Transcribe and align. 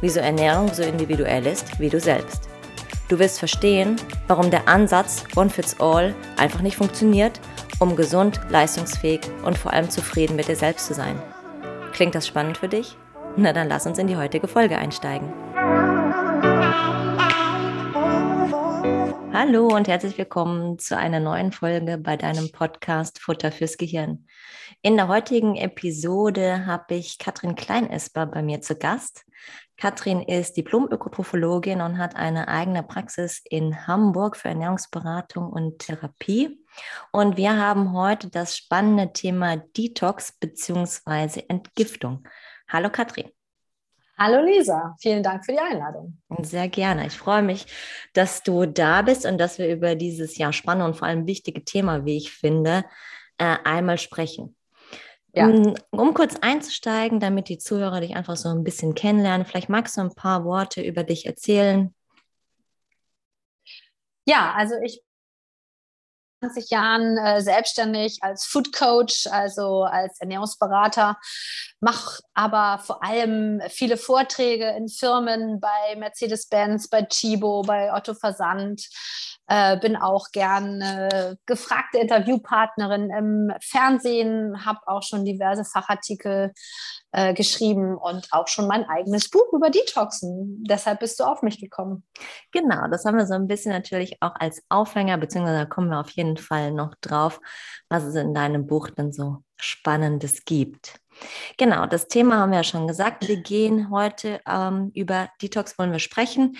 wieso 0.00 0.20
Ernährung 0.20 0.72
so 0.72 0.82
individuell 0.82 1.46
ist 1.46 1.78
wie 1.80 1.88
du 1.88 2.00
selbst. 2.00 2.48
Du 3.08 3.18
wirst 3.18 3.38
verstehen, 3.38 3.96
warum 4.26 4.50
der 4.50 4.68
Ansatz 4.68 5.24
One 5.36 5.50
Fits 5.50 5.78
All 5.80 6.14
einfach 6.36 6.60
nicht 6.60 6.76
funktioniert, 6.76 7.40
um 7.78 7.94
gesund, 7.94 8.40
leistungsfähig 8.48 9.20
und 9.44 9.56
vor 9.56 9.72
allem 9.72 9.90
zufrieden 9.90 10.36
mit 10.36 10.48
dir 10.48 10.56
selbst 10.56 10.86
zu 10.86 10.94
sein. 10.94 11.20
Klingt 11.92 12.14
das 12.14 12.26
spannend 12.26 12.58
für 12.58 12.68
dich? 12.68 12.96
Na 13.36 13.52
dann 13.52 13.68
lass 13.68 13.86
uns 13.86 13.98
in 13.98 14.06
die 14.06 14.16
heutige 14.16 14.48
Folge 14.48 14.78
einsteigen. 14.78 15.32
Hallo 19.32 19.68
und 19.68 19.86
herzlich 19.86 20.16
willkommen 20.16 20.78
zu 20.78 20.96
einer 20.96 21.20
neuen 21.20 21.52
Folge 21.52 21.98
bei 21.98 22.16
deinem 22.16 22.50
Podcast 22.50 23.20
Futter 23.20 23.52
fürs 23.52 23.76
Gehirn. 23.76 24.26
In 24.80 24.96
der 24.96 25.08
heutigen 25.08 25.56
Episode 25.56 26.64
habe 26.66 26.94
ich 26.94 27.18
Katrin 27.18 27.54
Kleinesper 27.54 28.24
bei 28.26 28.42
mir 28.42 28.62
zu 28.62 28.76
Gast. 28.76 29.26
Katrin 29.78 30.22
ist 30.22 30.56
Diplom-Ökotrophologin 30.56 31.82
und 31.82 31.98
hat 31.98 32.16
eine 32.16 32.48
eigene 32.48 32.82
Praxis 32.82 33.42
in 33.44 33.86
Hamburg 33.86 34.36
für 34.36 34.48
Ernährungsberatung 34.48 35.50
und 35.50 35.80
Therapie. 35.80 36.64
Und 37.12 37.36
wir 37.36 37.58
haben 37.58 37.92
heute 37.92 38.30
das 38.30 38.56
spannende 38.56 39.12
Thema 39.12 39.58
Detox 39.58 40.32
bzw. 40.32 41.42
Entgiftung. 41.48 42.26
Hallo 42.68 42.88
Katrin. 42.88 43.30
Hallo 44.18 44.42
Lisa, 44.42 44.96
vielen 44.98 45.22
Dank 45.22 45.44
für 45.44 45.52
die 45.52 45.58
Einladung. 45.58 46.22
Sehr 46.40 46.68
gerne. 46.68 47.06
Ich 47.06 47.18
freue 47.18 47.42
mich, 47.42 47.66
dass 48.14 48.42
du 48.42 48.64
da 48.64 49.02
bist 49.02 49.26
und 49.26 49.36
dass 49.36 49.58
wir 49.58 49.70
über 49.70 49.94
dieses 49.94 50.38
ja 50.38 50.54
spannende 50.54 50.86
und 50.86 50.96
vor 50.96 51.06
allem 51.06 51.26
wichtige 51.26 51.62
Thema, 51.64 52.06
wie 52.06 52.16
ich 52.16 52.32
finde, 52.32 52.86
äh, 53.36 53.56
einmal 53.64 53.98
sprechen. 53.98 54.55
Ja. 55.36 55.48
Um, 55.48 55.74
um 55.90 56.14
kurz 56.14 56.36
einzusteigen, 56.40 57.20
damit 57.20 57.50
die 57.50 57.58
Zuhörer 57.58 58.00
dich 58.00 58.16
einfach 58.16 58.36
so 58.36 58.48
ein 58.48 58.64
bisschen 58.64 58.94
kennenlernen, 58.94 59.46
vielleicht 59.46 59.68
magst 59.68 59.96
du 59.98 60.00
ein 60.00 60.14
paar 60.14 60.44
Worte 60.44 60.80
über 60.80 61.04
dich 61.04 61.26
erzählen. 61.26 61.94
Ja, 64.24 64.54
also 64.56 64.74
ich 64.82 65.02
20 66.40 66.70
Jahren 66.70 67.18
äh, 67.18 67.40
selbstständig 67.42 68.18
als 68.22 68.46
Food 68.46 68.72
Coach, 68.72 69.26
also 69.26 69.84
als 69.84 70.20
Ernährungsberater, 70.20 71.18
mache 71.80 72.22
aber 72.34 72.82
vor 72.82 73.02
allem 73.02 73.60
viele 73.68 73.96
Vorträge 73.96 74.70
in 74.70 74.88
Firmen 74.88 75.60
bei 75.60 75.96
Mercedes-Benz, 75.96 76.88
bei 76.88 77.02
Chibo, 77.02 77.62
bei 77.62 77.92
Otto 77.92 78.14
Versand. 78.14 78.88
Äh, 79.48 79.78
bin 79.78 79.96
auch 79.96 80.32
gern 80.32 80.80
äh, 80.80 81.36
gefragte 81.46 81.98
Interviewpartnerin 81.98 83.10
im 83.10 83.52
Fernsehen, 83.60 84.66
habe 84.66 84.80
auch 84.86 85.02
schon 85.02 85.24
diverse 85.24 85.64
Fachartikel 85.64 86.52
äh, 87.12 87.32
geschrieben 87.32 87.96
und 87.96 88.26
auch 88.32 88.48
schon 88.48 88.66
mein 88.66 88.84
eigenes 88.84 89.30
Buch 89.30 89.52
über 89.52 89.70
Detoxen. 89.70 90.64
Deshalb 90.68 91.00
bist 91.00 91.20
du 91.20 91.24
auf 91.24 91.42
mich 91.42 91.60
gekommen. 91.60 92.04
Genau, 92.50 92.88
das 92.88 93.04
haben 93.04 93.16
wir 93.16 93.26
so 93.26 93.34
ein 93.34 93.46
bisschen 93.46 93.72
natürlich 93.72 94.16
auch 94.20 94.34
als 94.34 94.62
Aufhänger, 94.68 95.16
beziehungsweise 95.16 95.58
da 95.58 95.64
kommen 95.64 95.90
wir 95.90 96.00
auf 96.00 96.10
jeden 96.10 96.36
Fall 96.36 96.72
noch 96.72 96.94
drauf, 97.00 97.40
was 97.88 98.02
es 98.02 98.16
in 98.16 98.34
deinem 98.34 98.66
Buch 98.66 98.90
denn 98.90 99.12
so 99.12 99.44
Spannendes 99.58 100.44
gibt. 100.44 101.00
Genau, 101.56 101.86
das 101.86 102.08
Thema 102.08 102.38
haben 102.38 102.50
wir 102.50 102.58
ja 102.58 102.64
schon 102.64 102.86
gesagt. 102.86 103.26
Wir 103.28 103.38
gehen 103.38 103.90
heute 103.90 104.40
ähm, 104.46 104.90
über 104.94 105.30
Detox, 105.40 105.78
wollen 105.78 105.92
wir 105.92 105.98
sprechen. 105.98 106.56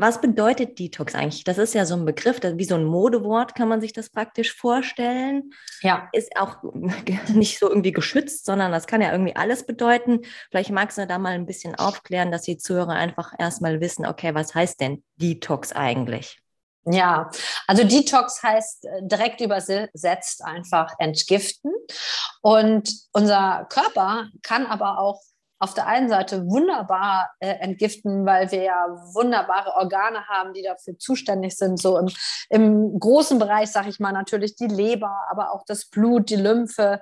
Was 0.00 0.20
bedeutet 0.20 0.78
Detox 0.78 1.16
eigentlich? 1.16 1.42
Das 1.42 1.58
ist 1.58 1.74
ja 1.74 1.84
so 1.84 1.96
ein 1.96 2.04
Begriff, 2.04 2.38
wie 2.40 2.64
so 2.64 2.76
ein 2.76 2.84
Modewort 2.84 3.56
kann 3.56 3.66
man 3.66 3.80
sich 3.80 3.92
das 3.92 4.10
praktisch 4.10 4.54
vorstellen. 4.54 5.50
Ja. 5.80 6.08
Ist 6.12 6.36
auch 6.36 6.58
nicht 7.34 7.58
so 7.58 7.68
irgendwie 7.68 7.90
geschützt, 7.90 8.46
sondern 8.46 8.70
das 8.70 8.86
kann 8.86 9.00
ja 9.00 9.10
irgendwie 9.10 9.34
alles 9.34 9.66
bedeuten. 9.66 10.20
Vielleicht 10.50 10.70
magst 10.70 10.98
du 10.98 11.06
da 11.08 11.18
mal 11.18 11.32
ein 11.32 11.46
bisschen 11.46 11.74
aufklären, 11.74 12.30
dass 12.30 12.42
die 12.42 12.58
Zuhörer 12.58 12.92
einfach 12.92 13.32
erstmal 13.36 13.80
wissen, 13.80 14.06
okay, 14.06 14.36
was 14.36 14.54
heißt 14.54 14.80
denn 14.80 15.02
Detox 15.16 15.72
eigentlich? 15.72 16.40
Ja, 16.84 17.28
also 17.66 17.82
Detox 17.82 18.40
heißt 18.40 18.84
äh, 18.84 19.00
direkt 19.02 19.40
übersetzt 19.40 20.44
einfach 20.44 20.94
entgiften. 21.00 21.72
Und 22.40 22.88
unser 23.12 23.66
Körper 23.68 24.28
kann 24.42 24.64
aber 24.64 25.00
auch 25.00 25.20
auf 25.58 25.74
der 25.74 25.86
einen 25.86 26.08
Seite 26.08 26.46
wunderbar 26.46 27.30
äh, 27.40 27.48
entgiften, 27.48 28.24
weil 28.24 28.50
wir 28.52 28.62
ja 28.62 28.86
wunderbare 29.14 29.74
Organe 29.74 30.26
haben, 30.28 30.52
die 30.52 30.62
dafür 30.62 30.98
zuständig 30.98 31.56
sind. 31.56 31.80
So 31.80 31.98
im, 31.98 32.08
im 32.48 32.98
großen 32.98 33.38
Bereich, 33.38 33.70
sage 33.70 33.88
ich 33.88 33.98
mal, 33.98 34.12
natürlich 34.12 34.54
die 34.54 34.66
Leber, 34.66 35.12
aber 35.30 35.52
auch 35.52 35.64
das 35.66 35.88
Blut, 35.88 36.30
die 36.30 36.36
Lymphe, 36.36 37.00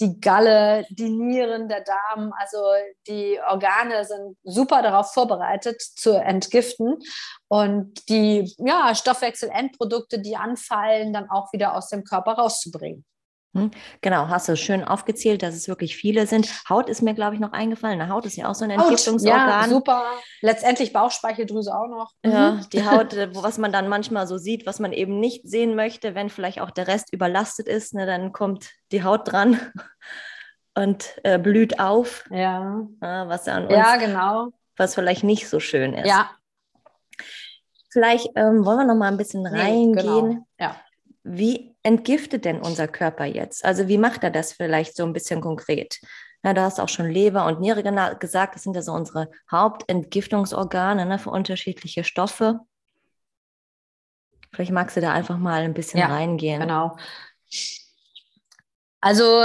die 0.00 0.20
Galle, 0.20 0.86
die 0.90 1.08
Nieren, 1.08 1.68
der 1.68 1.82
Darm. 1.82 2.32
Also 2.38 2.58
die 3.06 3.38
Organe 3.48 4.04
sind 4.04 4.36
super 4.42 4.82
darauf 4.82 5.12
vorbereitet 5.12 5.80
zu 5.80 6.10
entgiften 6.12 6.98
und 7.48 8.08
die 8.08 8.54
ja, 8.58 8.94
Stoffwechselendprodukte, 8.94 10.18
die 10.18 10.36
anfallen, 10.36 11.12
dann 11.12 11.30
auch 11.30 11.52
wieder 11.52 11.74
aus 11.74 11.88
dem 11.88 12.04
Körper 12.04 12.32
rauszubringen. 12.32 13.04
Hm? 13.54 13.70
Genau, 14.00 14.28
hast 14.28 14.48
du 14.48 14.56
schön 14.56 14.82
aufgezählt, 14.82 15.42
dass 15.44 15.54
es 15.54 15.68
wirklich 15.68 15.96
viele 15.96 16.26
sind. 16.26 16.48
Haut 16.68 16.88
ist 16.88 17.02
mir, 17.02 17.14
glaube 17.14 17.34
ich, 17.34 17.40
noch 17.40 17.52
eingefallen. 17.52 18.00
Eine 18.00 18.12
Haut 18.12 18.26
ist 18.26 18.36
ja 18.36 18.48
auch 18.48 18.54
so 18.54 18.64
ein 18.64 18.70
Entgiftungsorgan. 18.70 19.48
Ja, 19.48 19.68
super. 19.68 20.02
Letztendlich 20.40 20.92
Bauchspeicheldrüse 20.92 21.72
auch 21.72 21.86
noch. 21.86 22.10
Ja, 22.24 22.52
mhm. 22.52 22.66
die 22.72 22.84
Haut, 22.84 23.14
äh, 23.14 23.28
was 23.32 23.58
man 23.58 23.70
dann 23.70 23.88
manchmal 23.88 24.26
so 24.26 24.38
sieht, 24.38 24.66
was 24.66 24.80
man 24.80 24.92
eben 24.92 25.20
nicht 25.20 25.48
sehen 25.48 25.76
möchte, 25.76 26.16
wenn 26.16 26.30
vielleicht 26.30 26.60
auch 26.60 26.72
der 26.72 26.88
Rest 26.88 27.12
überlastet 27.12 27.68
ist, 27.68 27.94
ne, 27.94 28.06
dann 28.06 28.32
kommt 28.32 28.70
die 28.90 29.04
Haut 29.04 29.30
dran 29.30 29.60
und 30.74 31.14
äh, 31.22 31.38
blüht 31.38 31.78
auf. 31.78 32.24
Ja. 32.30 32.80
Was 32.98 33.46
an 33.46 33.66
uns, 33.66 33.74
ja, 33.74 33.96
genau. 33.96 34.48
Was 34.76 34.96
vielleicht 34.96 35.22
nicht 35.22 35.48
so 35.48 35.60
schön 35.60 35.94
ist. 35.94 36.08
Ja. 36.08 36.30
Vielleicht 37.92 38.30
ähm, 38.34 38.64
wollen 38.64 38.78
wir 38.78 38.84
noch 38.84 38.96
mal 38.96 39.06
ein 39.06 39.16
bisschen 39.16 39.46
reingehen. 39.46 39.92
Nee, 39.92 40.02
genau. 40.02 40.46
Ja. 40.58 40.76
Wie 41.22 41.73
entgiftet 41.84 42.44
denn 42.44 42.60
unser 42.60 42.88
Körper 42.88 43.24
jetzt? 43.24 43.64
Also 43.64 43.86
wie 43.86 43.98
macht 43.98 44.24
er 44.24 44.30
das 44.30 44.52
vielleicht 44.52 44.96
so 44.96 45.04
ein 45.04 45.12
bisschen 45.12 45.40
konkret? 45.40 46.00
Ja, 46.42 46.52
du 46.52 46.60
hast 46.60 46.80
auch 46.80 46.88
schon 46.88 47.08
Leber 47.08 47.46
und 47.46 47.60
Niere 47.60 47.82
gesagt, 48.18 48.54
das 48.54 48.62
sind 48.64 48.74
ja 48.74 48.82
so 48.82 48.92
unsere 48.92 49.30
Hauptentgiftungsorgane 49.50 51.06
ne, 51.06 51.18
für 51.18 51.30
unterschiedliche 51.30 52.04
Stoffe. 52.04 52.60
Vielleicht 54.52 54.72
magst 54.72 54.96
du 54.96 55.00
da 55.00 55.12
einfach 55.12 55.38
mal 55.38 55.62
ein 55.62 55.74
bisschen 55.74 56.00
ja, 56.00 56.06
reingehen. 56.06 56.60
Genau. 56.60 56.96
Also, 59.04 59.42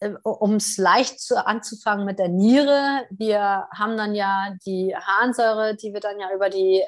äh, 0.00 0.10
um 0.24 0.56
es 0.56 0.78
leicht 0.78 1.20
zu, 1.20 1.46
anzufangen 1.46 2.04
mit 2.04 2.18
der 2.18 2.26
Niere, 2.26 3.06
wir 3.10 3.68
haben 3.72 3.96
dann 3.96 4.16
ja 4.16 4.56
die 4.66 4.96
Harnsäure, 4.96 5.76
die 5.76 5.92
wir 5.92 6.00
dann 6.00 6.18
ja 6.18 6.34
über 6.34 6.50
die 6.50 6.80
äh, 6.80 6.86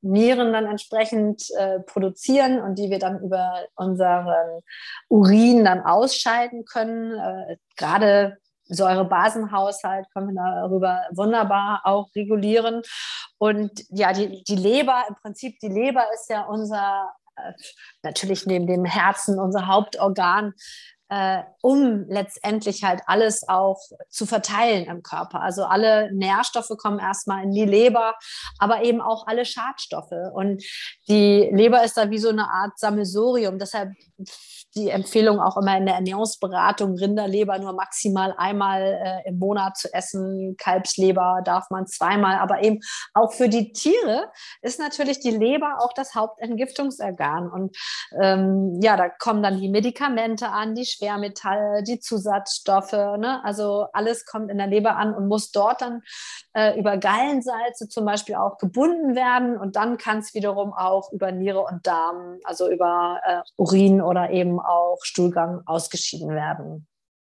Nieren 0.00 0.52
dann 0.52 0.66
entsprechend 0.66 1.48
äh, 1.56 1.78
produzieren 1.78 2.60
und 2.60 2.76
die 2.76 2.90
wir 2.90 2.98
dann 2.98 3.20
über 3.20 3.68
unseren 3.76 4.62
Urin 5.08 5.64
dann 5.64 5.84
ausscheiden 5.84 6.64
können. 6.64 7.16
Äh, 7.16 7.56
Gerade 7.76 8.38
Säurebasenhaushalt 8.64 10.06
können 10.12 10.34
wir 10.34 10.42
darüber 10.42 11.02
wunderbar 11.12 11.82
auch 11.84 12.08
regulieren. 12.16 12.82
Und 13.38 13.84
ja, 13.90 14.12
die, 14.12 14.42
die 14.42 14.56
Leber, 14.56 15.04
im 15.08 15.14
Prinzip, 15.14 15.60
die 15.60 15.68
Leber 15.68 16.02
ist 16.14 16.28
ja 16.30 16.46
unser 16.46 17.12
äh, 17.36 17.52
natürlich 18.02 18.44
neben 18.46 18.66
dem 18.66 18.84
Herzen 18.84 19.38
unser 19.38 19.68
Hauptorgan, 19.68 20.52
äh, 21.10 21.42
um 21.60 22.06
letztendlich 22.08 22.84
halt 22.84 23.02
alles 23.06 23.46
auch 23.48 23.80
zu 24.08 24.26
verteilen 24.26 24.86
im 24.86 25.02
Körper. 25.02 25.42
Also 25.42 25.64
alle 25.64 26.12
Nährstoffe 26.12 26.72
kommen 26.78 27.00
erstmal 27.00 27.42
in 27.42 27.50
die 27.50 27.64
Leber, 27.64 28.14
aber 28.58 28.84
eben 28.84 29.00
auch 29.00 29.26
alle 29.26 29.44
Schadstoffe. 29.44 30.14
Und 30.32 30.62
die 31.08 31.50
Leber 31.52 31.84
ist 31.84 31.96
da 31.96 32.10
wie 32.10 32.18
so 32.18 32.28
eine 32.28 32.48
Art 32.48 32.78
Sammelsurium. 32.78 33.58
Deshalb 33.58 33.90
die 34.74 34.90
Empfehlung 34.90 35.40
auch 35.40 35.56
immer 35.56 35.76
in 35.76 35.86
der 35.86 35.96
Ernährungsberatung, 35.96 36.96
Rinderleber 36.96 37.58
nur 37.58 37.72
maximal 37.72 38.34
einmal 38.36 39.00
äh, 39.24 39.28
im 39.28 39.38
Monat 39.38 39.76
zu 39.76 39.92
essen, 39.92 40.56
Kalbsleber 40.58 41.40
darf 41.44 41.70
man 41.70 41.86
zweimal, 41.86 42.36
aber 42.38 42.62
eben 42.62 42.80
auch 43.14 43.32
für 43.32 43.48
die 43.48 43.72
Tiere 43.72 44.30
ist 44.62 44.78
natürlich 44.78 45.20
die 45.20 45.30
Leber 45.30 45.78
auch 45.80 45.92
das 45.92 46.14
Hauptentgiftungsorgan. 46.14 47.50
Und 47.50 47.76
ähm, 48.20 48.78
ja, 48.82 48.96
da 48.96 49.08
kommen 49.08 49.42
dann 49.42 49.60
die 49.60 49.68
Medikamente 49.68 50.48
an, 50.48 50.74
die 50.74 50.86
Schwermetalle, 50.86 51.82
die 51.82 51.98
Zusatzstoffe. 51.98 52.92
Ne? 52.92 53.40
Also 53.44 53.86
alles 53.92 54.24
kommt 54.24 54.50
in 54.50 54.58
der 54.58 54.66
Leber 54.66 54.96
an 54.96 55.14
und 55.14 55.28
muss 55.28 55.50
dort 55.50 55.82
dann 55.82 56.02
äh, 56.52 56.78
über 56.78 56.96
Gallensalze 56.96 57.88
zum 57.88 58.04
Beispiel 58.04 58.36
auch 58.36 58.58
gebunden 58.58 59.14
werden. 59.14 59.58
Und 59.58 59.76
dann 59.76 59.98
kann 59.98 60.18
es 60.18 60.34
wiederum 60.34 60.72
auch 60.72 61.12
über 61.12 61.32
Niere 61.32 61.60
und 61.60 61.86
Darm, 61.86 62.38
also 62.44 62.70
über 62.70 63.20
äh, 63.24 63.40
Urin 63.56 64.00
oder 64.00 64.30
eben 64.30 64.59
auch 64.60 64.98
Stuhlgang 65.02 65.62
ausgeschieden 65.66 66.30
werden. 66.30 66.86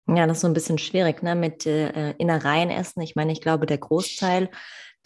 Ja, 0.06 0.26
das 0.26 0.38
ist 0.38 0.40
so 0.42 0.48
ein 0.48 0.54
bisschen 0.54 0.78
schwierig, 0.78 1.22
ne? 1.22 1.34
Mit 1.34 1.64
äh, 1.66 2.10
Innereien 2.12 2.70
essen. 2.70 3.00
Ich 3.00 3.16
meine, 3.16 3.32
ich 3.32 3.40
glaube, 3.40 3.66
der 3.66 3.78
Großteil 3.78 4.50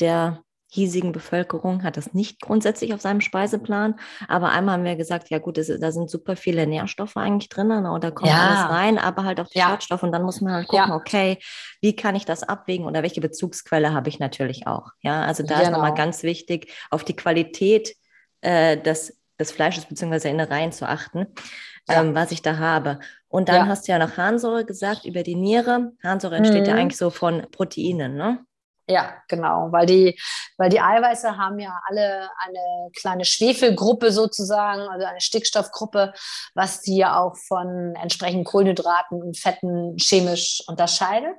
der 0.00 0.42
hiesigen 0.70 1.12
Bevölkerung 1.12 1.82
hat 1.82 1.96
das 1.96 2.12
nicht 2.12 2.40
grundsätzlich 2.40 2.92
auf 2.92 3.00
seinem 3.00 3.22
Speiseplan. 3.22 3.98
Aber 4.28 4.50
einmal 4.50 4.74
haben 4.74 4.84
wir 4.84 4.96
gesagt, 4.96 5.30
ja 5.30 5.38
gut, 5.38 5.56
das, 5.56 5.68
da 5.68 5.92
sind 5.92 6.10
super 6.10 6.36
viele 6.36 6.66
Nährstoffe 6.66 7.16
eigentlich 7.16 7.48
drin, 7.48 7.68
ne? 7.68 7.90
oder 7.90 8.12
kommt 8.12 8.30
ja. 8.30 8.36
alles 8.36 8.70
rein, 8.70 8.98
aber 8.98 9.24
halt 9.24 9.40
auch 9.40 9.48
die 9.48 9.58
ja. 9.58 9.68
Schadstoffe. 9.68 10.02
Und 10.02 10.12
dann 10.12 10.22
muss 10.22 10.40
man 10.40 10.52
halt 10.52 10.68
gucken, 10.68 10.90
ja. 10.90 10.94
okay, 10.94 11.38
wie 11.80 11.96
kann 11.96 12.16
ich 12.16 12.26
das 12.26 12.42
abwägen 12.42 12.86
oder 12.86 13.02
welche 13.02 13.22
Bezugsquelle 13.22 13.94
habe 13.94 14.10
ich 14.10 14.18
natürlich 14.18 14.66
auch. 14.66 14.90
Ja, 15.00 15.22
also 15.22 15.42
da 15.42 15.54
genau. 15.54 15.62
ist 15.62 15.70
nochmal 15.70 15.94
ganz 15.94 16.22
wichtig, 16.22 16.70
auf 16.90 17.02
die 17.02 17.16
Qualität 17.16 17.94
äh, 18.42 18.76
des, 18.76 19.18
des 19.40 19.50
Fleisches 19.50 19.86
bzw. 19.86 20.28
Innereien 20.28 20.72
zu 20.72 20.86
achten, 20.86 21.26
ähm, 21.88 22.14
was 22.14 22.32
ich 22.32 22.42
da 22.42 22.58
habe. 22.58 23.00
Und 23.28 23.48
dann 23.48 23.68
hast 23.68 23.86
du 23.86 23.92
ja 23.92 23.98
noch 23.98 24.16
Harnsäure 24.16 24.64
gesagt 24.64 25.04
über 25.04 25.22
die 25.22 25.34
Niere. 25.34 25.92
Harnsäure 26.02 26.36
entsteht 26.36 26.62
mhm. 26.62 26.68
ja 26.68 26.74
eigentlich 26.74 26.96
so 26.96 27.10
von 27.10 27.46
Proteinen, 27.50 28.16
ne? 28.16 28.44
Ja, 28.90 29.16
genau, 29.28 29.70
weil 29.70 29.84
die, 29.84 30.18
weil 30.56 30.70
die 30.70 30.80
Eiweiße 30.80 31.36
haben 31.36 31.58
ja 31.58 31.78
alle 31.86 32.30
eine 32.38 32.90
kleine 32.98 33.26
Schwefelgruppe 33.26 34.10
sozusagen, 34.12 34.80
also 34.80 35.04
eine 35.04 35.20
Stickstoffgruppe, 35.20 36.14
was 36.54 36.80
die 36.80 36.96
ja 36.96 37.20
auch 37.20 37.36
von 37.36 37.94
entsprechenden 38.00 38.44
Kohlenhydraten 38.44 39.22
und 39.22 39.36
Fetten 39.36 39.94
chemisch 39.98 40.62
unterscheidet. 40.66 41.36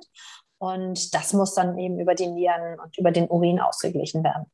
Und 0.58 1.12
das 1.12 1.32
muss 1.32 1.54
dann 1.54 1.76
eben 1.76 1.98
über 1.98 2.14
die 2.14 2.28
Nieren 2.28 2.78
und 2.78 2.96
über 2.98 3.10
den 3.10 3.28
Urin 3.28 3.58
ausgeglichen 3.58 4.22
werden. 4.22 4.46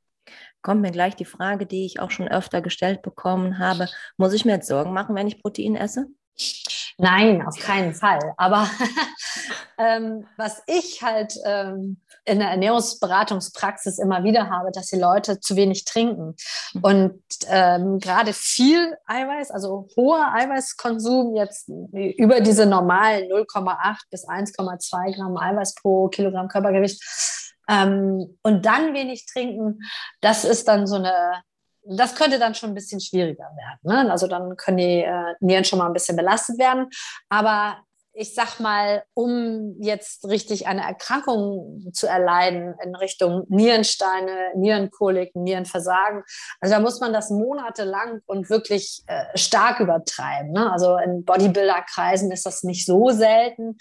Kommt 0.67 0.81
mir 0.81 0.91
gleich 0.91 1.15
die 1.15 1.25
Frage, 1.25 1.65
die 1.65 1.87
ich 1.87 2.01
auch 2.01 2.11
schon 2.11 2.27
öfter 2.27 2.61
gestellt 2.61 3.01
bekommen 3.01 3.61
habe. 3.61 3.89
Muss 4.17 4.33
ich 4.33 4.45
mir 4.45 4.55
jetzt 4.55 4.67
Sorgen 4.67 4.93
machen, 4.93 5.15
wenn 5.15 5.29
ich 5.29 5.41
Protein 5.41 5.77
esse? 5.77 6.09
Nein, 6.99 7.47
auf 7.47 7.57
keinen 7.57 7.95
Fall. 7.95 8.35
Aber 8.37 8.69
ähm, 9.79 10.27
was 10.37 10.65
ich 10.67 11.05
halt 11.05 11.35
ähm, 11.45 12.01
in 12.25 12.41
der 12.41 12.49
Ernährungsberatungspraxis 12.49 14.01
immer 14.01 14.25
wieder 14.25 14.51
habe, 14.51 14.73
dass 14.73 14.89
die 14.89 14.99
Leute 14.99 15.39
zu 15.39 15.55
wenig 15.55 15.85
trinken. 15.85 16.35
Und 16.83 17.23
ähm, 17.47 18.01
gerade 18.01 18.33
viel 18.33 18.97
Eiweiß, 19.07 19.53
also 19.53 19.87
hoher 19.95 20.33
Eiweißkonsum, 20.35 21.37
jetzt 21.37 21.69
über 21.93 22.41
diese 22.41 22.67
normalen 22.67 23.31
0,8 23.31 23.99
bis 24.11 24.29
1,2 24.29 25.15
Gramm 25.15 25.37
Eiweiß 25.37 25.77
pro 25.77 26.09
Kilogramm 26.09 26.49
Körpergewicht, 26.49 27.01
ähm, 27.69 28.39
und 28.43 28.67
dann 28.67 28.95
wenig 28.95 29.27
trinken, 29.27 29.81
das 30.21 30.45
ist 30.45 30.69
dann 30.69 30.87
so 30.87 30.97
eine 30.97 31.43
das 31.89 32.17
könnte 32.17 32.39
dann 32.39 32.55
schon 32.55 32.71
ein 32.71 32.75
bisschen 32.75 33.01
schwieriger 33.01 33.45
werden. 33.45 33.79
Ne? 33.83 34.11
Also 34.11 34.27
dann 34.27 34.57
können 34.57 34.79
die 34.79 35.03
äh, 35.03 35.35
Nieren 35.41 35.65
schon 35.65 35.79
mal 35.79 35.87
ein 35.87 35.93
bisschen 35.93 36.17
belastet 36.17 36.59
werden. 36.59 36.89
Aber 37.29 37.79
ich 38.19 38.35
sag 38.35 38.61
mal, 38.61 39.05
um 39.13 39.77
jetzt 39.79 40.27
richtig 40.27 40.67
eine 40.67 40.83
Erkrankung 40.83 41.91
zu 41.93 42.07
erleiden 42.07 42.75
in 42.83 42.95
Richtung 42.97 43.45
Nierensteine, 43.49 44.53
Nierenkoliken, 44.57 45.43
Nierenversagen, 45.43 46.23
also 46.61 46.75
da 46.75 46.81
muss 46.81 46.99
man 46.99 47.13
das 47.13 47.29
monatelang 47.29 48.21
und 48.25 48.49
wirklich 48.49 49.03
äh, 49.07 49.37
stark 49.37 49.81
übertreiben. 49.81 50.53
Ne? 50.53 50.73
Also 50.73 50.97
in 50.97 51.27
Bodybuilder-Kreisen 51.27 52.33
ist 52.33 52.47
das 52.47 52.63
nicht 52.63 52.87
so 52.87 53.11
selten, 53.11 53.77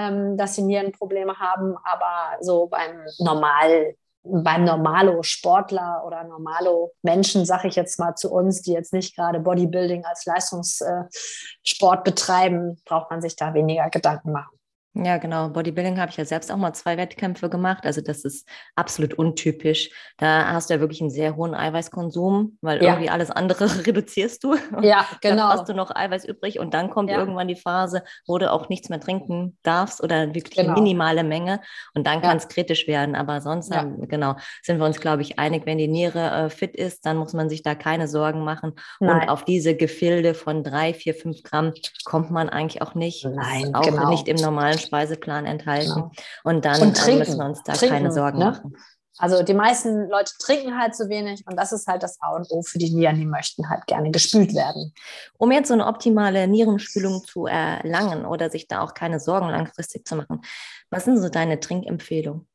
ähm, 0.00 0.36
dass 0.36 0.54
sie 0.54 0.62
Nierenprobleme 0.62 1.38
haben, 1.38 1.76
aber 1.84 2.38
so 2.40 2.66
beim 2.66 3.04
Normal 3.18 3.94
beim 4.22 4.64
Normalo-Sportler 4.64 6.02
oder 6.06 6.24
Normalo-Menschen, 6.24 7.46
sage 7.46 7.68
ich 7.68 7.74
jetzt 7.74 7.98
mal 7.98 8.14
zu 8.14 8.30
uns, 8.30 8.60
die 8.62 8.72
jetzt 8.72 8.92
nicht 8.92 9.16
gerade 9.16 9.40
Bodybuilding 9.40 10.04
als 10.04 10.26
Leistungssport 10.26 12.04
betreiben, 12.04 12.78
braucht 12.84 13.10
man 13.10 13.22
sich 13.22 13.34
da 13.36 13.54
weniger 13.54 13.88
Gedanken 13.88 14.32
machen. 14.32 14.59
Ja, 14.94 15.18
genau. 15.18 15.50
Bodybuilding 15.50 16.00
habe 16.00 16.10
ich 16.10 16.16
ja 16.16 16.24
selbst 16.24 16.50
auch 16.50 16.56
mal 16.56 16.72
zwei 16.72 16.96
Wettkämpfe 16.96 17.48
gemacht. 17.48 17.86
Also 17.86 18.00
das 18.00 18.24
ist 18.24 18.48
absolut 18.74 19.14
untypisch. 19.14 19.90
Da 20.16 20.52
hast 20.52 20.68
du 20.68 20.74
ja 20.74 20.80
wirklich 20.80 21.00
einen 21.00 21.10
sehr 21.10 21.36
hohen 21.36 21.54
Eiweißkonsum, 21.54 22.58
weil 22.60 22.82
ja. 22.82 22.90
irgendwie 22.90 23.08
alles 23.08 23.30
andere 23.30 23.66
reduzierst 23.86 24.42
du. 24.42 24.56
Ja, 24.82 25.06
genau. 25.20 25.48
Dann 25.48 25.58
hast 25.58 25.68
du 25.68 25.74
noch 25.74 25.94
Eiweiß 25.94 26.24
übrig 26.24 26.58
und 26.58 26.74
dann 26.74 26.90
kommt 26.90 27.08
ja. 27.08 27.18
irgendwann 27.18 27.46
die 27.46 27.54
Phase, 27.54 28.02
wo 28.26 28.38
du 28.38 28.50
auch 28.50 28.68
nichts 28.68 28.88
mehr 28.88 28.98
trinken 28.98 29.56
darfst 29.62 30.02
oder 30.02 30.34
wirklich 30.34 30.56
genau. 30.56 30.72
eine 30.72 30.82
minimale 30.82 31.22
Menge 31.22 31.60
und 31.94 32.08
dann 32.08 32.20
kann 32.20 32.38
es 32.38 32.48
kritisch 32.48 32.88
werden. 32.88 33.14
Aber 33.14 33.40
sonst 33.40 33.74
haben, 33.74 34.08
genau, 34.08 34.34
sind 34.62 34.78
wir 34.78 34.86
uns, 34.86 35.00
glaube 35.00 35.22
ich, 35.22 35.38
einig, 35.38 35.66
wenn 35.66 35.78
die 35.78 35.88
Niere 35.88 36.46
äh, 36.46 36.50
fit 36.50 36.74
ist, 36.74 37.06
dann 37.06 37.16
muss 37.16 37.32
man 37.32 37.48
sich 37.48 37.62
da 37.62 37.76
keine 37.76 38.08
Sorgen 38.08 38.42
machen. 38.42 38.72
Nein. 38.98 39.22
Und 39.22 39.28
auf 39.28 39.44
diese 39.44 39.76
Gefilde 39.76 40.34
von 40.34 40.64
drei, 40.64 40.94
vier, 40.94 41.14
fünf 41.14 41.44
Gramm 41.44 41.72
kommt 42.04 42.32
man 42.32 42.48
eigentlich 42.48 42.82
auch 42.82 42.96
nicht. 42.96 43.24
Nein, 43.24 43.72
auch 43.72 43.82
genau. 43.82 44.10
nicht 44.10 44.26
im 44.26 44.36
normalen 44.36 44.79
Speiseplan 44.80 45.46
enthalten. 45.46 45.94
Genau. 45.94 46.10
Und 46.44 46.64
dann 46.64 46.80
und 46.82 46.96
trinken, 46.96 47.20
müssen 47.20 47.38
wir 47.38 47.46
uns 47.46 47.62
da 47.62 47.72
trinken, 47.72 47.94
keine 47.94 48.12
Sorgen 48.12 48.38
ne? 48.38 48.44
machen. 48.46 48.76
Also 49.20 49.42
die 49.42 49.54
meisten 49.54 50.08
Leute 50.08 50.32
trinken 50.38 50.78
halt 50.78 50.94
zu 50.94 51.10
wenig 51.10 51.44
und 51.46 51.56
das 51.56 51.72
ist 51.72 51.86
halt 51.86 52.02
das 52.02 52.18
A 52.22 52.34
und 52.34 52.50
O 52.50 52.62
für 52.62 52.78
die 52.78 52.90
Nieren, 52.90 53.16
die 53.16 53.26
möchten 53.26 53.68
halt 53.68 53.86
gerne 53.86 54.10
gespült 54.10 54.54
werden. 54.54 54.94
Um 55.36 55.52
jetzt 55.52 55.68
so 55.68 55.74
eine 55.74 55.86
optimale 55.86 56.48
Nierenspülung 56.48 57.22
zu 57.24 57.44
erlangen 57.44 58.24
oder 58.24 58.48
sich 58.48 58.66
da 58.66 58.80
auch 58.80 58.94
keine 58.94 59.20
Sorgen 59.20 59.50
langfristig 59.50 60.06
zu 60.06 60.16
machen, 60.16 60.40
was 60.88 61.04
sind 61.04 61.18
so 61.18 61.28
deine 61.28 61.60
Trinkempfehlungen? 61.60 62.48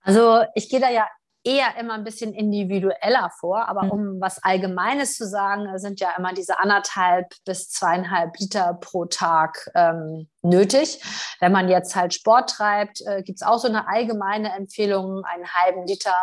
Also 0.00 0.42
ich 0.54 0.70
gehe 0.70 0.80
da 0.80 0.90
ja 0.90 1.06
eher 1.44 1.76
immer 1.78 1.94
ein 1.94 2.04
bisschen 2.04 2.32
individueller 2.32 3.30
vor. 3.38 3.68
Aber 3.68 3.84
mhm. 3.84 3.90
um 3.90 4.20
was 4.20 4.42
Allgemeines 4.42 5.16
zu 5.16 5.26
sagen, 5.26 5.78
sind 5.78 6.00
ja 6.00 6.10
immer 6.16 6.32
diese 6.32 6.58
anderthalb 6.58 7.34
bis 7.44 7.70
zweieinhalb 7.70 8.38
Liter 8.38 8.74
pro 8.74 9.06
Tag 9.06 9.70
ähm, 9.74 10.28
nötig. 10.42 11.02
Wenn 11.40 11.52
man 11.52 11.68
jetzt 11.68 11.96
halt 11.96 12.14
Sport 12.14 12.50
treibt, 12.50 13.00
äh, 13.06 13.22
gibt 13.22 13.40
es 13.40 13.46
auch 13.46 13.58
so 13.58 13.68
eine 13.68 13.88
allgemeine 13.88 14.54
Empfehlung, 14.54 15.24
einen 15.24 15.52
halben 15.52 15.86
Liter 15.86 16.14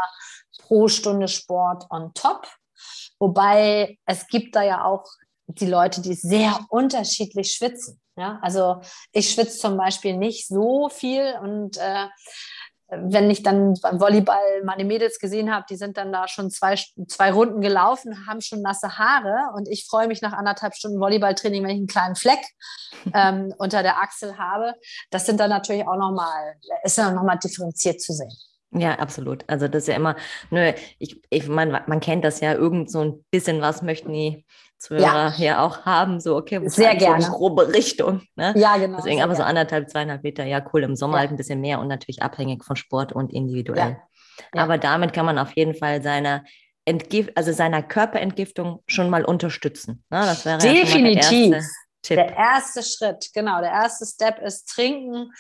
pro 0.60 0.88
Stunde 0.88 1.28
Sport 1.28 1.86
on 1.90 2.14
top. 2.14 2.48
Wobei 3.20 3.98
es 4.06 4.28
gibt 4.28 4.56
da 4.56 4.64
ja 4.64 4.86
auch 4.86 5.06
die 5.48 5.66
Leute, 5.66 6.02
die 6.02 6.14
sehr 6.14 6.60
unterschiedlich 6.70 7.54
schwitzen. 7.54 8.00
Ja, 8.16 8.38
also 8.42 8.82
ich 9.14 9.32
schwitze 9.32 9.58
zum 9.60 9.78
Beispiel 9.78 10.18
nicht 10.18 10.48
so 10.48 10.90
viel 10.90 11.36
und 11.42 11.78
äh, 11.78 12.08
wenn 12.90 13.30
ich 13.30 13.44
dann 13.44 13.76
beim 13.82 14.00
Volleyball 14.00 14.64
meine 14.64 14.84
Mädels 14.84 15.20
gesehen 15.20 15.54
habe, 15.54 15.66
die 15.70 15.76
sind 15.76 15.98
dann 15.98 16.12
da 16.12 16.28
schon 16.28 16.50
zwei, 16.50 16.76
zwei 17.08 17.32
Runden 17.32 17.62
gelaufen, 17.62 18.28
haben 18.28 18.42
schon 18.42 18.62
nasse 18.62 18.98
Haare 18.98 19.54
und 19.56 19.68
ich 19.68 19.86
freue 19.86 20.08
mich 20.08 20.22
nach 20.22 20.34
anderthalb 20.34 20.76
Stunden 20.76 21.00
Volleyballtraining, 21.00 21.64
wenn 21.64 21.70
ich 21.70 21.78
einen 21.78 21.88
kleinen 21.88 22.16
Fleck 22.16 22.40
ähm, 23.14 23.54
unter 23.58 23.84
der 23.84 24.02
Achsel 24.02 24.38
habe. 24.38 24.74
Das 25.12 25.26
sind 25.26 25.40
dann 25.40 25.50
natürlich 25.50 25.88
auch 25.88 25.98
nochmal, 25.98 26.56
ist 26.84 26.98
dann 26.98 27.16
nochmal 27.16 27.38
differenziert 27.38 28.02
zu 28.02 28.14
sehen. 28.14 28.32
Ja, 28.72 29.00
absolut. 29.00 29.44
Also 29.48 29.68
das 29.68 29.84
ist 29.84 29.88
ja 29.88 29.96
immer, 29.96 30.16
nö, 30.52 30.74
ich, 31.00 31.22
ich 31.30 31.48
meine, 31.48 31.84
man 31.88 32.00
kennt 32.00 32.24
das 32.24 32.40
ja, 32.40 32.54
irgend 32.54 32.92
so 32.92 33.02
ein 33.02 33.26
bisschen 33.32 33.62
was 33.62 33.82
möchten 33.82 34.14
die 34.14 34.46
Zuhörer 34.80 35.04
ja. 35.04 35.34
hier 35.34 35.62
auch 35.62 35.86
haben, 35.86 36.20
so 36.20 36.38
okay, 36.38 36.62
sehr 36.66 36.96
gerne. 36.96 37.22
So 37.22 37.28
eine 37.28 37.38
grobe 37.38 37.74
Richtung. 37.74 38.22
Ne? 38.36 38.54
Ja, 38.56 38.78
genau. 38.78 38.98
Deswegen 38.98 39.22
aber 39.22 39.36
so 39.36 39.44
anderthalb, 39.44 39.90
zweieinhalb 39.90 40.24
Meter, 40.24 40.46
ja 40.46 40.66
cool, 40.74 40.84
im 40.84 40.96
Sommer 40.96 41.16
ja. 41.16 41.20
halt 41.20 41.32
ein 41.32 41.38
bisschen 41.38 41.62
mehr 41.62 41.80
und 41.80 41.88
natürlich 41.88 42.22
abhängig 42.22 42.64
von 42.64 42.76
Sport 42.76 43.12
und 43.12 43.32
individuell. 43.32 43.98
Ja. 44.54 44.64
Aber 44.64 44.78
damit 44.78 45.14
kann 45.14 45.26
man 45.26 45.38
auf 45.38 45.52
jeden 45.56 45.76
Fall 45.76 46.02
seine 46.02 46.46
Entgift, 46.86 47.36
also 47.36 47.52
seiner 47.52 47.84
Körperentgiftung 47.84 48.82
schon 48.88 49.10
mal 49.10 49.26
unterstützen. 49.26 50.04
Ne? 50.10 50.22
Das 50.22 50.46
wäre 50.46 50.58
Definitiv. 50.60 51.56
Ja 51.56 51.62
Tipp. 52.02 52.18
Der 52.18 52.36
erste 52.36 52.82
Schritt, 52.84 53.30
genau, 53.34 53.60
der 53.62 53.72
erste 53.72 54.06
Step 54.06 54.40
ist 54.40 54.70
trinken 54.70 55.32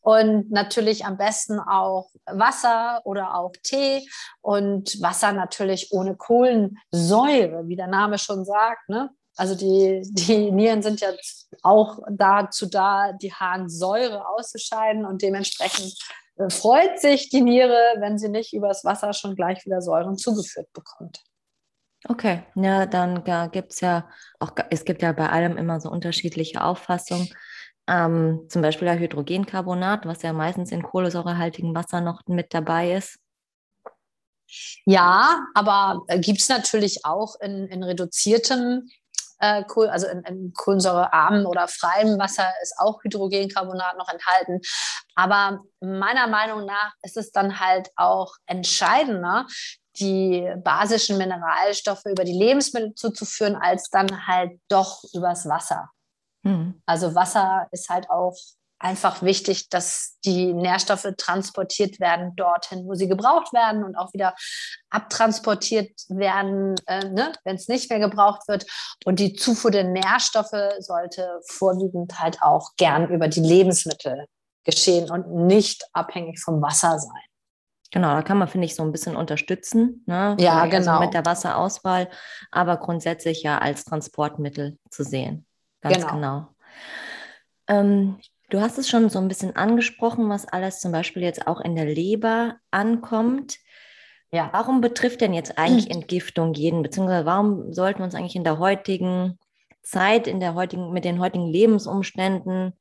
und 0.00 0.50
natürlich 0.50 1.04
am 1.04 1.16
besten 1.16 1.60
auch 1.60 2.10
Wasser 2.24 3.02
oder 3.04 3.34
auch 3.34 3.52
Tee 3.62 4.08
und 4.40 5.00
Wasser 5.02 5.32
natürlich 5.32 5.92
ohne 5.92 6.16
Kohlensäure, 6.16 7.68
wie 7.68 7.76
der 7.76 7.88
Name 7.88 8.18
schon 8.18 8.44
sagt. 8.44 8.88
Ne? 8.88 9.10
Also 9.36 9.54
die, 9.54 10.02
die 10.04 10.50
Nieren 10.50 10.82
sind 10.82 11.00
ja 11.00 11.10
auch 11.62 11.98
dazu 12.10 12.66
da, 12.66 13.12
die 13.12 13.32
Harnsäure 13.32 14.26
auszuscheiden 14.26 15.04
und 15.04 15.22
dementsprechend 15.22 15.94
äh, 16.36 16.48
freut 16.50 16.98
sich 16.98 17.28
die 17.28 17.42
Niere, 17.42 17.78
wenn 17.98 18.18
sie 18.18 18.30
nicht 18.30 18.54
übers 18.54 18.84
Wasser 18.84 19.12
schon 19.12 19.36
gleich 19.36 19.64
wieder 19.66 19.82
Säuren 19.82 20.16
zugeführt 20.16 20.72
bekommt. 20.72 21.22
Okay, 22.08 22.44
ja, 22.54 22.86
dann 22.86 23.24
ja, 23.26 23.46
gibt 23.48 23.72
es 23.72 23.80
ja 23.80 24.08
auch, 24.38 24.52
es 24.70 24.84
gibt 24.84 25.02
ja 25.02 25.12
bei 25.12 25.28
allem 25.28 25.56
immer 25.56 25.80
so 25.80 25.90
unterschiedliche 25.90 26.62
Auffassungen. 26.62 27.28
Ähm, 27.88 28.46
zum 28.48 28.62
Beispiel 28.62 28.86
ja 28.88 28.94
Hydrogencarbonat, 28.94 30.06
was 30.06 30.22
ja 30.22 30.32
meistens 30.32 30.72
in 30.72 30.82
kohlensäurehaltigem 30.82 31.74
Wasser 31.74 32.00
noch 32.00 32.22
mit 32.26 32.52
dabei 32.54 32.92
ist. 32.92 33.18
Ja, 34.84 35.44
aber 35.54 36.02
äh, 36.08 36.20
gibt 36.20 36.40
es 36.40 36.48
natürlich 36.48 37.04
auch 37.04 37.34
in, 37.40 37.66
in 37.66 37.82
reduziertem 37.82 38.88
äh, 39.38 39.64
also 39.88 40.06
in, 40.06 40.22
in 40.22 40.52
kohlensäurearmen 40.52 41.46
oder 41.46 41.68
freiem 41.68 42.18
Wasser 42.18 42.48
ist 42.62 42.74
auch 42.78 43.02
Hydrogencarbonat 43.02 43.98
noch 43.98 44.08
enthalten. 44.08 44.60
Aber 45.14 45.60
meiner 45.80 46.26
Meinung 46.28 46.64
nach 46.66 46.92
ist 47.02 47.16
es 47.16 47.32
dann 47.32 47.60
halt 47.60 47.90
auch 47.96 48.34
entscheidender, 48.46 49.46
die 49.98 50.48
basischen 50.62 51.18
Mineralstoffe 51.18 52.04
über 52.04 52.24
die 52.24 52.38
Lebensmittel 52.38 52.94
zuzuführen, 52.94 53.56
als 53.56 53.90
dann 53.90 54.26
halt 54.26 54.60
doch 54.68 55.02
übers 55.12 55.48
Wasser. 55.48 55.90
Mhm. 56.42 56.80
Also 56.86 57.14
Wasser 57.14 57.66
ist 57.72 57.88
halt 57.88 58.08
auch 58.10 58.36
einfach 58.78 59.22
wichtig, 59.22 59.68
dass 59.70 60.18
die 60.24 60.52
Nährstoffe 60.52 61.08
transportiert 61.16 61.98
werden 61.98 62.34
dorthin, 62.36 62.86
wo 62.86 62.94
sie 62.94 63.08
gebraucht 63.08 63.52
werden 63.52 63.84
und 63.84 63.96
auch 63.96 64.12
wieder 64.12 64.34
abtransportiert 64.90 65.92
werden, 66.08 66.74
äh, 66.86 67.08
ne, 67.08 67.32
wenn 67.44 67.56
es 67.56 67.68
nicht 67.68 67.90
mehr 67.90 68.00
gebraucht 68.00 68.46
wird. 68.48 68.66
Und 69.04 69.18
die 69.18 69.34
Zufuhr 69.34 69.70
der 69.70 69.84
Nährstoffe 69.84 70.74
sollte 70.78 71.40
vorwiegend 71.48 72.18
halt 72.20 72.42
auch 72.42 72.70
gern 72.76 73.08
über 73.08 73.28
die 73.28 73.40
Lebensmittel 73.40 74.26
geschehen 74.64 75.10
und 75.10 75.46
nicht 75.46 75.84
abhängig 75.92 76.40
vom 76.40 76.60
Wasser 76.60 76.98
sein. 76.98 77.25
Genau, 77.96 78.12
da 78.12 78.20
kann 78.20 78.36
man, 78.36 78.46
finde 78.46 78.66
ich, 78.66 78.74
so 78.74 78.82
ein 78.82 78.92
bisschen 78.92 79.16
unterstützen. 79.16 80.04
Ne? 80.04 80.36
Ja, 80.38 80.60
also 80.60 80.76
genau. 80.76 81.00
Mit 81.00 81.14
der 81.14 81.24
Wasserauswahl, 81.24 82.10
aber 82.50 82.76
grundsätzlich 82.76 83.42
ja 83.42 83.56
als 83.56 83.86
Transportmittel 83.86 84.76
zu 84.90 85.02
sehen. 85.02 85.46
Ganz 85.80 86.06
genau. 86.06 86.12
genau. 86.12 86.48
Ähm, 87.68 88.18
du 88.50 88.60
hast 88.60 88.76
es 88.76 88.90
schon 88.90 89.08
so 89.08 89.18
ein 89.18 89.28
bisschen 89.28 89.56
angesprochen, 89.56 90.28
was 90.28 90.46
alles 90.46 90.80
zum 90.80 90.92
Beispiel 90.92 91.22
jetzt 91.22 91.46
auch 91.46 91.58
in 91.58 91.74
der 91.74 91.86
Leber 91.86 92.56
ankommt. 92.70 93.56
Ja. 94.30 94.50
Warum 94.52 94.82
betrifft 94.82 95.22
denn 95.22 95.32
jetzt 95.32 95.56
eigentlich 95.56 95.90
Entgiftung 95.96 96.52
jeden, 96.52 96.82
beziehungsweise 96.82 97.24
warum 97.24 97.72
sollten 97.72 98.00
wir 98.00 98.04
uns 98.04 98.14
eigentlich 98.14 98.36
in 98.36 98.44
der 98.44 98.58
heutigen 98.58 99.38
Zeit, 99.82 100.26
in 100.26 100.38
der 100.38 100.52
heutigen, 100.52 100.92
mit 100.92 101.06
den 101.06 101.18
heutigen 101.18 101.46
Lebensumständen 101.46 102.74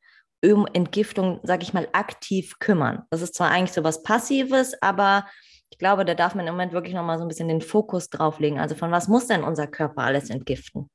um 0.54 0.68
Entgiftung, 0.68 1.40
sage 1.44 1.64
ich 1.64 1.74
mal, 1.74 1.88
aktiv 1.94 2.60
kümmern. 2.60 3.04
Das 3.10 3.22
ist 3.22 3.36
zwar 3.36 3.50
eigentlich 3.50 3.74
so 3.74 3.84
was 3.84 4.04
Passives, 4.04 4.82
aber 4.82 5.26
ich 5.70 5.78
glaube, 5.78 6.06
da 6.06 6.14
darf 6.14 6.36
man 6.36 6.48
im 6.48 6.54
Moment 6.54 6.74
wirklich 6.74 6.94
nochmal 6.94 7.18
so 7.18 7.26
ein 7.26 7.28
bisschen 7.28 7.48
den 7.48 7.62
Fokus 7.62 8.10
drauf 8.10 8.40
legen. 8.40 8.60
Also 8.60 8.76
von 8.76 8.92
was 8.92 9.08
muss 9.08 9.28
denn 9.28 9.44
unser 9.44 9.68
Körper 9.68 10.04
alles 10.04 10.30
entgiften? 10.30 10.90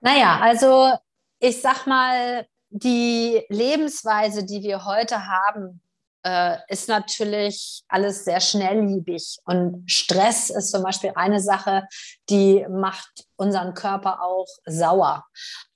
Naja, 0.00 0.38
also 0.40 0.92
ich 1.38 1.60
sag 1.60 1.86
mal, 1.86 2.46
die 2.70 3.42
Lebensweise, 3.48 4.44
die 4.44 4.62
wir 4.62 4.84
heute 4.84 5.26
haben, 5.26 5.80
äh, 6.24 6.56
ist 6.68 6.88
natürlich 6.88 7.82
alles 7.88 8.24
sehr 8.24 8.40
schnellliebig. 8.40 9.38
Und 9.44 9.84
Stress 9.90 10.50
ist 10.50 10.70
zum 10.70 10.82
Beispiel 10.82 11.12
eine 11.14 11.40
Sache, 11.40 11.86
die 12.30 12.66
macht 12.68 13.26
unseren 13.36 13.74
Körper 13.74 14.22
auch 14.22 14.48
sauer. 14.64 15.24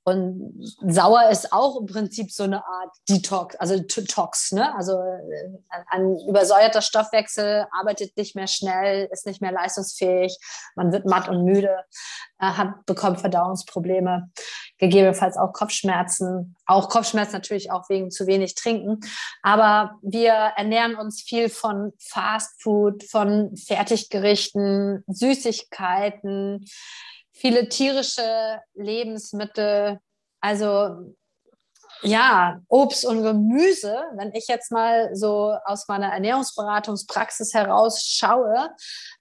Und 0.08 0.54
sauer 0.86 1.28
ist 1.30 1.52
auch 1.52 1.78
im 1.78 1.84
Prinzip 1.84 2.32
so 2.32 2.44
eine 2.44 2.64
Art 2.64 2.96
Detox, 3.10 3.56
also 3.56 3.78
Tox, 3.80 4.52
ne? 4.52 4.74
Also 4.74 4.92
äh, 4.92 5.58
ein 5.88 6.16
übersäuerter 6.26 6.80
Stoffwechsel 6.80 7.66
arbeitet 7.78 8.16
nicht 8.16 8.34
mehr 8.34 8.46
schnell, 8.46 9.06
ist 9.12 9.26
nicht 9.26 9.42
mehr 9.42 9.52
leistungsfähig, 9.52 10.38
man 10.76 10.92
wird 10.92 11.04
matt 11.04 11.28
und 11.28 11.44
müde, 11.44 11.76
äh, 12.38 12.46
hat, 12.46 12.86
bekommt 12.86 13.20
Verdauungsprobleme, 13.20 14.30
gegebenenfalls 14.78 15.36
auch 15.36 15.52
Kopfschmerzen, 15.52 16.56
auch 16.64 16.88
Kopfschmerzen 16.88 17.34
natürlich 17.34 17.70
auch 17.70 17.90
wegen 17.90 18.10
zu 18.10 18.26
wenig 18.26 18.54
Trinken. 18.54 19.00
Aber 19.42 19.98
wir 20.00 20.32
ernähren 20.32 20.94
uns 20.96 21.20
viel 21.20 21.50
von 21.50 21.92
Fast 21.98 22.62
Food, 22.62 23.04
von 23.04 23.54
Fertiggerichten, 23.56 25.04
Süßigkeiten, 25.06 26.64
viele 27.38 27.68
tierische 27.68 28.60
Lebensmittel, 28.74 29.98
also 30.40 31.14
ja, 32.02 32.60
Obst 32.68 33.04
und 33.04 33.22
Gemüse, 33.22 34.04
wenn 34.14 34.32
ich 34.32 34.46
jetzt 34.46 34.70
mal 34.70 35.14
so 35.14 35.56
aus 35.64 35.88
meiner 35.88 36.12
Ernährungsberatungspraxis 36.12 37.54
heraus 37.54 38.02
schaue, 38.04 38.70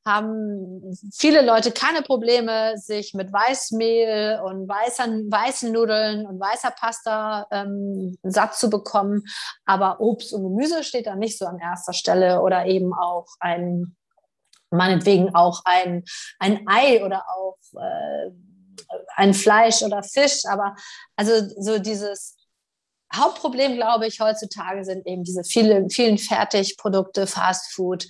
haben 0.05 0.95
viele 1.11 1.41
Leute 1.41 1.71
keine 1.71 2.03
Probleme, 2.03 2.77
sich 2.77 3.13
mit 3.13 3.33
Weißmehl 3.33 4.41
und 4.45 4.67
weißen, 4.69 5.31
weißen 5.31 5.71
Nudeln 5.71 6.27
und 6.27 6.39
weißer 6.39 6.71
Pasta 6.71 7.47
ähm, 7.51 8.17
satt 8.23 8.55
zu 8.55 8.69
bekommen. 8.69 9.23
Aber 9.65 9.99
Obst 9.99 10.33
und 10.33 10.43
Gemüse 10.43 10.83
steht 10.83 11.07
da 11.07 11.15
nicht 11.15 11.37
so 11.37 11.45
an 11.45 11.59
erster 11.59 11.93
Stelle 11.93 12.41
oder 12.41 12.67
eben 12.67 12.93
auch 12.93 13.25
ein 13.39 13.95
meinetwegen 14.69 15.33
auch 15.35 15.61
ein, 15.65 16.03
ein 16.39 16.67
Ei 16.67 17.03
oder 17.03 17.25
auch 17.29 17.57
äh, 17.75 18.31
ein 19.15 19.33
Fleisch 19.33 19.81
oder 19.81 20.03
Fisch. 20.03 20.45
Aber 20.49 20.75
also 21.15 21.33
so 21.59 21.79
dieses 21.79 22.37
Hauptproblem, 23.13 23.75
glaube 23.75 24.07
ich, 24.07 24.19
heutzutage 24.19 24.83
sind 24.83 25.05
eben 25.07 25.23
diese 25.23 25.43
vielen, 25.43 25.89
vielen 25.89 26.17
Fertigprodukte, 26.17 27.27
Fast 27.27 27.71
Food 27.73 28.07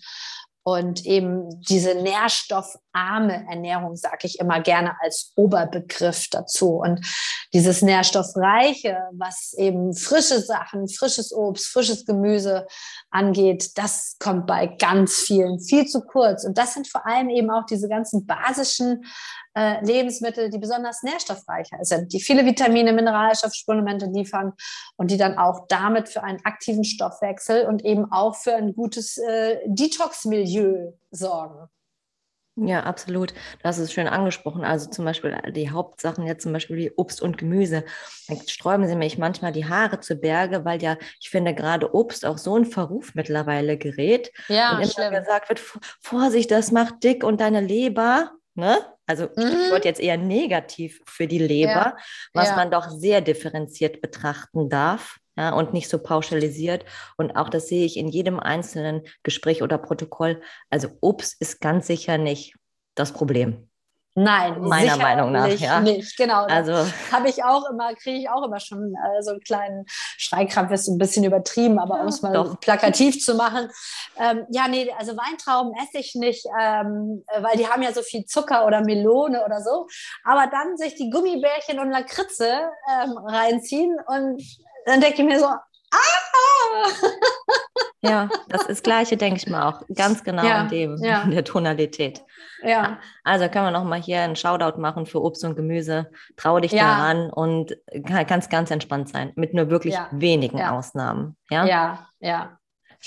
und 0.67 1.05
eben 1.05 1.61
diese 1.61 1.95
nährstoffarme 1.95 3.45
Ernährung, 3.49 3.95
sage 3.95 4.27
ich 4.27 4.37
immer 4.37 4.59
gerne 4.59 4.97
als 4.99 5.31
Oberbegriff 5.37 6.27
dazu. 6.29 6.81
Und 6.81 6.99
dieses 7.53 7.81
nährstoffreiche, 7.81 8.97
was 9.13 9.53
eben 9.53 9.93
frische 9.93 10.41
Sachen, 10.41 10.89
frisches 10.89 11.33
Obst, 11.33 11.67
frisches 11.67 12.05
Gemüse 12.05 12.67
angeht, 13.11 13.77
das 13.77 14.17
kommt 14.19 14.45
bei 14.45 14.67
ganz 14.67 15.15
vielen 15.15 15.61
viel 15.61 15.85
zu 15.87 16.01
kurz. 16.01 16.43
Und 16.43 16.57
das 16.57 16.73
sind 16.73 16.89
vor 16.89 17.07
allem 17.07 17.29
eben 17.29 17.49
auch 17.49 17.65
diese 17.65 17.87
ganzen 17.87 18.25
basischen 18.25 19.05
äh, 19.57 19.83
Lebensmittel, 19.85 20.49
die 20.49 20.59
besonders 20.59 21.01
nährstoffreicher 21.01 21.77
sind, 21.81 22.11
die 22.11 22.19
viele 22.19 22.45
Vitamine, 22.45 22.91
Mineralstoffspurenelemente 22.91 24.07
liefern 24.07 24.51
und 24.97 25.11
die 25.11 25.17
dann 25.17 25.37
auch 25.37 25.65
damit 25.69 26.09
für 26.09 26.23
einen 26.23 26.43
aktiven 26.43 26.83
Stoffwechsel 26.83 27.65
und 27.65 27.85
eben 27.85 28.11
auch 28.11 28.35
für 28.35 28.53
ein 28.53 28.75
gutes 28.75 29.17
äh, 29.17 29.59
Detox-Milieu 29.65 30.56
sorgen. 31.11 31.69
Ja, 32.59 32.83
absolut. 32.83 33.35
Das 33.61 33.77
ist 33.77 33.93
schön 33.93 34.07
angesprochen. 34.07 34.63
Also 34.63 34.89
zum 34.89 35.05
Beispiel 35.05 35.37
die 35.51 35.69
Hauptsachen 35.69 36.25
jetzt 36.25 36.41
zum 36.41 36.53
Beispiel 36.53 36.75
wie 36.75 36.91
Obst 36.95 37.21
und 37.21 37.37
Gemüse. 37.37 37.83
Da 38.27 38.35
sträuben 38.47 38.87
sie 38.87 38.95
mich 38.95 39.19
manchmal 39.19 39.51
die 39.51 39.69
Haare 39.69 39.99
zu 39.99 40.15
Berge, 40.15 40.65
weil 40.65 40.81
ja, 40.81 40.97
ich 41.21 41.29
finde, 41.29 41.53
gerade 41.53 41.93
Obst 41.93 42.25
auch 42.25 42.39
so 42.39 42.57
ein 42.57 42.65
Verruf 42.65 43.13
mittlerweile 43.13 43.77
gerät. 43.77 44.31
Ja, 44.47 44.71
und 44.71 44.81
immer 44.81 44.91
schlimm. 44.91 45.13
gesagt 45.13 45.49
wird, 45.49 45.59
Vorsicht, 46.01 46.49
das 46.49 46.71
macht 46.71 47.03
dick 47.03 47.23
und 47.23 47.41
deine 47.41 47.61
Leber. 47.61 48.31
Ne? 48.55 48.79
Also 49.05 49.25
mhm. 49.35 49.69
wird 49.69 49.85
jetzt 49.85 49.99
eher 49.99 50.17
negativ 50.17 50.99
für 51.05 51.27
die 51.27 51.37
Leber, 51.37 51.69
ja. 51.69 51.97
was 52.33 52.49
ja. 52.49 52.55
man 52.55 52.71
doch 52.71 52.89
sehr 52.89 53.21
differenziert 53.21 54.01
betrachten 54.01 54.67
darf. 54.67 55.19
Ja, 55.37 55.53
und 55.53 55.71
nicht 55.71 55.87
so 55.87 55.99
pauschalisiert. 55.99 56.83
Und 57.15 57.35
auch 57.35 57.49
das 57.49 57.67
sehe 57.67 57.85
ich 57.85 57.95
in 57.95 58.07
jedem 58.07 58.39
einzelnen 58.39 59.03
Gespräch 59.23 59.61
oder 59.61 59.77
Protokoll. 59.77 60.41
Also 60.69 60.89
Obst 60.99 61.39
ist 61.39 61.61
ganz 61.61 61.87
sicher 61.87 62.17
nicht 62.17 62.55
das 62.95 63.13
Problem. 63.13 63.69
Nein, 64.19 64.59
meiner 64.61 64.97
Meinung 64.97 65.31
nach, 65.31 65.47
ja. 65.47 65.79
Nicht, 65.79 66.17
genau. 66.17 66.45
Also 66.45 66.73
habe 67.11 67.29
ich 67.29 67.43
auch 67.43 67.69
immer, 67.69 67.93
kriege 67.93 68.17
ich 68.17 68.27
auch 68.27 68.43
immer 68.43 68.59
schon 68.59 68.95
äh, 68.95 69.21
so 69.21 69.29
einen 69.29 69.41
kleinen 69.41 69.85
Schreikrampf, 69.87 70.71
ist 70.71 70.87
ein 70.87 70.97
bisschen 70.97 71.23
übertrieben, 71.23 71.77
aber 71.77 71.97
ja, 71.97 72.01
um 72.01 72.07
es 72.07 72.23
mal 72.23 72.33
doch. 72.33 72.59
plakativ 72.59 73.23
zu 73.23 73.35
machen. 73.35 73.69
Ähm, 74.17 74.47
ja, 74.49 74.67
nee, 74.67 74.91
also 74.97 75.15
Weintrauben 75.15 75.71
esse 75.75 75.99
ich 75.99 76.15
nicht, 76.15 76.47
ähm, 76.59 77.23
weil 77.41 77.57
die 77.57 77.67
haben 77.67 77.83
ja 77.83 77.93
so 77.93 78.01
viel 78.01 78.25
Zucker 78.25 78.65
oder 78.65 78.81
Melone 78.81 79.45
oder 79.45 79.61
so. 79.61 79.85
Aber 80.23 80.47
dann 80.47 80.77
sich 80.77 80.95
die 80.95 81.11
Gummibärchen 81.11 81.77
und 81.77 81.91
Lakritze 81.91 82.71
ähm, 82.91 83.15
reinziehen 83.19 83.99
und 84.07 84.41
dann 84.87 85.01
denke 85.01 85.21
ich 85.21 85.27
mir 85.27 85.39
so, 85.39 85.45
ah! 85.45 85.61
Ja, 88.01 88.29
das 88.47 88.61
ist 88.61 88.69
das 88.69 88.83
Gleiche, 88.83 89.17
denke 89.17 89.37
ich 89.37 89.47
mal 89.47 89.67
auch. 89.67 89.83
Ganz 89.93 90.23
genau 90.23 90.43
ja, 90.43 90.61
in, 90.61 90.69
dem, 90.69 91.03
ja. 91.03 91.23
in 91.23 91.31
der 91.31 91.43
Tonalität. 91.43 92.23
Ja. 92.63 92.99
Also 93.23 93.49
können 93.49 93.65
wir 93.65 93.71
nochmal 93.71 94.01
hier 94.01 94.21
einen 94.21 94.35
Shoutout 94.35 94.79
machen 94.79 95.05
für 95.05 95.21
Obst 95.21 95.43
und 95.43 95.55
Gemüse. 95.55 96.09
Trau 96.37 96.59
dich 96.59 96.71
ja. 96.71 96.83
daran 96.83 97.29
und 97.31 97.75
kannst 98.05 98.49
ganz 98.49 98.71
entspannt 98.71 99.09
sein, 99.09 99.31
mit 99.35 99.53
nur 99.53 99.69
wirklich 99.69 99.95
wenigen 100.11 100.61
Ausnahmen. 100.61 101.35
Ja, 101.49 101.65
ja. 101.65 102.07
ja. 102.19 102.59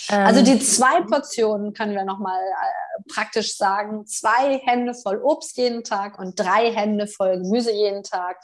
Also 0.09 0.42
die 0.42 0.52
ähm, 0.52 0.61
zwei 0.61 1.00
Portionen 1.02 1.73
können 1.73 1.94
wir 1.94 2.04
nochmal 2.04 2.40
äh, 2.40 3.02
praktisch 3.12 3.56
sagen. 3.56 4.06
Zwei 4.06 4.59
Hände 4.64 4.94
voll 4.94 5.20
Obst 5.23 5.56
jeden 5.56 5.85
Tag 5.85 6.18
und 6.18 6.38
drei 6.38 6.73
Hände 6.73 7.06
voll 7.06 7.38
Gemüse 7.38 7.73
jeden 7.73 8.02
Tag. 8.02 8.37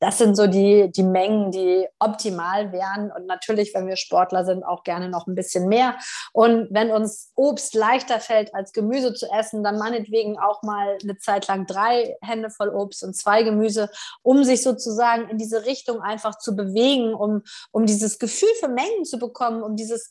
Das 0.00 0.18
sind 0.18 0.36
so 0.36 0.46
die, 0.46 0.90
die 0.92 1.02
Mengen, 1.02 1.50
die 1.50 1.86
optimal 1.98 2.72
wären. 2.72 3.10
Und 3.12 3.26
natürlich, 3.26 3.74
wenn 3.74 3.86
wir 3.86 3.96
Sportler 3.96 4.44
sind, 4.44 4.64
auch 4.64 4.82
gerne 4.84 5.08
noch 5.08 5.26
ein 5.26 5.34
bisschen 5.34 5.68
mehr. 5.68 5.96
Und 6.32 6.68
wenn 6.70 6.90
uns 6.90 7.32
Obst 7.34 7.74
leichter 7.74 8.20
fällt, 8.20 8.54
als 8.54 8.72
Gemüse 8.72 9.14
zu 9.14 9.26
essen, 9.30 9.62
dann 9.62 9.78
meinetwegen 9.78 10.38
auch 10.38 10.62
mal 10.62 10.98
eine 11.02 11.16
Zeit 11.18 11.48
lang 11.48 11.66
drei 11.66 12.16
Hände 12.22 12.50
voll 12.50 12.68
Obst 12.68 13.02
und 13.02 13.14
zwei 13.14 13.42
Gemüse, 13.42 13.90
um 14.22 14.44
sich 14.44 14.62
sozusagen 14.62 15.28
in 15.28 15.38
diese 15.38 15.64
Richtung 15.66 16.00
einfach 16.00 16.38
zu 16.38 16.54
bewegen, 16.54 17.14
um, 17.14 17.42
um 17.70 17.86
dieses 17.86 18.18
Gefühl 18.18 18.48
für 18.60 18.68
Mengen 18.68 19.04
zu 19.04 19.18
bekommen, 19.18 19.62
um 19.62 19.76
dieses, 19.76 20.10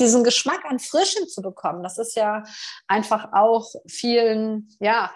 diese, 0.00 0.10
diesen 0.10 0.24
Geschmack 0.24 0.64
an 0.64 0.78
Frischem 0.78 1.28
zu 1.28 1.42
bekommen. 1.42 1.82
Das 1.82 1.98
ist 1.98 2.16
ja 2.16 2.42
einfach 2.88 3.32
auch 3.32 3.70
vielen, 3.86 4.68
ja, 4.80 5.10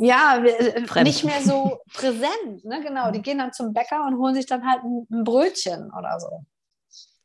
ja, 0.00 0.42
Fremd. 0.86 1.06
nicht 1.06 1.24
mehr 1.24 1.42
so 1.42 1.80
präsent. 1.92 2.64
Ne? 2.64 2.82
Genau, 2.82 3.10
die 3.10 3.22
gehen 3.22 3.38
dann 3.38 3.52
zum 3.52 3.72
Bäcker 3.72 4.06
und 4.06 4.18
holen 4.18 4.34
sich 4.34 4.46
dann 4.46 4.66
halt 4.66 4.82
ein, 4.82 5.06
ein 5.10 5.24
Brötchen 5.24 5.90
oder 5.96 6.20
so. 6.20 6.44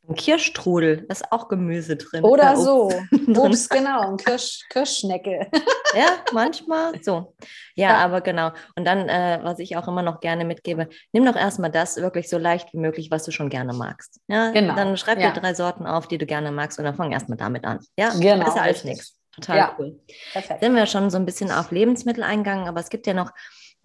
Ein 0.08 0.16
Kirschstrudel, 0.16 1.06
da 1.08 1.14
ist 1.14 1.32
auch 1.32 1.48
Gemüse 1.48 1.96
drin. 1.96 2.24
Oder 2.24 2.54
äh, 2.54 2.58
so. 2.58 2.92
Obst, 3.36 3.70
genau, 3.72 4.12
ein 4.12 4.18
Kirsch, 4.18 4.62
Kirschschnecke. 4.70 5.48
ja, 5.96 6.08
manchmal 6.32 7.02
so. 7.02 7.36
Ja, 7.76 7.90
ja, 7.90 7.98
aber 7.98 8.22
genau. 8.22 8.52
Und 8.76 8.86
dann, 8.86 9.10
äh, 9.10 9.40
was 9.42 9.60
ich 9.60 9.78
auch 9.78 9.88
immer 9.88 10.04
noch 10.04 10.20
gerne 10.20 10.46
mitgebe, 10.46 10.90
nimm 11.12 11.26
doch 11.26 11.36
erstmal 11.36 11.72
das 11.72 11.98
wirklich 11.98 12.30
so 12.30 12.38
leicht 12.38 12.72
wie 12.74 12.78
möglich, 12.78 13.10
was 13.10 13.24
du 13.24 13.32
schon 13.32 13.50
gerne 13.50 13.74
magst. 13.74 14.20
Ja, 14.28 14.52
genau. 14.52 14.76
Dann 14.76 14.96
schreib 14.98 15.20
ja. 15.20 15.32
dir 15.32 15.40
drei 15.42 15.54
Sorten 15.54 15.88
auf, 15.88 16.08
die 16.08 16.18
du 16.18 16.26
gerne 16.26 16.52
magst 16.52 16.78
und 16.78 16.86
dann 16.86 16.96
fang 16.96 17.12
erstmal 17.12 17.38
damit 17.38 17.66
an. 17.66 17.80
Ja, 17.98 18.12
genau. 18.20 18.46
Besser 18.46 18.62
als 18.62 18.84
nichts. 18.84 19.16
Total 19.32 19.58
ja. 19.58 19.76
cool. 19.78 20.00
Perfekt. 20.32 20.64
Sind 20.64 20.76
wir 20.76 20.86
schon 20.86 21.10
so 21.10 21.18
ein 21.18 21.26
bisschen 21.26 21.52
auf 21.52 21.72
Lebensmittel 21.72 22.24
eingegangen, 22.24 22.68
aber 22.68 22.80
es 22.80 22.90
gibt 22.90 23.06
ja 23.06 23.14
noch 23.14 23.32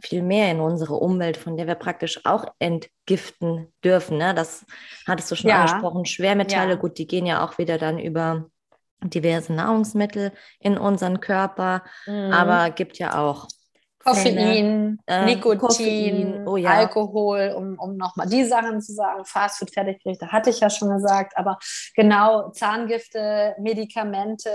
viel 0.02 0.22
mehr 0.22 0.50
in 0.50 0.60
unsere 0.60 0.94
Umwelt, 0.94 1.36
von 1.36 1.56
der 1.56 1.66
wir 1.66 1.74
praktisch 1.74 2.20
auch 2.24 2.44
entgiften 2.58 3.72
dürfen. 3.84 4.18
Ne? 4.18 4.34
Das 4.34 4.64
hattest 5.06 5.30
du 5.30 5.36
schon 5.36 5.50
ja. 5.50 5.62
angesprochen. 5.62 6.06
Schwermetalle, 6.06 6.70
ja. 6.70 6.76
gut, 6.76 6.98
die 6.98 7.06
gehen 7.06 7.26
ja 7.26 7.44
auch 7.44 7.58
wieder 7.58 7.78
dann 7.78 7.98
über 7.98 8.46
diverse 9.02 9.52
Nahrungsmittel 9.52 10.32
in 10.58 10.76
unseren 10.76 11.20
Körper, 11.20 11.82
mhm. 12.06 12.32
aber 12.32 12.70
gibt 12.70 12.98
ja 12.98 13.18
auch 13.18 13.48
Koffein, 14.02 14.98
äh, 15.06 15.26
Nikotin, 15.26 15.58
Koffein, 15.58 16.48
oh 16.48 16.56
ja. 16.56 16.70
Alkohol, 16.70 17.54
um, 17.54 17.78
um 17.78 17.96
nochmal 17.98 18.26
die 18.26 18.44
Sachen 18.44 18.80
zu 18.80 18.94
sagen. 18.94 19.26
Fastfood, 19.26 19.72
Fertiggerichte 19.72 20.32
hatte 20.32 20.48
ich 20.50 20.60
ja 20.60 20.70
schon 20.70 20.88
gesagt, 20.88 21.36
aber 21.36 21.58
genau 21.94 22.50
Zahngifte, 22.50 23.54
Medikamente, 23.60 24.50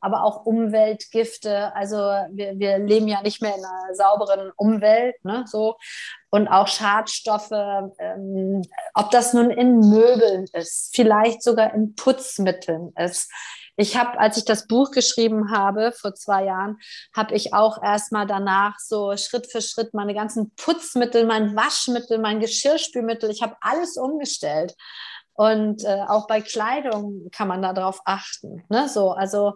aber 0.00 0.24
auch 0.24 0.44
Umweltgifte. 0.44 1.74
Also 1.76 1.96
wir, 1.96 2.58
wir 2.58 2.78
leben 2.78 3.06
ja 3.06 3.22
nicht 3.22 3.40
mehr 3.40 3.54
in 3.56 3.64
einer 3.64 3.94
sauberen 3.94 4.50
Umwelt, 4.56 5.24
ne, 5.24 5.44
so. 5.46 5.76
Und 6.30 6.48
auch 6.48 6.68
Schadstoffe, 6.68 7.50
ähm, 7.50 8.62
ob 8.94 9.10
das 9.10 9.32
nun 9.34 9.50
in 9.50 9.78
Möbeln 9.80 10.46
ist, 10.52 10.90
vielleicht 10.94 11.42
sogar 11.42 11.74
in 11.74 11.94
Putzmitteln 11.94 12.92
ist. 12.96 13.30
Ich 13.80 13.96
habe, 13.96 14.20
als 14.20 14.36
ich 14.36 14.44
das 14.44 14.66
Buch 14.66 14.90
geschrieben 14.90 15.50
habe 15.50 15.92
vor 15.92 16.14
zwei 16.14 16.44
Jahren, 16.44 16.76
habe 17.16 17.34
ich 17.34 17.54
auch 17.54 17.82
erstmal 17.82 18.26
danach 18.26 18.78
so 18.78 19.16
Schritt 19.16 19.50
für 19.50 19.62
Schritt 19.62 19.94
meine 19.94 20.12
ganzen 20.12 20.54
Putzmittel, 20.54 21.24
mein 21.24 21.56
Waschmittel, 21.56 22.18
mein 22.18 22.40
Geschirrspülmittel, 22.40 23.30
ich 23.30 23.40
habe 23.40 23.56
alles 23.62 23.96
umgestellt. 23.96 24.76
Und 25.32 25.82
äh, 25.84 26.02
auch 26.06 26.26
bei 26.26 26.42
Kleidung 26.42 27.30
kann 27.32 27.48
man 27.48 27.62
darauf 27.62 28.02
achten. 28.04 28.62
Ne? 28.68 28.86
So, 28.86 29.12
also 29.12 29.54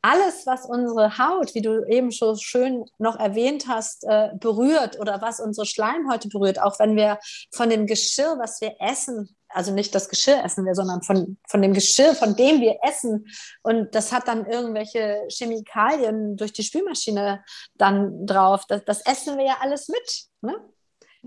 alles, 0.00 0.46
was 0.46 0.64
unsere 0.64 1.18
Haut, 1.18 1.54
wie 1.54 1.60
du 1.60 1.86
eben 1.86 2.12
schon 2.12 2.38
schön 2.38 2.86
noch 2.96 3.18
erwähnt 3.20 3.66
hast, 3.68 4.04
äh, 4.04 4.30
berührt 4.40 4.98
oder 4.98 5.20
was 5.20 5.38
unsere 5.38 5.66
Schleimhäute 5.66 6.28
berührt, 6.28 6.62
auch 6.62 6.78
wenn 6.78 6.96
wir 6.96 7.18
von 7.52 7.68
dem 7.68 7.86
Geschirr, 7.86 8.38
was 8.38 8.62
wir 8.62 8.76
essen, 8.80 9.36
also 9.52 9.72
nicht 9.72 9.94
das 9.94 10.08
Geschirr 10.08 10.44
essen 10.44 10.64
wir, 10.64 10.74
sondern 10.74 11.02
von, 11.02 11.36
von 11.48 11.62
dem 11.62 11.72
Geschirr, 11.72 12.14
von 12.14 12.36
dem 12.36 12.60
wir 12.60 12.78
essen. 12.82 13.26
Und 13.62 13.94
das 13.94 14.12
hat 14.12 14.28
dann 14.28 14.46
irgendwelche 14.46 15.26
Chemikalien 15.28 16.36
durch 16.36 16.52
die 16.52 16.62
Spülmaschine 16.62 17.44
dann 17.74 18.26
drauf. 18.26 18.64
Das, 18.68 18.84
das 18.84 19.04
essen 19.06 19.38
wir 19.38 19.44
ja 19.44 19.56
alles 19.60 19.88
mit. 19.88 20.24
Ne? 20.40 20.56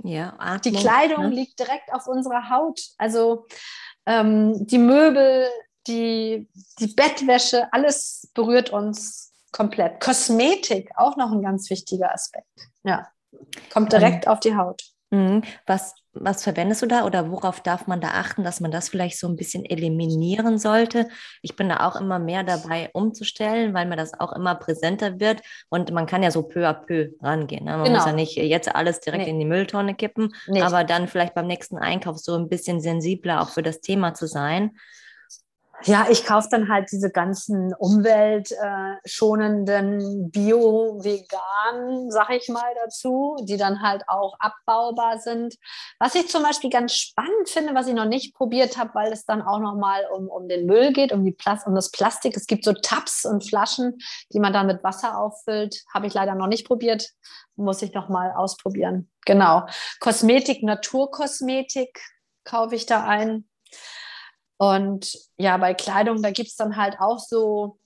Ja, 0.04 0.36
Atmung, 0.40 0.62
die 0.62 0.80
Kleidung 0.80 1.30
ne? 1.30 1.36
liegt 1.36 1.60
direkt 1.60 1.94
auf 1.94 2.08
unserer 2.08 2.50
Haut. 2.50 2.80
Also 2.98 3.46
ähm, 4.06 4.66
die 4.68 4.80
Möbel, 4.80 5.48
die, 5.88 6.50
die 6.80 6.88
Bettwäsche, 6.88 7.72
alles 7.72 8.30
berührt 8.34 8.72
uns 8.72 9.32
komplett. 9.52 10.00
Kosmetik, 10.00 10.90
auch 10.96 11.16
noch 11.18 11.32
ein 11.32 11.42
ganz 11.42 11.70
wichtiger 11.70 12.12
Aspekt. 12.14 12.48
Ja, 12.84 13.08
kommt 13.72 13.94
direkt 13.94 14.26
ähm, 14.26 14.32
auf 14.32 14.40
die 14.40 14.56
Haut. 14.56 14.84
Mhm. 15.12 15.44
Was, 15.68 15.94
was 16.14 16.44
verwendest 16.44 16.82
du 16.82 16.86
da 16.86 17.06
oder 17.06 17.32
worauf 17.32 17.62
darf 17.62 17.88
man 17.88 18.00
da 18.00 18.10
achten, 18.10 18.44
dass 18.44 18.60
man 18.60 18.72
das 18.72 18.90
vielleicht 18.90 19.20
so 19.20 19.28
ein 19.28 19.36
bisschen 19.36 19.66
eliminieren 19.66 20.60
sollte? 20.60 21.08
Ich 21.42 21.56
bin 21.56 21.70
da 21.70 21.88
auch 21.88 22.00
immer 22.00 22.20
mehr 22.20 22.44
dabei 22.44 22.90
umzustellen, 22.94 23.74
weil 23.74 23.88
mir 23.88 23.96
das 23.96 24.20
auch 24.20 24.34
immer 24.34 24.56
präsenter 24.56 25.20
wird 25.20 25.42
und 25.70 25.92
man 25.92 26.06
kann 26.06 26.24
ja 26.24 26.32
so 26.32 26.44
peu 26.44 26.68
à 26.68 26.74
peu 26.74 27.10
rangehen. 27.22 27.66
Ne? 27.66 27.72
Man 27.72 27.86
genau. 27.86 27.98
muss 27.98 28.06
ja 28.06 28.14
nicht 28.14 28.36
jetzt 28.36 28.74
alles 28.74 29.00
direkt 29.00 29.26
nee. 29.26 29.32
in 29.32 29.40
die 29.40 29.46
Mülltonne 29.46 29.96
kippen, 29.96 30.34
nee. 30.48 30.62
aber 30.62 30.84
dann 30.84 31.08
vielleicht 31.08 31.34
beim 31.34 31.48
nächsten 31.48 31.78
Einkauf 31.78 32.20
so 32.20 32.36
ein 32.36 32.50
bisschen 32.50 32.80
sensibler 32.80 33.42
auch 33.42 33.50
für 33.50 33.64
das 33.64 33.82
Thema 33.82 34.14
zu 34.14 34.28
sein. 34.28 34.72
Ja, 35.86 36.08
ich 36.10 36.26
kaufe 36.26 36.48
dann 36.50 36.70
halt 36.70 36.90
diese 36.92 37.12
ganzen 37.12 37.74
umweltschonenden 37.74 40.32
Bio-Vegan, 40.32 42.10
sag 42.10 42.30
ich 42.30 42.48
mal 42.48 42.74
dazu, 42.84 43.36
die 43.42 43.58
dann 43.58 43.82
halt 43.82 44.04
auch 44.08 44.36
abbaubar 44.40 45.20
sind. 45.20 45.56
Was 46.00 46.16
ich 46.16 46.30
zum 46.30 46.44
Beispiel 46.44 46.70
ganz 46.70 46.94
spannend 46.94 47.50
finde, 47.50 47.76
was 47.76 47.88
ich 47.88 47.94
noch 47.94 48.06
nicht 48.06 48.34
probiert 48.34 48.78
habe, 48.78 48.92
weil 48.94 49.12
es 49.12 49.26
dann 49.26 49.42
auch 49.42 49.60
nochmal 49.60 50.08
um, 50.16 50.30
um 50.30 50.48
den 50.48 50.68
Müll 50.68 50.94
geht, 50.94 51.12
um, 51.12 51.26
die 51.26 51.34
Plas 51.34 51.68
um 51.68 51.76
das 51.76 51.92
Plastik. 51.92 52.38
Es 52.38 52.48
gibt 52.48 52.64
so 52.64 52.72
Tabs 52.72 53.26
und 53.26 53.46
Flaschen, 53.46 53.98
die 54.32 54.40
man 54.40 54.54
dann 54.54 54.68
mit 54.68 54.86
Wasser 54.86 55.20
auffüllt. 55.20 55.84
Habe 55.94 56.08
ich 56.08 56.14
leider 56.14 56.36
noch 56.36 56.48
nicht 56.48 56.66
probiert. 56.66 57.10
Muss 57.56 57.82
ich 57.82 57.94
noch 57.94 58.08
mal 58.08 58.32
ausprobieren. 58.32 59.12
Genau. 59.26 59.66
Kosmetik, 60.00 60.64
Naturkosmetik 60.64 62.00
kaufe 62.46 62.76
ich 62.76 62.86
da 62.86 63.06
ein. 63.06 63.50
Und 64.72 65.18
ja, 65.38 65.58
bei 65.58 65.74
Kleidung, 65.74 66.22
da 66.22 66.32
gibt 66.32 66.50
es 66.50 66.56
dann 66.56 66.78
halt 66.78 66.98
auch 67.00 67.20
so, 67.20 67.80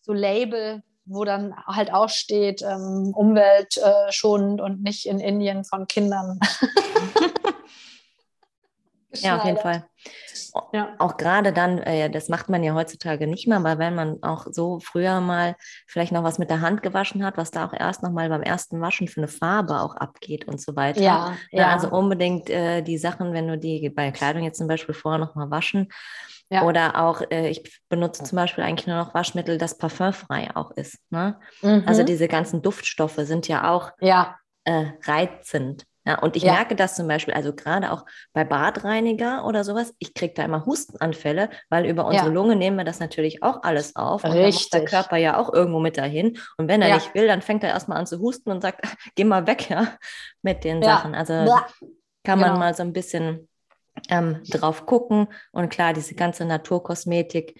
so 0.00 0.12
Label, 0.12 0.82
wo 1.04 1.24
dann 1.24 1.54
halt 1.66 1.92
auch 1.92 2.08
steht, 2.08 2.62
ähm, 2.62 3.12
umweltschonend 3.14 4.60
und 4.60 4.82
nicht 4.82 5.06
in 5.06 5.20
Indien 5.20 5.64
von 5.64 5.86
Kindern. 5.86 6.40
ja, 9.22 9.38
auf 9.38 9.44
jeden 9.44 9.58
Fall. 9.58 9.84
Ja. 10.72 10.94
Auch 10.98 11.16
gerade 11.16 11.52
dann, 11.52 11.78
äh, 11.78 12.08
das 12.10 12.28
macht 12.28 12.48
man 12.48 12.62
ja 12.62 12.74
heutzutage 12.74 13.26
nicht 13.26 13.48
mehr, 13.48 13.58
aber 13.58 13.78
wenn 13.78 13.94
man 13.94 14.22
auch 14.22 14.46
so 14.50 14.78
früher 14.78 15.20
mal 15.20 15.56
vielleicht 15.86 16.12
noch 16.12 16.22
was 16.22 16.38
mit 16.38 16.48
der 16.50 16.60
Hand 16.60 16.82
gewaschen 16.82 17.24
hat, 17.24 17.36
was 17.36 17.50
da 17.50 17.66
auch 17.66 17.72
erst 17.72 18.02
noch 18.02 18.12
mal 18.12 18.28
beim 18.28 18.42
ersten 18.42 18.80
Waschen 18.80 19.08
für 19.08 19.20
eine 19.20 19.28
Farbe 19.28 19.80
auch 19.80 19.96
abgeht 19.96 20.46
und 20.46 20.60
so 20.60 20.76
weiter. 20.76 21.00
Ja, 21.00 21.30
ne, 21.52 21.60
ja. 21.60 21.72
Also 21.72 21.88
unbedingt 21.88 22.50
äh, 22.50 22.82
die 22.82 22.98
Sachen, 22.98 23.32
wenn 23.32 23.48
du 23.48 23.58
die 23.58 23.90
bei 23.90 24.10
Kleidung 24.12 24.44
jetzt 24.44 24.58
zum 24.58 24.68
Beispiel 24.68 24.94
vorher 24.94 25.18
noch 25.18 25.34
mal 25.34 25.50
waschen. 25.50 25.88
Ja. 26.50 26.62
Oder 26.62 27.02
auch, 27.02 27.22
äh, 27.30 27.48
ich 27.48 27.80
benutze 27.88 28.22
zum 28.22 28.36
Beispiel 28.36 28.62
eigentlich 28.64 28.86
nur 28.86 28.96
noch 28.96 29.14
Waschmittel, 29.14 29.58
das 29.58 29.78
parfümfrei 29.78 30.54
auch 30.54 30.70
ist. 30.72 30.98
Ne? 31.10 31.40
Mhm. 31.62 31.82
Also 31.86 32.04
diese 32.04 32.28
ganzen 32.28 32.62
Duftstoffe 32.62 33.18
sind 33.18 33.48
ja 33.48 33.70
auch 33.70 33.90
ja. 34.00 34.36
Äh, 34.64 34.92
reizend. 35.04 35.84
Ja, 36.06 36.18
und 36.18 36.36
ich 36.36 36.42
ja. 36.42 36.52
merke 36.52 36.76
das 36.76 36.96
zum 36.96 37.08
Beispiel, 37.08 37.32
also 37.32 37.54
gerade 37.54 37.90
auch 37.90 38.04
bei 38.34 38.44
Badreiniger 38.44 39.46
oder 39.46 39.64
sowas, 39.64 39.94
ich 39.98 40.12
kriege 40.12 40.34
da 40.34 40.44
immer 40.44 40.66
Hustenanfälle, 40.66 41.48
weil 41.70 41.86
über 41.86 42.04
unsere 42.04 42.26
ja. 42.26 42.32
Lunge 42.32 42.56
nehmen 42.56 42.76
wir 42.76 42.84
das 42.84 43.00
natürlich 43.00 43.42
auch 43.42 43.62
alles 43.62 43.96
auf. 43.96 44.22
Und 44.22 44.32
Richtig. 44.32 44.54
muss 44.54 44.70
der 44.70 44.84
Körper 44.84 45.16
ja 45.16 45.38
auch 45.38 45.52
irgendwo 45.52 45.80
mit 45.80 45.96
dahin. 45.96 46.38
Und 46.58 46.68
wenn 46.68 46.82
er 46.82 46.88
ja. 46.88 46.94
nicht 46.96 47.14
will, 47.14 47.26
dann 47.26 47.40
fängt 47.40 47.64
er 47.64 47.70
erstmal 47.70 47.98
an 47.98 48.06
zu 48.06 48.20
husten 48.20 48.50
und 48.50 48.60
sagt, 48.60 48.86
geh 49.14 49.24
mal 49.24 49.46
weg, 49.46 49.70
ja, 49.70 49.94
mit 50.42 50.64
den 50.64 50.82
Sachen. 50.82 51.14
Also 51.14 51.32
kann 52.22 52.38
man 52.38 52.50
genau. 52.50 52.58
mal 52.58 52.74
so 52.74 52.82
ein 52.82 52.92
bisschen 52.92 53.48
ähm, 54.10 54.42
drauf 54.50 54.84
gucken. 54.84 55.28
Und 55.52 55.70
klar, 55.70 55.94
diese 55.94 56.14
ganze 56.14 56.44
Naturkosmetik, 56.44 57.58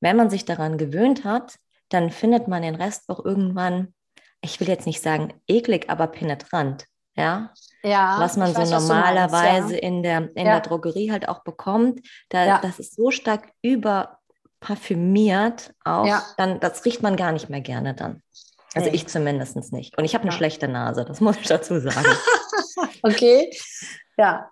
wenn 0.00 0.16
man 0.16 0.28
sich 0.28 0.44
daran 0.44 0.76
gewöhnt 0.76 1.24
hat, 1.24 1.56
dann 1.88 2.10
findet 2.10 2.48
man 2.48 2.62
den 2.62 2.74
Rest 2.74 3.08
auch 3.08 3.24
irgendwann, 3.24 3.94
ich 4.40 4.58
will 4.58 4.68
jetzt 4.68 4.86
nicht 4.86 5.02
sagen 5.02 5.34
eklig, 5.46 5.88
aber 5.88 6.08
penetrant 6.08 6.86
ja. 7.20 7.50
Ja, 7.82 8.16
was 8.18 8.36
man 8.36 8.52
so 8.52 8.60
weiß, 8.60 8.70
normalerweise 8.70 9.62
meinst, 9.62 9.70
ja. 9.70 9.78
in, 9.78 10.02
der, 10.02 10.28
in 10.34 10.46
ja. 10.46 10.58
der 10.58 10.60
Drogerie 10.60 11.10
halt 11.10 11.28
auch 11.28 11.42
bekommt, 11.44 12.06
da, 12.28 12.58
das 12.58 12.78
ist 12.78 12.94
so 12.94 13.10
stark 13.10 13.52
überparfümiert 13.62 15.72
auch, 15.84 16.04
ja. 16.04 16.22
dann 16.36 16.60
das 16.60 16.84
riecht 16.84 17.02
man 17.02 17.16
gar 17.16 17.32
nicht 17.32 17.48
mehr 17.48 17.62
gerne 17.62 17.94
dann. 17.94 18.22
Also 18.74 18.88
nee. 18.88 18.96
ich 18.96 19.08
zumindest 19.08 19.72
nicht. 19.72 19.98
Und 19.98 20.04
ich 20.04 20.14
habe 20.14 20.22
eine 20.22 20.32
schlechte 20.32 20.68
Nase, 20.68 21.04
das 21.04 21.20
muss 21.22 21.36
ich 21.38 21.46
dazu 21.46 21.80
sagen. 21.80 22.06
okay, 23.02 23.50
ja. 24.16 24.50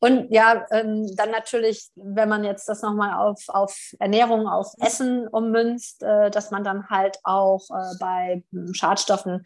Und 0.00 0.30
ja, 0.30 0.66
ähm, 0.70 1.14
dann 1.16 1.30
natürlich, 1.30 1.90
wenn 1.94 2.28
man 2.28 2.44
jetzt 2.44 2.68
das 2.68 2.82
nochmal 2.82 3.14
auf, 3.14 3.42
auf 3.48 3.76
Ernährung, 3.98 4.48
auf 4.48 4.72
Essen 4.80 5.28
ummünzt, 5.28 6.02
äh, 6.02 6.30
dass 6.30 6.50
man 6.50 6.64
dann 6.64 6.88
halt 6.88 7.18
auch 7.24 7.62
äh, 7.70 7.96
bei 8.00 8.42
Schadstoffen 8.72 9.34
äh, 9.34 9.40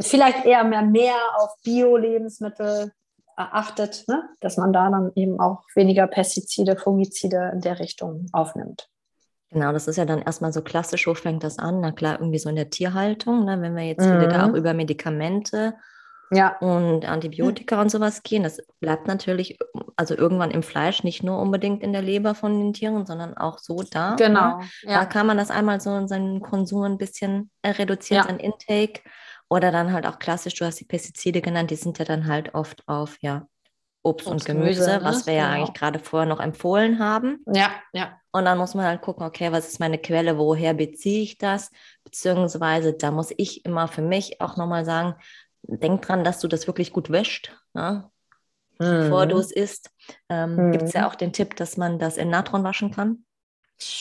vielleicht 0.00 0.44
eher 0.44 0.64
mehr, 0.64 0.82
mehr 0.82 1.16
auf 1.36 1.50
Bio-Lebensmittel 1.62 2.92
achtet, 3.36 4.04
ne? 4.08 4.28
dass 4.40 4.56
man 4.56 4.72
da 4.72 4.90
dann 4.90 5.10
eben 5.16 5.40
auch 5.40 5.62
weniger 5.74 6.06
Pestizide, 6.06 6.76
Fungizide 6.76 7.50
in 7.52 7.60
der 7.60 7.80
Richtung 7.80 8.26
aufnimmt. 8.32 8.88
Genau, 9.50 9.72
das 9.72 9.86
ist 9.86 9.96
ja 9.96 10.04
dann 10.04 10.22
erstmal 10.22 10.52
so 10.52 10.62
klassisch, 10.62 11.06
wo 11.06 11.14
fängt 11.14 11.44
das 11.44 11.58
an? 11.58 11.80
Na 11.80 11.92
klar, 11.92 12.18
irgendwie 12.18 12.38
so 12.38 12.48
in 12.48 12.56
der 12.56 12.70
Tierhaltung, 12.70 13.44
ne? 13.44 13.60
wenn 13.60 13.76
wir 13.76 13.84
jetzt 13.84 14.04
mhm. 14.04 14.20
wieder 14.20 14.28
da 14.28 14.46
auch 14.48 14.54
über 14.54 14.74
Medikamente 14.74 15.74
ja. 16.30 16.56
und 16.58 17.04
Antibiotika 17.04 17.76
hm. 17.76 17.82
und 17.82 17.90
sowas 17.90 18.22
gehen. 18.22 18.42
Das 18.42 18.60
bleibt 18.80 19.06
natürlich 19.06 19.58
also 19.96 20.16
irgendwann 20.16 20.50
im 20.50 20.62
Fleisch, 20.62 21.04
nicht 21.04 21.22
nur 21.22 21.38
unbedingt 21.38 21.82
in 21.82 21.92
der 21.92 22.02
Leber 22.02 22.34
von 22.34 22.58
den 22.58 22.72
Tieren, 22.72 23.06
sondern 23.06 23.36
auch 23.36 23.58
so 23.58 23.82
da. 23.88 24.10
Ne? 24.10 24.16
Genau. 24.16 24.60
Ja. 24.82 25.00
Da 25.00 25.04
kann 25.04 25.26
man 25.26 25.36
das 25.36 25.50
einmal 25.50 25.80
so 25.80 25.94
in 25.96 26.08
seinen 26.08 26.40
Konsum 26.40 26.82
ein 26.82 26.98
bisschen 26.98 27.50
äh, 27.62 27.70
reduzieren, 27.70 28.22
ja. 28.22 28.28
sein 28.28 28.40
Intake. 28.40 29.00
Oder 29.48 29.70
dann 29.70 29.92
halt 29.92 30.06
auch 30.06 30.18
klassisch, 30.18 30.54
du 30.54 30.64
hast 30.64 30.80
die 30.80 30.84
Pestizide 30.84 31.40
genannt, 31.40 31.70
die 31.70 31.76
sind 31.76 31.98
ja 31.98 32.04
dann 32.04 32.26
halt 32.26 32.54
oft 32.54 32.82
auf 32.88 33.18
ja, 33.20 33.46
Obst, 34.02 34.26
Obst 34.26 34.28
und 34.28 34.44
Gemüse, 34.44 34.84
Gemüse 34.84 34.98
ne? 34.98 35.04
was 35.04 35.26
wir 35.26 35.34
genau. 35.34 35.46
ja 35.46 35.52
eigentlich 35.52 35.74
gerade 35.74 35.98
vorher 35.98 36.28
noch 36.28 36.40
empfohlen 36.40 36.98
haben. 36.98 37.44
Ja, 37.46 37.70
ja. 37.92 38.18
Und 38.32 38.46
dann 38.46 38.58
muss 38.58 38.74
man 38.74 38.86
halt 38.86 39.00
gucken, 39.00 39.24
okay, 39.24 39.52
was 39.52 39.68
ist 39.68 39.80
meine 39.80 39.98
Quelle, 39.98 40.38
woher 40.38 40.74
beziehe 40.74 41.22
ich 41.22 41.38
das? 41.38 41.70
Beziehungsweise 42.02 42.94
da 42.94 43.10
muss 43.10 43.32
ich 43.36 43.64
immer 43.64 43.86
für 43.86 44.02
mich 44.02 44.40
auch 44.40 44.56
nochmal 44.56 44.84
sagen, 44.84 45.14
denk 45.62 46.02
dran, 46.02 46.24
dass 46.24 46.40
du 46.40 46.48
das 46.48 46.66
wirklich 46.66 46.92
gut 46.92 47.10
wäscht, 47.10 47.56
ja? 47.74 48.10
mhm. 48.78 48.84
bevor 48.84 49.26
du 49.26 49.38
es 49.38 49.50
isst. 49.50 49.90
Ähm, 50.28 50.56
mhm. 50.56 50.72
Gibt 50.72 50.84
es 50.84 50.92
ja 50.92 51.08
auch 51.08 51.14
den 51.14 51.32
Tipp, 51.32 51.56
dass 51.56 51.76
man 51.76 51.98
das 51.98 52.16
in 52.16 52.28
Natron 52.28 52.64
waschen 52.64 52.90
kann. 52.90 53.24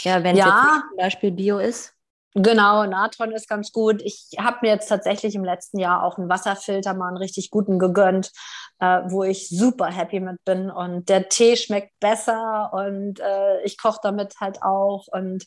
Ja, 0.03 0.23
wenn 0.23 0.35
es 0.35 0.39
ja. 0.39 0.73
jetzt 0.75 0.87
zum 0.89 0.97
Beispiel 0.97 1.31
Bio 1.31 1.57
ist. 1.59 1.92
Genau, 2.35 2.85
Natron 2.85 3.31
ist 3.31 3.47
ganz 3.47 3.71
gut. 3.71 4.01
Ich 4.01 4.29
habe 4.39 4.57
mir 4.63 4.69
jetzt 4.69 4.87
tatsächlich 4.87 5.35
im 5.35 5.43
letzten 5.43 5.77
Jahr 5.77 6.03
auch 6.03 6.17
einen 6.17 6.29
Wasserfilter 6.29 6.95
mal 6.95 7.09
einen 7.09 7.17
richtig 7.17 7.51
guten 7.51 7.77
gegönnt, 7.77 8.31
äh, 8.79 9.01
wo 9.05 9.23
ich 9.23 9.49
super 9.49 9.85
happy 9.87 10.19
mit 10.19 10.43
bin. 10.43 10.71
Und 10.71 11.09
der 11.09 11.29
Tee 11.29 11.55
schmeckt 11.55 11.91
besser 11.99 12.71
und 12.73 13.19
äh, 13.19 13.61
ich 13.63 13.77
koche 13.77 13.99
damit 14.01 14.33
halt 14.39 14.63
auch. 14.63 15.05
Und 15.11 15.45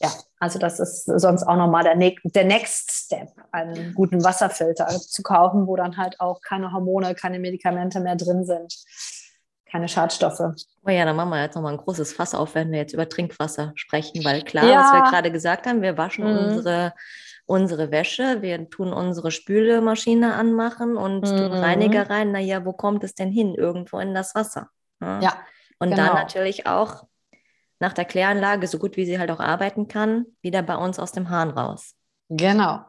ja, 0.00 0.10
also 0.38 0.58
das 0.58 0.78
ist 0.80 1.06
sonst 1.06 1.44
auch 1.44 1.56
nochmal 1.56 1.84
der, 1.84 1.96
ne 1.96 2.14
der 2.22 2.44
Next 2.44 2.92
Step, 2.92 3.30
einen 3.50 3.94
guten 3.94 4.22
Wasserfilter 4.22 4.86
zu 4.88 5.22
kaufen, 5.22 5.66
wo 5.66 5.76
dann 5.76 5.96
halt 5.96 6.20
auch 6.20 6.42
keine 6.42 6.72
Hormone, 6.72 7.14
keine 7.14 7.38
Medikamente 7.38 8.00
mehr 8.00 8.16
drin 8.16 8.44
sind 8.44 8.76
keine 9.70 9.88
Schadstoffe. 9.88 10.40
Oh 10.40 10.90
ja, 10.90 11.04
dann 11.04 11.16
machen 11.16 11.30
wir 11.30 11.42
jetzt 11.42 11.54
nochmal 11.54 11.72
ein 11.72 11.78
großes 11.78 12.12
Fass 12.12 12.34
auf, 12.34 12.54
wenn 12.54 12.70
wir 12.70 12.78
jetzt 12.78 12.94
über 12.94 13.08
Trinkwasser 13.08 13.72
sprechen, 13.74 14.24
weil 14.24 14.42
klar, 14.42 14.64
ja. 14.64 14.80
was 14.80 14.92
wir 14.92 15.10
gerade 15.10 15.30
gesagt 15.30 15.66
haben, 15.66 15.82
wir 15.82 15.98
waschen 15.98 16.24
mhm. 16.24 16.38
unsere, 16.38 16.94
unsere 17.46 17.90
Wäsche, 17.90 18.42
wir 18.42 18.68
tun 18.70 18.92
unsere 18.92 19.30
Spülmaschine 19.30 20.34
anmachen 20.34 20.96
und 20.96 21.22
mhm. 21.22 21.36
tun 21.36 21.52
Reiniger 21.52 22.08
rein. 22.08 22.32
Naja, 22.32 22.64
wo 22.64 22.72
kommt 22.72 23.04
es 23.04 23.14
denn 23.14 23.30
hin? 23.30 23.54
Irgendwo 23.54 23.98
in 23.98 24.14
das 24.14 24.34
Wasser. 24.34 24.68
Ja. 25.00 25.20
ja 25.20 25.32
und 25.78 25.90
genau. 25.90 26.06
dann 26.06 26.14
natürlich 26.14 26.66
auch 26.66 27.04
nach 27.80 27.92
der 27.92 28.04
Kläranlage, 28.04 28.66
so 28.66 28.78
gut 28.78 28.96
wie 28.96 29.04
sie 29.04 29.18
halt 29.18 29.30
auch 29.30 29.40
arbeiten 29.40 29.88
kann, 29.88 30.26
wieder 30.42 30.62
bei 30.62 30.76
uns 30.76 30.98
aus 30.98 31.12
dem 31.12 31.30
Hahn 31.30 31.50
raus. 31.50 31.94
Genau. 32.28 32.84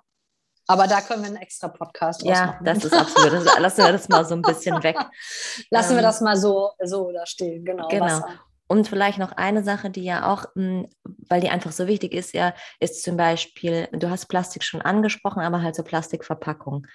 Aber 0.69 0.85
da 0.85 1.01
können 1.01 1.23
wir 1.23 1.29
einen 1.29 1.37
extra 1.37 1.67
Podcast 1.67 2.23
Ja, 2.23 2.45
machen. 2.45 2.63
das 2.63 2.85
ist 2.85 2.93
absolut. 2.93 3.33
Das, 3.33 3.59
lassen 3.59 3.83
wir 3.85 3.91
das 3.91 4.07
mal 4.07 4.23
so 4.23 4.35
ein 4.35 4.43
bisschen 4.43 4.83
weg. 4.83 4.97
Lassen 5.71 5.91
ähm, 5.93 5.97
wir 5.97 6.03
das 6.03 6.21
mal 6.21 6.37
so, 6.37 6.73
so 6.83 7.11
da 7.11 7.25
stehen, 7.25 7.65
genau. 7.65 7.87
Genau. 7.87 8.05
Wasser. 8.05 8.27
Und 8.67 8.87
vielleicht 8.87 9.17
noch 9.17 9.31
eine 9.31 9.63
Sache, 9.63 9.89
die 9.89 10.03
ja 10.03 10.31
auch, 10.31 10.45
hm, 10.53 10.87
weil 11.27 11.41
die 11.41 11.49
einfach 11.49 11.71
so 11.71 11.87
wichtig 11.87 12.13
ist, 12.13 12.35
ja, 12.35 12.53
ist 12.79 13.01
zum 13.01 13.17
Beispiel, 13.17 13.87
du 13.93 14.11
hast 14.11 14.27
Plastik 14.27 14.63
schon 14.63 14.83
angesprochen, 14.83 15.41
aber 15.41 15.63
halt 15.63 15.75
so 15.75 15.81
Plastikverpackung. 15.81 16.85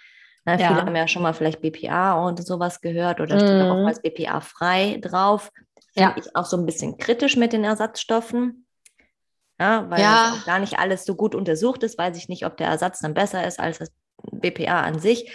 Na, 0.44 0.56
ja. 0.56 0.68
Viele 0.68 0.82
haben 0.82 0.94
ja 0.94 1.08
schon 1.08 1.22
mal 1.22 1.34
vielleicht 1.34 1.60
BPA 1.60 2.24
und 2.24 2.46
sowas 2.46 2.80
gehört 2.80 3.20
oder 3.20 3.40
steht 3.40 3.60
auch 3.60 3.64
mhm. 3.64 3.70
oftmals 3.72 4.02
BPA 4.02 4.40
frei 4.40 4.98
drauf. 5.02 5.50
Finde 5.94 6.10
ja. 6.10 6.14
ich 6.16 6.36
auch 6.36 6.44
so 6.44 6.56
ein 6.56 6.64
bisschen 6.64 6.96
kritisch 6.96 7.36
mit 7.36 7.52
den 7.52 7.64
Ersatzstoffen. 7.64 8.63
Ja, 9.58 9.88
weil 9.88 10.00
ja. 10.00 10.36
gar 10.46 10.58
nicht 10.58 10.78
alles 10.78 11.04
so 11.04 11.14
gut 11.14 11.34
untersucht 11.34 11.82
ist, 11.84 11.96
weiß 11.96 12.16
ich 12.16 12.28
nicht, 12.28 12.44
ob 12.44 12.56
der 12.56 12.68
Ersatz 12.68 12.98
dann 13.00 13.14
besser 13.14 13.46
ist 13.46 13.60
als 13.60 13.78
das 13.78 13.92
BPA 14.32 14.80
an 14.80 14.98
sich. 14.98 15.32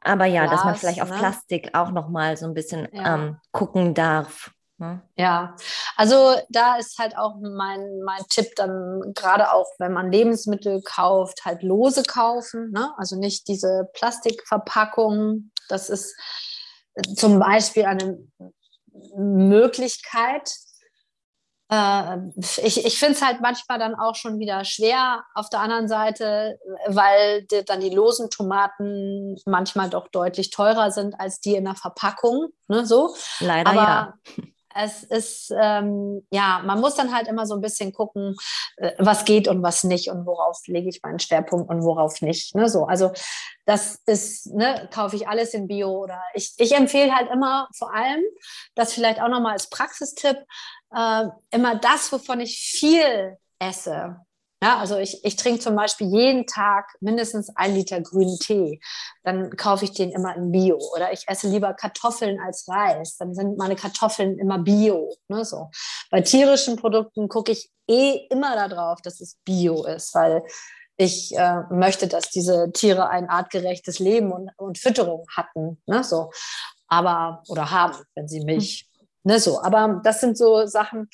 Aber 0.00 0.26
ja, 0.26 0.46
Glas, 0.46 0.56
dass 0.56 0.64
man 0.64 0.76
vielleicht 0.76 1.02
auf 1.02 1.10
ne? 1.10 1.16
Plastik 1.16 1.70
auch 1.74 1.90
nochmal 1.90 2.36
so 2.36 2.46
ein 2.46 2.54
bisschen 2.54 2.88
ja. 2.92 3.14
ähm, 3.14 3.36
gucken 3.52 3.94
darf. 3.94 4.50
Ne? 4.78 5.02
Ja, 5.16 5.56
also 5.96 6.36
da 6.50 6.76
ist 6.76 6.98
halt 6.98 7.16
auch 7.18 7.36
mein, 7.40 8.00
mein 8.04 8.22
Tipp 8.28 8.54
dann, 8.54 9.12
gerade 9.14 9.52
auch 9.52 9.66
wenn 9.78 9.92
man 9.92 10.12
Lebensmittel 10.12 10.82
kauft, 10.82 11.44
halt 11.44 11.62
lose 11.62 12.04
kaufen. 12.04 12.70
Ne? 12.70 12.92
Also 12.96 13.16
nicht 13.16 13.48
diese 13.48 13.88
Plastikverpackung. 13.94 15.50
Das 15.68 15.90
ist 15.90 16.16
zum 17.16 17.40
Beispiel 17.40 17.86
eine 17.86 18.18
Möglichkeit, 19.16 20.48
äh, 20.48 20.67
ich, 21.70 22.86
ich 22.86 22.98
finde 22.98 23.14
es 23.14 23.22
halt 23.22 23.40
manchmal 23.42 23.78
dann 23.78 23.94
auch 23.94 24.14
schon 24.14 24.38
wieder 24.38 24.64
schwer 24.64 25.24
auf 25.34 25.50
der 25.50 25.60
anderen 25.60 25.86
Seite, 25.86 26.58
weil 26.86 27.42
die, 27.44 27.64
dann 27.64 27.80
die 27.80 27.90
losen 27.90 28.30
Tomaten 28.30 29.36
manchmal 29.44 29.90
doch 29.90 30.08
deutlich 30.08 30.50
teurer 30.50 30.90
sind 30.90 31.20
als 31.20 31.40
die 31.40 31.56
in 31.56 31.64
der 31.64 31.74
Verpackung. 31.74 32.48
Ne, 32.68 32.86
so. 32.86 33.14
Leider 33.40 33.70
Aber 33.70 33.82
ja 33.82 34.14
es 34.78 35.02
ist, 35.02 35.52
ähm, 35.58 36.26
ja, 36.30 36.62
man 36.64 36.80
muss 36.80 36.94
dann 36.94 37.14
halt 37.14 37.28
immer 37.28 37.46
so 37.46 37.54
ein 37.54 37.60
bisschen 37.60 37.92
gucken, 37.92 38.36
äh, 38.76 38.92
was 38.98 39.24
geht 39.24 39.48
und 39.48 39.62
was 39.62 39.84
nicht 39.84 40.08
und 40.08 40.26
worauf 40.26 40.60
lege 40.66 40.88
ich 40.88 41.02
meinen 41.02 41.18
Schwerpunkt 41.18 41.68
und 41.68 41.82
worauf 41.82 42.22
nicht. 42.22 42.54
Ne? 42.54 42.68
So, 42.68 42.84
also 42.84 43.12
das 43.66 44.00
ist, 44.06 44.46
ne, 44.46 44.88
kaufe 44.92 45.16
ich 45.16 45.28
alles 45.28 45.54
in 45.54 45.66
Bio 45.66 45.90
oder 45.90 46.22
ich, 46.34 46.54
ich 46.58 46.74
empfehle 46.74 47.14
halt 47.14 47.30
immer 47.30 47.68
vor 47.76 47.92
allem, 47.94 48.22
das 48.74 48.92
vielleicht 48.92 49.20
auch 49.20 49.28
nochmal 49.28 49.52
als 49.52 49.68
Praxistipp, 49.68 50.38
äh, 50.94 51.24
immer 51.50 51.76
das, 51.76 52.12
wovon 52.12 52.40
ich 52.40 52.58
viel 52.58 53.36
esse. 53.58 54.16
Ja, 54.60 54.78
also 54.78 54.96
ich, 54.98 55.24
ich 55.24 55.36
trinke 55.36 55.60
zum 55.60 55.76
Beispiel 55.76 56.08
jeden 56.08 56.46
Tag 56.46 56.96
mindestens 57.00 57.54
ein 57.54 57.74
Liter 57.74 58.00
grünen 58.00 58.38
Tee. 58.40 58.80
Dann 59.22 59.56
kaufe 59.56 59.84
ich 59.84 59.92
den 59.92 60.10
immer 60.10 60.34
in 60.34 60.50
Bio. 60.50 60.78
Oder 60.94 61.12
ich 61.12 61.28
esse 61.28 61.48
lieber 61.48 61.74
Kartoffeln 61.74 62.40
als 62.40 62.66
Reis. 62.68 63.16
Dann 63.18 63.34
sind 63.34 63.56
meine 63.56 63.76
Kartoffeln 63.76 64.36
immer 64.38 64.58
Bio. 64.58 65.14
Ne, 65.28 65.44
so. 65.44 65.70
Bei 66.10 66.22
tierischen 66.22 66.74
Produkten 66.74 67.28
gucke 67.28 67.52
ich 67.52 67.70
eh 67.86 68.26
immer 68.30 68.56
darauf, 68.56 69.00
dass 69.00 69.20
es 69.20 69.36
Bio 69.44 69.84
ist, 69.84 70.12
weil 70.14 70.42
ich 70.96 71.36
äh, 71.36 71.62
möchte, 71.70 72.08
dass 72.08 72.30
diese 72.30 72.72
Tiere 72.72 73.08
ein 73.10 73.30
artgerechtes 73.30 74.00
Leben 74.00 74.32
und, 74.32 74.50
und 74.56 74.78
Fütterung 74.78 75.24
hatten. 75.36 75.80
Ne, 75.86 76.02
so. 76.02 76.32
Aber, 76.88 77.44
oder 77.46 77.70
haben, 77.70 77.94
wenn 78.16 78.26
sie 78.26 78.40
Milch. 78.40 78.88
Hm. 78.98 79.06
Ne, 79.22 79.38
so. 79.38 79.62
Aber 79.62 80.00
das 80.02 80.20
sind 80.20 80.36
so 80.36 80.66
Sachen, 80.66 81.08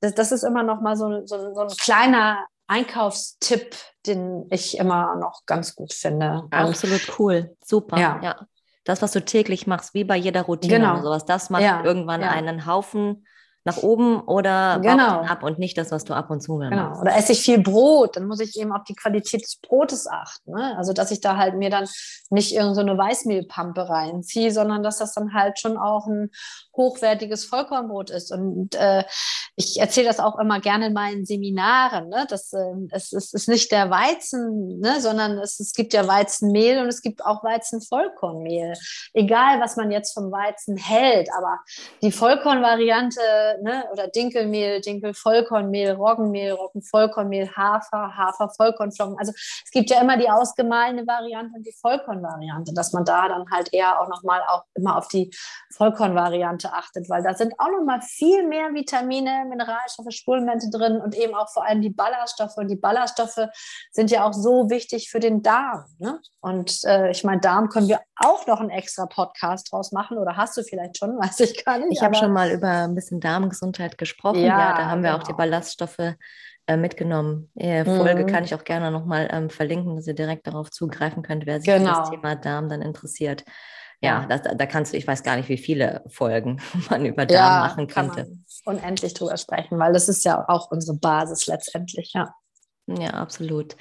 das, 0.00 0.14
das 0.14 0.30
ist 0.30 0.44
immer 0.44 0.62
noch 0.62 0.80
mal 0.80 0.96
so, 0.96 1.26
so, 1.26 1.52
so 1.52 1.60
ein 1.60 1.68
kleiner 1.68 2.46
Einkaufstipp, 2.66 3.76
den 4.06 4.46
ich 4.50 4.78
immer 4.78 5.16
noch 5.16 5.42
ganz 5.46 5.74
gut 5.74 5.92
finde. 5.92 6.44
Absolut 6.50 7.18
cool, 7.18 7.56
super. 7.64 7.98
Ja. 7.98 8.20
ja. 8.22 8.46
Das, 8.84 9.00
was 9.00 9.12
du 9.12 9.24
täglich 9.24 9.66
machst, 9.66 9.94
wie 9.94 10.04
bei 10.04 10.16
jeder 10.16 10.42
Routine 10.42 10.74
genau. 10.74 10.92
oder 10.94 11.02
sowas, 11.02 11.24
das 11.24 11.50
macht 11.50 11.62
ja. 11.62 11.82
irgendwann 11.82 12.20
ja. 12.20 12.30
einen 12.30 12.66
Haufen 12.66 13.26
nach 13.64 13.78
oben 13.78 14.20
oder 14.20 14.78
genau. 14.82 15.22
ab 15.22 15.42
und 15.42 15.58
nicht 15.58 15.78
das, 15.78 15.90
was 15.90 16.04
du 16.04 16.12
ab 16.12 16.30
und 16.30 16.42
zu 16.42 16.58
genau. 16.58 16.76
machst. 16.76 17.00
Oder 17.00 17.16
esse 17.16 17.32
ich 17.32 17.40
viel 17.40 17.58
Brot, 17.58 18.16
dann 18.16 18.26
muss 18.26 18.40
ich 18.40 18.58
eben 18.58 18.72
auf 18.72 18.84
die 18.84 18.94
Qualität 18.94 19.42
des 19.42 19.56
Brotes 19.56 20.06
achten. 20.06 20.52
Ne? 20.52 20.76
Also, 20.76 20.92
dass 20.92 21.10
ich 21.10 21.22
da 21.22 21.38
halt 21.38 21.54
mir 21.56 21.70
dann 21.70 21.88
nicht 22.28 22.54
irgendeine 22.54 22.92
so 22.92 22.98
Weißmehlpampe 22.98 23.88
reinziehe, 23.88 24.50
sondern 24.50 24.82
dass 24.82 24.98
das 24.98 25.14
dann 25.14 25.32
halt 25.32 25.58
schon 25.58 25.78
auch 25.78 26.06
ein 26.06 26.30
hochwertiges 26.76 27.46
Vollkornbrot 27.46 28.10
ist. 28.10 28.32
Und 28.32 28.74
äh, 28.74 29.04
ich 29.56 29.80
erzähle 29.80 30.08
das 30.08 30.20
auch 30.20 30.38
immer 30.38 30.60
gerne 30.60 30.88
in 30.88 30.92
meinen 30.92 31.24
Seminaren. 31.24 32.10
Ne? 32.10 32.26
Das, 32.28 32.52
äh, 32.52 32.74
es, 32.90 33.14
es 33.14 33.32
ist 33.32 33.48
nicht 33.48 33.72
der 33.72 33.90
Weizen, 33.90 34.80
ne? 34.80 35.00
sondern 35.00 35.38
es, 35.38 35.58
es 35.58 35.72
gibt 35.72 35.94
ja 35.94 36.06
Weizenmehl 36.06 36.80
und 36.80 36.88
es 36.88 37.00
gibt 37.00 37.24
auch 37.24 37.42
Weizenvollkornmehl. 37.42 38.74
Egal, 39.14 39.60
was 39.60 39.76
man 39.76 39.90
jetzt 39.90 40.12
vom 40.12 40.30
Weizen 40.30 40.76
hält, 40.76 41.30
aber 41.34 41.60
die 42.02 42.12
Vollkornvariante 42.12 43.20
ne? 43.62 43.84
oder 43.92 44.08
Dinkelmehl, 44.08 44.80
Dinkelvollkornmehl, 44.80 45.92
Roggenmehl, 45.92 46.52
Roggenvollkornmehl, 46.52 47.50
Hafer, 47.56 48.16
Hafervollkornflocken. 48.16 49.18
Also 49.18 49.32
es 49.34 49.70
gibt 49.70 49.90
ja 49.90 50.00
immer 50.00 50.16
die 50.16 50.30
ausgemahlene 50.30 51.06
Variante 51.06 51.56
und 51.56 51.66
die 51.66 51.74
Vollkornvariante, 51.80 52.72
dass 52.74 52.92
man 52.92 53.04
da 53.04 53.28
dann 53.28 53.50
halt 53.50 53.72
eher 53.72 54.00
auch 54.00 54.08
nochmal 54.08 54.40
auch 54.48 54.64
immer 54.74 54.96
auf 54.96 55.08
die 55.08 55.30
Vollkornvariante 55.72 56.72
achtet, 56.72 57.08
weil 57.08 57.22
da 57.22 57.34
sind 57.34 57.54
auch 57.58 57.70
nochmal 57.70 58.00
viel 58.02 58.46
mehr 58.46 58.72
Vitamine, 58.74 59.46
Mineralstoffe, 59.48 60.10
Spurenelemente 60.10 60.70
drin 60.70 61.00
und 61.00 61.14
eben 61.16 61.34
auch 61.34 61.50
vor 61.50 61.64
allem 61.66 61.80
die 61.80 61.90
Ballaststoffe. 61.90 62.56
Und 62.56 62.68
die 62.68 62.76
Ballaststoffe 62.76 63.48
sind 63.92 64.10
ja 64.10 64.24
auch 64.24 64.32
so 64.32 64.70
wichtig 64.70 65.10
für 65.10 65.20
den 65.20 65.42
Darm. 65.42 65.84
Ne? 65.98 66.20
Und 66.40 66.84
äh, 66.84 67.10
ich 67.10 67.24
meine, 67.24 67.40
Darm 67.40 67.68
können 67.68 67.88
wir 67.88 68.00
auch 68.16 68.46
noch 68.46 68.60
einen 68.60 68.70
extra 68.70 69.06
Podcast 69.06 69.72
draus 69.72 69.92
machen 69.92 70.18
oder 70.18 70.36
hast 70.36 70.56
du 70.56 70.62
vielleicht 70.62 70.98
schon, 70.98 71.10
weiß 71.18 71.40
ich 71.40 71.64
gar 71.64 71.78
nicht. 71.78 71.92
Ich 71.92 72.02
habe 72.02 72.14
schon 72.14 72.32
mal 72.32 72.50
über 72.50 72.68
ein 72.68 72.94
bisschen 72.94 73.20
Darmgesundheit 73.44 73.98
gesprochen. 73.98 74.40
Ja, 74.40 74.58
ja 74.58 74.76
da 74.76 74.86
haben 74.86 75.02
genau. 75.02 75.14
wir 75.14 75.16
auch 75.16 75.22
die 75.22 75.26
genau. 75.28 75.38
Ballaststoffe 75.38 76.14
äh, 76.66 76.76
mitgenommen. 76.76 77.50
Die 77.54 77.84
Folge 77.84 78.24
mhm. 78.24 78.26
kann 78.26 78.44
ich 78.44 78.54
auch 78.54 78.64
gerne 78.64 78.90
nochmal 78.90 79.28
ähm, 79.30 79.50
verlinken, 79.50 79.96
dass 79.96 80.06
ihr 80.06 80.14
direkt 80.14 80.46
darauf 80.46 80.70
zugreifen 80.70 81.22
könnt, 81.22 81.46
wer 81.46 81.60
sich 81.60 81.66
genau. 81.66 81.78
für 81.78 82.00
das 82.00 82.10
genau. 82.10 82.22
Thema 82.22 82.36
Darm 82.36 82.68
dann 82.68 82.82
interessiert. 82.82 83.44
Ja, 84.00 84.26
das, 84.26 84.42
da 84.42 84.66
kannst 84.66 84.92
du, 84.92 84.98
ich 84.98 85.06
weiß 85.06 85.22
gar 85.22 85.36
nicht, 85.36 85.48
wie 85.48 85.56
viele 85.56 86.02
Folgen 86.08 86.60
man 86.90 87.06
über 87.06 87.24
Darm 87.24 87.36
ja, 87.36 87.68
machen 87.68 87.86
könnte. 87.86 88.30
unendlich 88.64 89.14
drüber 89.14 89.36
sprechen, 89.36 89.78
weil 89.78 89.92
das 89.92 90.08
ist 90.08 90.24
ja 90.24 90.44
auch 90.48 90.70
unsere 90.70 90.98
Basis 90.98 91.46
letztendlich, 91.46 92.12
ja. 92.12 92.34
Ja, 92.86 93.10
absolut. 93.10 93.76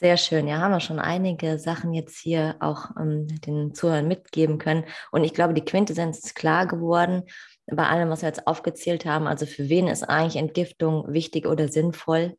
Sehr 0.00 0.16
schön. 0.16 0.48
Ja, 0.48 0.58
haben 0.58 0.70
wir 0.70 0.80
schon 0.80 0.98
einige 0.98 1.58
Sachen 1.58 1.92
jetzt 1.92 2.18
hier 2.18 2.56
auch 2.60 2.90
ähm, 2.98 3.26
den 3.40 3.74
Zuhörern 3.74 4.08
mitgeben 4.08 4.56
können. 4.56 4.84
Und 5.10 5.24
ich 5.24 5.34
glaube, 5.34 5.52
die 5.52 5.64
Quintessenz 5.64 6.20
ist 6.20 6.34
klar 6.34 6.66
geworden 6.66 7.24
bei 7.66 7.86
allem, 7.86 8.10
was 8.10 8.22
wir 8.22 8.28
jetzt 8.28 8.46
aufgezählt 8.46 9.04
haben. 9.04 9.26
Also 9.26 9.46
für 9.46 9.68
wen 9.68 9.86
ist 9.86 10.02
eigentlich 10.02 10.36
Entgiftung 10.36 11.12
wichtig 11.12 11.46
oder 11.46 11.68
sinnvoll? 11.68 12.36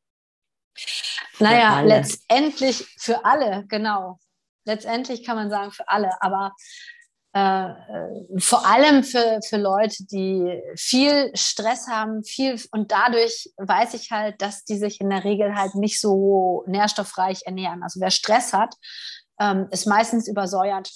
Für 0.76 1.44
naja, 1.44 1.76
alle. 1.78 1.88
letztendlich 1.88 2.86
für 2.98 3.26
alle, 3.26 3.66
genau. 3.68 4.20
Letztendlich 4.66 5.26
kann 5.26 5.36
man 5.36 5.50
sagen 5.50 5.72
für 5.72 5.88
alle. 5.88 6.10
Aber 6.22 6.54
äh, 7.34 7.70
vor 8.40 8.66
allem 8.66 9.04
für, 9.04 9.40
für 9.48 9.58
Leute, 9.58 10.04
die 10.06 10.62
viel 10.76 11.32
Stress 11.34 11.88
haben, 11.88 12.24
viel 12.24 12.60
und 12.72 12.92
dadurch 12.92 13.50
weiß 13.58 13.94
ich 13.94 14.12
halt, 14.12 14.42
dass 14.42 14.66
die 14.66 14.78
sich 14.78 15.00
in 15.00 15.10
der 15.10 15.24
Regel 15.24 15.56
halt 15.56 15.76
nicht 15.76 16.02
so 16.02 16.64
nährstoffreich 16.68 17.44
ernähren. 17.46 17.84
Also 17.84 18.02
wer 18.02 18.12
Stress 18.12 18.52
hat, 18.52 18.76
ähm, 19.40 19.68
ist 19.72 19.88
meistens 19.88 20.28
übersäuert, 20.28 20.92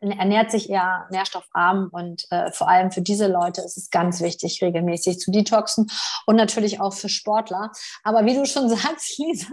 ernährt 0.00 0.50
sich 0.50 0.70
eher 0.70 1.06
nährstoffarm 1.10 1.88
und 1.92 2.24
äh, 2.30 2.50
vor 2.52 2.68
allem 2.68 2.90
für 2.90 3.02
diese 3.02 3.26
Leute 3.26 3.60
ist 3.60 3.76
es 3.76 3.90
ganz 3.90 4.20
wichtig, 4.20 4.62
regelmäßig 4.62 5.18
zu 5.18 5.30
detoxen 5.30 5.90
und 6.26 6.36
natürlich 6.36 6.80
auch 6.80 6.94
für 6.94 7.08
Sportler. 7.08 7.70
Aber 8.02 8.24
wie 8.24 8.34
du 8.34 8.46
schon 8.46 8.68
sagst, 8.68 9.18
Lisa, 9.18 9.52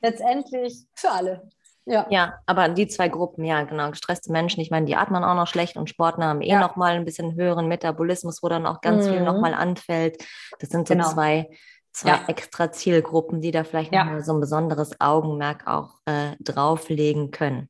letztendlich 0.00 0.86
für 0.94 1.10
alle. 1.10 1.48
Ja. 1.84 2.06
ja, 2.10 2.34
aber 2.46 2.68
die 2.68 2.86
zwei 2.86 3.08
Gruppen, 3.08 3.44
ja, 3.44 3.64
genau, 3.64 3.90
gestresste 3.90 4.30
Menschen, 4.30 4.60
ich 4.60 4.70
meine, 4.70 4.86
die 4.86 4.94
atmen 4.94 5.24
auch 5.24 5.34
noch 5.34 5.48
schlecht 5.48 5.76
und 5.76 5.90
Sportler 5.90 6.26
haben 6.26 6.40
eh 6.40 6.50
ja. 6.50 6.60
noch 6.60 6.76
mal 6.76 6.92
ein 6.92 7.04
bisschen 7.04 7.34
höheren 7.34 7.66
Metabolismus, 7.66 8.40
wo 8.40 8.48
dann 8.48 8.66
auch 8.66 8.80
ganz 8.82 9.06
mhm. 9.06 9.10
viel 9.10 9.20
noch 9.22 9.40
mal 9.40 9.52
anfällt. 9.52 10.24
Das 10.60 10.68
sind 10.68 10.86
so 10.86 10.94
genau. 10.94 11.10
zwei, 11.10 11.50
zwei 11.90 12.10
ja. 12.10 12.24
extra 12.28 12.70
Zielgruppen, 12.70 13.40
die 13.40 13.50
da 13.50 13.64
vielleicht 13.64 13.92
ja. 13.92 14.04
noch 14.04 14.12
mal 14.12 14.22
so 14.22 14.32
ein 14.32 14.38
besonderes 14.38 15.00
Augenmerk 15.00 15.66
auch 15.66 15.96
äh, 16.04 16.36
drauflegen 16.38 17.32
können. 17.32 17.68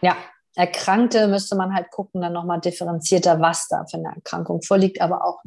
Ja, 0.00 0.16
Erkrankte 0.56 1.28
müsste 1.28 1.56
man 1.56 1.74
halt 1.74 1.90
gucken, 1.90 2.20
dann 2.20 2.32
nochmal 2.32 2.60
differenzierter, 2.60 3.40
was 3.40 3.68
da 3.68 3.84
für 3.88 3.98
eine 3.98 4.14
Erkrankung 4.14 4.62
vorliegt. 4.62 5.00
Aber 5.00 5.24
auch 5.24 5.40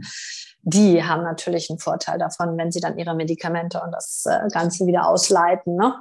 die 0.61 1.03
haben 1.03 1.23
natürlich 1.23 1.69
einen 1.69 1.79
Vorteil 1.79 2.17
davon, 2.17 2.57
wenn 2.57 2.71
sie 2.71 2.79
dann 2.79 2.97
ihre 2.97 3.15
Medikamente 3.15 3.81
und 3.81 3.91
das 3.91 4.25
äh, 4.25 4.47
Ganze 4.51 4.87
wieder 4.87 5.07
ausleiten. 5.07 5.75
Ne? 5.75 5.95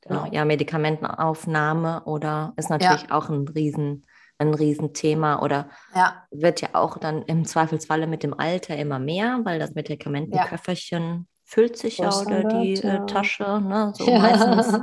Genau. 0.00 0.26
Ja, 0.32 0.44
Medikamentenaufnahme 0.44 2.02
oder 2.04 2.54
ist 2.56 2.70
natürlich 2.70 3.02
ja. 3.02 3.10
auch 3.10 3.28
ein 3.28 3.46
Riesen, 3.48 4.06
ein 4.38 4.54
Riesenthema 4.54 5.42
oder 5.42 5.68
ja. 5.94 6.24
wird 6.30 6.62
ja 6.62 6.70
auch 6.72 6.96
dann 6.96 7.22
im 7.24 7.44
Zweifelsfalle 7.44 8.06
mit 8.06 8.22
dem 8.22 8.38
Alter 8.38 8.76
immer 8.76 8.98
mehr, 8.98 9.40
weil 9.44 9.58
das 9.58 9.74
Medikamentenköfferchen 9.74 11.02
ja. 11.02 11.24
füllt 11.44 11.76
sich 11.76 11.98
ja 11.98 12.14
oder 12.14 12.44
die 12.44 12.74
äh, 12.74 13.04
Tasche, 13.06 13.60
ne? 13.60 13.92
so 13.94 14.10
meistens. 14.18 14.80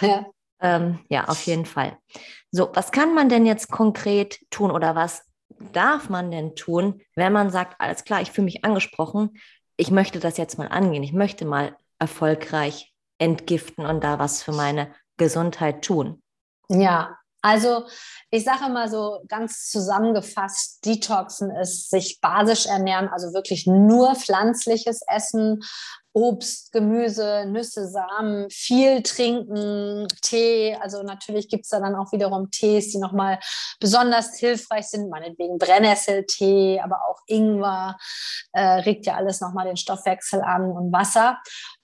ja. 0.00 0.26
Ähm, 0.60 1.00
ja, 1.08 1.24
auf 1.24 1.42
jeden 1.42 1.66
Fall. 1.66 1.98
So, 2.56 2.70
was 2.72 2.92
kann 2.92 3.16
man 3.16 3.28
denn 3.28 3.46
jetzt 3.46 3.68
konkret 3.68 4.38
tun 4.48 4.70
oder 4.70 4.94
was 4.94 5.24
darf 5.72 6.08
man 6.08 6.30
denn 6.30 6.54
tun, 6.54 7.00
wenn 7.16 7.32
man 7.32 7.50
sagt, 7.50 7.80
alles 7.80 8.04
klar, 8.04 8.22
ich 8.22 8.30
fühle 8.30 8.44
mich 8.44 8.64
angesprochen, 8.64 9.40
ich 9.76 9.90
möchte 9.90 10.20
das 10.20 10.36
jetzt 10.36 10.56
mal 10.56 10.68
angehen, 10.68 11.02
ich 11.02 11.12
möchte 11.12 11.46
mal 11.46 11.76
erfolgreich 11.98 12.94
entgiften 13.18 13.84
und 13.84 14.04
da 14.04 14.20
was 14.20 14.44
für 14.44 14.52
meine 14.52 14.94
Gesundheit 15.16 15.82
tun? 15.82 16.22
Ja, 16.68 17.18
also 17.42 17.88
ich 18.30 18.44
sage 18.44 18.70
mal 18.72 18.88
so 18.88 19.24
ganz 19.26 19.68
zusammengefasst, 19.68 20.84
Detoxen 20.86 21.50
ist 21.50 21.90
sich 21.90 22.20
basisch 22.20 22.66
ernähren, 22.66 23.08
also 23.08 23.34
wirklich 23.34 23.66
nur 23.66 24.14
pflanzliches 24.14 25.00
Essen, 25.08 25.60
Obst, 26.14 26.70
Gemüse, 26.70 27.44
Nüsse, 27.46 27.88
Samen, 27.88 28.48
viel 28.48 29.02
trinken, 29.02 30.06
Tee. 30.22 30.76
Also 30.80 31.02
natürlich 31.02 31.48
gibt 31.48 31.64
es 31.64 31.70
da 31.70 31.80
dann 31.80 31.96
auch 31.96 32.12
wiederum 32.12 32.52
Tees, 32.52 32.92
die 32.92 32.98
nochmal 32.98 33.40
besonders 33.80 34.38
hilfreich 34.38 34.86
sind, 34.86 35.10
meinetwegen 35.10 35.58
Brennnesseltee, 35.58 36.80
aber 36.80 37.00
auch 37.08 37.20
Ingwer, 37.26 37.96
äh, 38.52 38.62
regt 38.62 39.06
ja 39.06 39.16
alles 39.16 39.40
nochmal 39.40 39.66
den 39.66 39.76
Stoffwechsel 39.76 40.40
an 40.40 40.70
und 40.70 40.92
Wasser. 40.92 41.38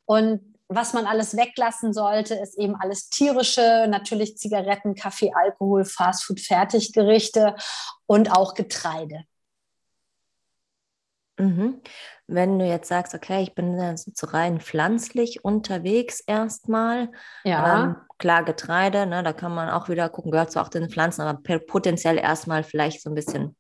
Und 0.05 0.57
was 0.69 0.93
man 0.93 1.07
alles 1.07 1.37
weglassen 1.37 1.93
sollte, 1.93 2.37
ist 2.37 2.57
eben 2.57 2.77
alles 2.77 3.11
tierische, 3.11 3.87
natürlich 3.89 4.39
Zigaretten, 4.39 4.95
Kaffee, 4.95 5.33
Alkohol, 5.35 5.85
Fastfood, 5.85 6.39
Fertiggerichte 6.39 7.57
und 8.07 8.31
auch 8.31 8.55
Getreide. 8.55 9.25
Mhm. 11.41 11.81
Wenn 12.27 12.59
du 12.59 12.65
jetzt 12.65 12.89
sagst, 12.89 13.15
okay, 13.15 13.43
ich 13.43 13.55
bin 13.55 13.97
so 13.97 14.27
rein 14.29 14.61
pflanzlich 14.61 15.45
unterwegs 15.45 16.21
erstmal, 16.21 17.11
ja. 17.45 17.85
Ähm, 17.85 17.97
klar 18.19 18.45
Getreide, 18.45 19.07
ne, 19.07 19.23
da 19.23 19.33
kann 19.33 19.55
man 19.55 19.71
auch 19.71 19.89
wieder 19.89 20.09
gucken, 20.09 20.31
gehört 20.31 20.53
zu 20.53 20.61
auch 20.61 20.69
den 20.69 20.91
Pflanzen, 20.91 21.23
aber 21.23 21.41
potenziell 21.67 22.19
erstmal 22.19 22.63
vielleicht 22.63 23.03
so 23.03 23.11
ein 23.11 23.15
bisschen. 23.15 23.57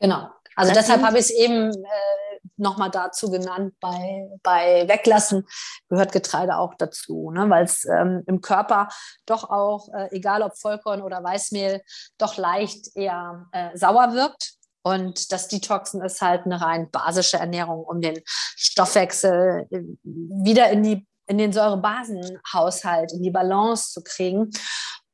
Genau. 0.00 0.28
Also 0.54 0.72
deshalb 0.72 1.02
habe 1.02 1.18
ich 1.18 1.26
es 1.26 1.30
eben 1.30 1.70
äh, 1.70 2.38
nochmal 2.56 2.90
dazu 2.90 3.30
genannt, 3.30 3.74
bei, 3.80 4.26
bei 4.42 4.88
Weglassen 4.88 5.46
gehört 5.88 6.12
Getreide 6.12 6.56
auch 6.56 6.74
dazu, 6.78 7.30
ne? 7.30 7.50
weil 7.50 7.64
es 7.64 7.84
ähm, 7.84 8.22
im 8.26 8.40
Körper 8.40 8.88
doch 9.26 9.50
auch, 9.50 9.88
äh, 9.92 10.08
egal 10.16 10.42
ob 10.42 10.56
Vollkorn 10.56 11.02
oder 11.02 11.22
Weißmehl, 11.22 11.82
doch 12.16 12.38
leicht 12.38 12.96
eher 12.96 13.46
äh, 13.52 13.76
sauer 13.76 14.14
wirkt. 14.14 14.54
Und 14.86 15.32
das 15.32 15.48
Detoxen 15.48 16.00
ist 16.00 16.22
halt 16.22 16.44
eine 16.44 16.60
rein 16.60 16.88
basische 16.92 17.38
Ernährung, 17.38 17.82
um 17.82 18.00
den 18.00 18.22
Stoffwechsel 18.54 19.66
äh, 19.72 19.80
wieder 20.04 20.70
in, 20.70 20.84
die, 20.84 21.08
in 21.26 21.38
den 21.38 21.52
Säurebasenhaushalt, 21.52 23.12
in 23.12 23.20
die 23.20 23.32
Balance 23.32 23.90
zu 23.90 24.04
kriegen. 24.04 24.52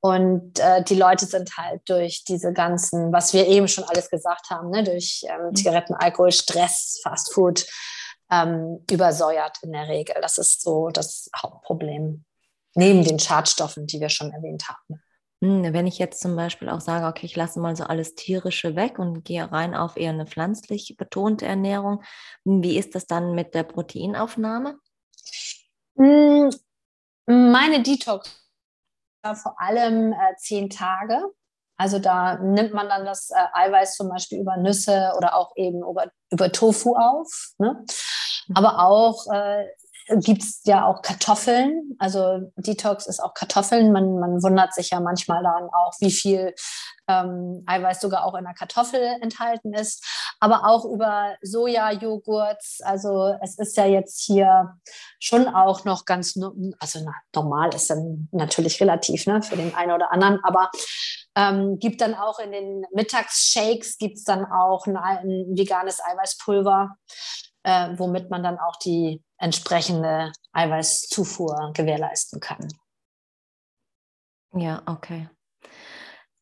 Und 0.01 0.59
äh, 0.59 0.85
die 0.85 0.95
Leute 0.95 1.25
sind 1.25 1.57
halt 1.57 1.81
durch 1.87 2.23
diese 2.25 2.53
ganzen, 2.53 3.15
was 3.15 3.33
wir 3.33 3.47
eben 3.47 3.67
schon 3.67 3.85
alles 3.85 4.11
gesagt 4.11 4.51
haben, 4.51 4.69
ne, 4.69 4.85
durch 4.85 5.25
ähm, 5.27 5.47
mhm. 5.47 5.55
Zigaretten, 5.55 5.95
Alkohol, 5.95 6.33
Stress, 6.33 7.01
Fastfood, 7.03 7.65
ähm, 8.31 8.85
übersäuert 8.91 9.57
in 9.63 9.73
der 9.73 9.89
Regel. 9.89 10.17
Das 10.21 10.37
ist 10.37 10.61
so 10.61 10.91
das 10.91 11.31
Hauptproblem, 11.35 12.27
neben 12.75 13.05
den 13.05 13.19
Schadstoffen, 13.19 13.87
die 13.87 14.01
wir 14.01 14.11
schon 14.11 14.33
erwähnt 14.33 14.69
haben. 14.69 15.01
Hm, 15.43 15.73
wenn 15.73 15.89
ich 15.89 15.99
jetzt 15.99 16.21
zum 16.21 16.37
Beispiel 16.37 16.69
auch 16.69 16.81
sage, 16.81 17.07
okay, 17.07 17.27
ich 17.27 17.35
lasse 17.35 17.59
mal 17.59 17.75
so 17.75 17.83
alles 17.83 18.15
tierische 18.15 18.77
weg 18.77 19.01
und 19.01 19.25
gehe 19.25 19.51
rein 19.51 19.75
auf 19.75 19.97
eher 19.97 20.11
eine 20.11 20.27
pflanzlich 20.27 20.95
betonte 20.97 21.47
Ernährung, 21.47 22.03
hm, 22.45 22.63
wie 22.63 22.79
ist 22.79 22.95
das 22.95 23.07
dann 23.07 23.35
mit 23.35 23.55
der 23.55 23.65
Proteinaufnahme? 23.65 24.79
Hm, 25.99 26.51
meine 27.27 27.83
Detox 27.83 28.39
vor 29.35 29.55
allem 29.61 30.13
äh, 30.13 30.37
zehn 30.37 30.69
Tage. 30.69 31.17
Also 31.77 31.99
da 31.99 32.39
nimmt 32.39 32.75
man 32.75 32.89
dann 32.89 33.05
das 33.05 33.31
äh, 33.31 33.35
Eiweiß 33.53 33.97
zum 33.97 34.09
Beispiel 34.09 34.41
über 34.41 34.57
Nüsse 34.57 35.13
oder 35.17 35.37
auch 35.37 35.53
eben 35.57 35.79
über, 35.79 36.11
über 36.31 36.51
Tofu 36.53 36.97
auf. 36.97 37.53
Ne? 37.59 37.85
Mhm. 38.49 38.57
Aber 38.57 38.85
auch 38.85 39.27
äh, 39.33 39.67
gibt 40.21 40.43
es 40.43 40.61
ja 40.65 40.87
auch 40.87 41.03
Kartoffeln. 41.03 41.97
Also 41.99 42.53
Detox 42.57 43.07
ist 43.07 43.21
auch 43.21 43.35
Kartoffeln. 43.35 43.93
Man, 43.93 44.19
man 44.19 44.43
wundert 44.43 44.75
sich 44.75 44.91
ja 44.91 45.01
manchmal 45.01 45.43
dann 45.43 45.69
auch, 45.73 45.93
wie 46.01 46.11
viel 46.11 46.55
ähm, 47.09 47.63
Eiweiß 47.67 48.01
sogar 48.01 48.25
auch 48.25 48.35
in 48.35 48.45
der 48.45 48.55
Kartoffel 48.55 49.01
enthalten 49.21 49.75
ist. 49.75 50.05
Aber 50.41 50.67
auch 50.67 50.85
über 50.85 51.35
Sojajoghurt. 51.43 52.63
Also 52.83 53.35
es 53.43 53.59
ist 53.59 53.77
ja 53.77 53.87
jetzt 53.87 54.21
hier 54.23 54.79
schon 55.21 55.49
auch 55.49 55.85
noch 55.85 56.05
ganz, 56.05 56.39
also 56.79 57.01
na, 57.05 57.15
normal 57.35 57.75
ist 57.75 57.91
dann 57.91 58.29
natürlich 58.33 58.81
relativ 58.81 59.27
ne, 59.27 59.43
für 59.43 59.57
den 59.57 59.75
einen 59.75 59.93
oder 59.93 60.13
anderen, 60.13 60.41
aber 60.43 60.71
ähm, 61.35 61.79
gibt 61.79 62.01
dann 62.01 62.15
auch 62.15 62.39
in 62.39 62.53
den 62.53 62.85
Mittagsshakes 62.93 63.99
gibt 63.99 64.19
es 64.19 64.25
dann 64.25 64.45
auch 64.45 64.87
ein, 64.87 64.97
ein 64.97 65.57
veganes 65.57 66.01
Eiweißpulver, 66.05 66.97
äh, 67.63 67.89
womit 67.97 68.31
man 68.31 68.43
dann 68.43 68.59
auch 68.59 68.77
die 68.77 69.23
entsprechende 69.43 70.33
Eiweißzufuhr 70.53 71.73
gewährleisten 71.75 72.41
kann. 72.41 72.69
Ja, 74.55 74.83
okay. 74.87 75.29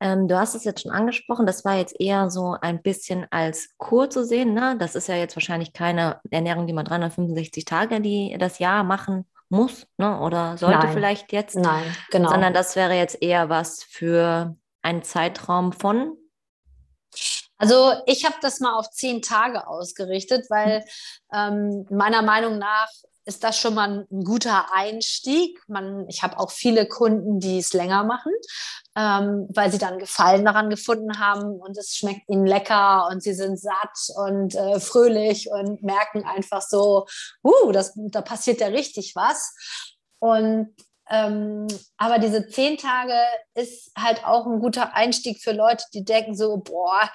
Ähm, 0.01 0.29
du 0.29 0.39
hast 0.39 0.55
es 0.55 0.65
jetzt 0.65 0.83
schon 0.83 0.93
angesprochen, 0.93 1.47
das 1.47 1.65
war 1.65 1.77
jetzt 1.77 2.01
eher 2.01 2.31
so 2.31 2.57
ein 2.61 2.83
bisschen 2.83 3.27
als 3.31 3.71
Kur 3.77 4.09
zu 4.11 4.25
sehen. 4.25 4.55
Ne? 4.55 4.77
Das 4.79 4.95
ist 4.95 5.09
ja 5.09 5.15
jetzt 5.15 5.37
wahrscheinlich 5.37 5.73
keine 5.73 6.21
Ernährung, 6.31 6.67
die 6.67 6.73
man 6.73 6.85
365 6.85 7.65
Tage 7.65 8.01
die, 8.01 8.37
das 8.39 8.59
Jahr 8.59 8.83
machen 8.83 9.27
muss 9.49 9.87
ne? 9.99 10.21
oder 10.21 10.57
sollte 10.57 10.79
Nein. 10.79 10.93
vielleicht 10.93 11.33
jetzt. 11.33 11.57
Nein, 11.57 11.85
genau. 12.11 12.31
Sondern 12.31 12.55
das 12.55 12.77
wäre 12.77 12.95
jetzt 12.95 13.21
eher 13.21 13.49
was 13.49 13.83
für 13.83 14.57
einen 14.83 15.03
Zeitraum 15.03 15.73
von 15.73 16.17
also 17.61 17.93
ich 18.07 18.25
habe 18.25 18.37
das 18.41 18.59
mal 18.59 18.73
auf 18.75 18.91
zehn 18.91 19.21
Tage 19.21 19.67
ausgerichtet, 19.67 20.47
weil 20.49 20.83
ähm, 21.31 21.87
meiner 21.91 22.23
Meinung 22.23 22.57
nach 22.59 22.89
ist 23.27 23.45
das 23.45 23.59
schon 23.59 23.75
mal 23.75 24.07
ein 24.11 24.25
guter 24.25 24.73
Einstieg. 24.73 25.61
Man, 25.69 26.09
ich 26.09 26.23
habe 26.23 26.39
auch 26.39 26.51
viele 26.51 26.89
Kunden, 26.89 27.39
die 27.39 27.59
es 27.59 27.75
länger 27.75 28.03
machen, 28.03 28.33
ähm, 28.97 29.47
weil 29.51 29.71
sie 29.71 29.77
dann 29.77 29.99
Gefallen 29.99 30.47
daran 30.47 30.71
gefunden 30.71 31.19
haben 31.19 31.61
und 31.61 31.77
es 31.77 31.95
schmeckt 31.95 32.29
ihnen 32.31 32.47
lecker 32.47 33.09
und 33.11 33.23
sie 33.23 33.35
sind 33.35 33.61
satt 33.61 34.17
und 34.17 34.55
äh, 34.55 34.81
fröhlich 34.81 35.51
und 35.51 35.83
merken 35.83 36.25
einfach 36.25 36.63
so, 36.63 37.07
uh, 37.45 37.73
das, 37.73 37.93
da 37.95 38.23
passiert 38.23 38.61
ja 38.61 38.69
richtig 38.69 39.13
was. 39.15 39.55
Und 40.19 40.75
ähm, 41.11 41.67
aber 41.97 42.19
diese 42.19 42.47
zehn 42.47 42.79
Tage 42.79 43.19
ist 43.55 43.91
halt 43.99 44.25
auch 44.25 44.47
ein 44.47 44.61
guter 44.61 44.95
Einstieg 44.95 45.43
für 45.43 45.53
Leute, 45.53 45.85
die 45.93 46.05
denken 46.05 46.37
so, 46.37 46.59
boah, 46.59 47.11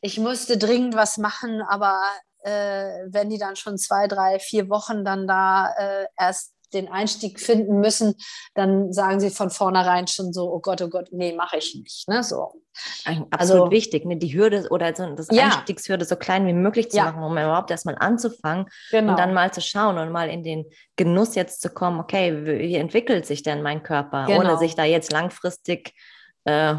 ich 0.00 0.18
musste 0.18 0.56
dringend 0.56 0.94
was 0.94 1.18
machen, 1.18 1.62
aber 1.62 2.00
äh, 2.42 3.04
wenn 3.08 3.28
die 3.28 3.38
dann 3.38 3.56
schon 3.56 3.78
zwei, 3.78 4.06
drei, 4.06 4.38
vier 4.38 4.68
Wochen 4.70 5.04
dann 5.04 5.26
da 5.26 5.72
äh, 5.76 6.06
erst 6.18 6.53
den 6.74 6.88
Einstieg 6.88 7.40
finden 7.40 7.80
müssen, 7.80 8.14
dann 8.54 8.92
sagen 8.92 9.20
sie 9.20 9.30
von 9.30 9.50
vornherein 9.50 10.06
schon 10.06 10.32
so, 10.32 10.52
oh 10.52 10.60
Gott, 10.60 10.82
oh 10.82 10.88
Gott, 10.88 11.08
nee, 11.12 11.34
mache 11.34 11.58
ich 11.58 11.74
nicht. 11.74 12.08
Ne? 12.08 12.22
So. 12.22 12.60
Absolut 13.04 13.32
also, 13.32 13.70
wichtig, 13.70 14.04
ne? 14.04 14.16
die 14.16 14.34
Hürde 14.34 14.66
oder 14.70 14.94
so, 14.94 15.06
das 15.14 15.28
ja. 15.30 15.44
Einstiegshürde 15.44 16.04
so 16.04 16.16
klein 16.16 16.46
wie 16.46 16.52
möglich 16.52 16.90
zu 16.90 16.96
ja. 16.96 17.04
machen, 17.04 17.22
um 17.22 17.32
überhaupt 17.32 17.70
erstmal 17.70 17.96
anzufangen 17.98 18.66
genau. 18.90 19.12
und 19.12 19.18
dann 19.18 19.32
mal 19.32 19.52
zu 19.52 19.60
schauen 19.60 19.96
und 19.98 20.10
mal 20.10 20.28
in 20.28 20.42
den 20.42 20.64
Genuss 20.96 21.36
jetzt 21.36 21.62
zu 21.62 21.70
kommen, 21.70 22.00
okay, 22.00 22.44
wie 22.44 22.74
entwickelt 22.74 23.26
sich 23.26 23.42
denn 23.42 23.62
mein 23.62 23.82
Körper, 23.82 24.26
genau. 24.26 24.40
ohne 24.40 24.58
sich 24.58 24.74
da 24.74 24.84
jetzt 24.84 25.12
langfristig 25.12 25.94
äh, 26.44 26.74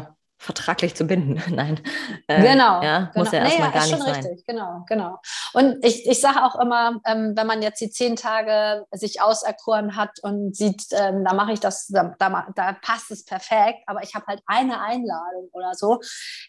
vertraglich 0.46 0.94
zu 0.94 1.04
binden. 1.04 1.42
Nein. 1.54 1.80
Äh, 2.28 2.40
genau. 2.40 2.80
Ja, 2.82 2.98
genau. 2.98 3.10
muss 3.14 3.32
ja 3.32 3.40
erstmal 3.40 3.68
nee, 3.68 3.74
gar 3.74 3.86
nicht 3.86 3.98
sein. 3.98 4.14
Richtig. 4.14 4.46
Genau, 4.46 4.84
genau. 4.88 5.18
Und 5.52 5.84
ich, 5.84 6.06
ich 6.08 6.20
sage 6.20 6.44
auch 6.44 6.58
immer, 6.58 7.00
ähm, 7.04 7.32
wenn 7.36 7.46
man 7.46 7.62
jetzt 7.62 7.80
die 7.80 7.90
zehn 7.90 8.16
Tage 8.16 8.86
sich 8.92 9.20
auserkoren 9.20 9.96
hat 9.96 10.10
und 10.22 10.56
sieht, 10.56 10.84
ähm, 10.92 11.24
da 11.24 11.34
mache 11.34 11.52
ich 11.52 11.60
das, 11.60 11.88
da, 11.88 12.14
da, 12.18 12.46
da, 12.54 12.76
passt 12.80 13.10
es 13.10 13.24
perfekt, 13.24 13.80
aber 13.86 14.02
ich 14.02 14.14
habe 14.14 14.26
halt 14.26 14.40
eine 14.46 14.80
Einladung 14.80 15.48
oder 15.52 15.74
so. 15.74 15.98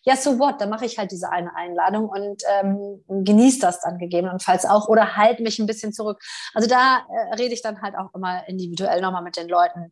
Ja, 0.03 0.15
so 0.15 0.37
what? 0.37 0.61
Dann 0.61 0.69
mache 0.69 0.85
ich 0.85 0.97
halt 0.99 1.11
diese 1.11 1.31
eine 1.31 1.55
Einladung 1.55 2.07
und 2.07 2.43
ähm, 2.59 3.03
genieße 3.07 3.59
das 3.59 3.81
dann 3.81 3.97
gegebenenfalls 3.97 4.65
auch 4.65 4.87
oder 4.87 5.17
halte 5.17 5.41
mich 5.41 5.57
ein 5.57 5.65
bisschen 5.65 5.91
zurück. 5.91 6.21
Also 6.53 6.69
da 6.69 6.99
äh, 7.09 7.35
rede 7.35 7.53
ich 7.53 7.63
dann 7.63 7.81
halt 7.81 7.95
auch 7.97 8.13
immer 8.13 8.47
individuell 8.47 9.01
nochmal 9.01 9.23
mit 9.23 9.37
den 9.37 9.47
Leuten, 9.47 9.91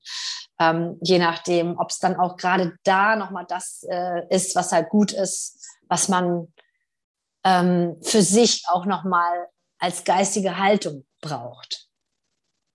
ähm, 0.59 0.97
je 1.01 1.19
nachdem, 1.19 1.77
ob 1.77 1.89
es 1.89 1.99
dann 1.99 2.15
auch 2.15 2.37
gerade 2.37 2.73
da 2.83 3.15
nochmal 3.15 3.45
das 3.47 3.85
äh, 3.89 4.23
ist, 4.29 4.55
was 4.55 4.71
halt 4.71 4.89
gut 4.89 5.11
ist, 5.11 5.59
was 5.87 6.07
man 6.07 6.53
ähm, 7.43 7.97
für 8.01 8.21
sich 8.21 8.63
auch 8.67 8.85
nochmal 8.85 9.47
als 9.79 10.03
geistige 10.03 10.57
Haltung 10.57 11.05
braucht. 11.21 11.87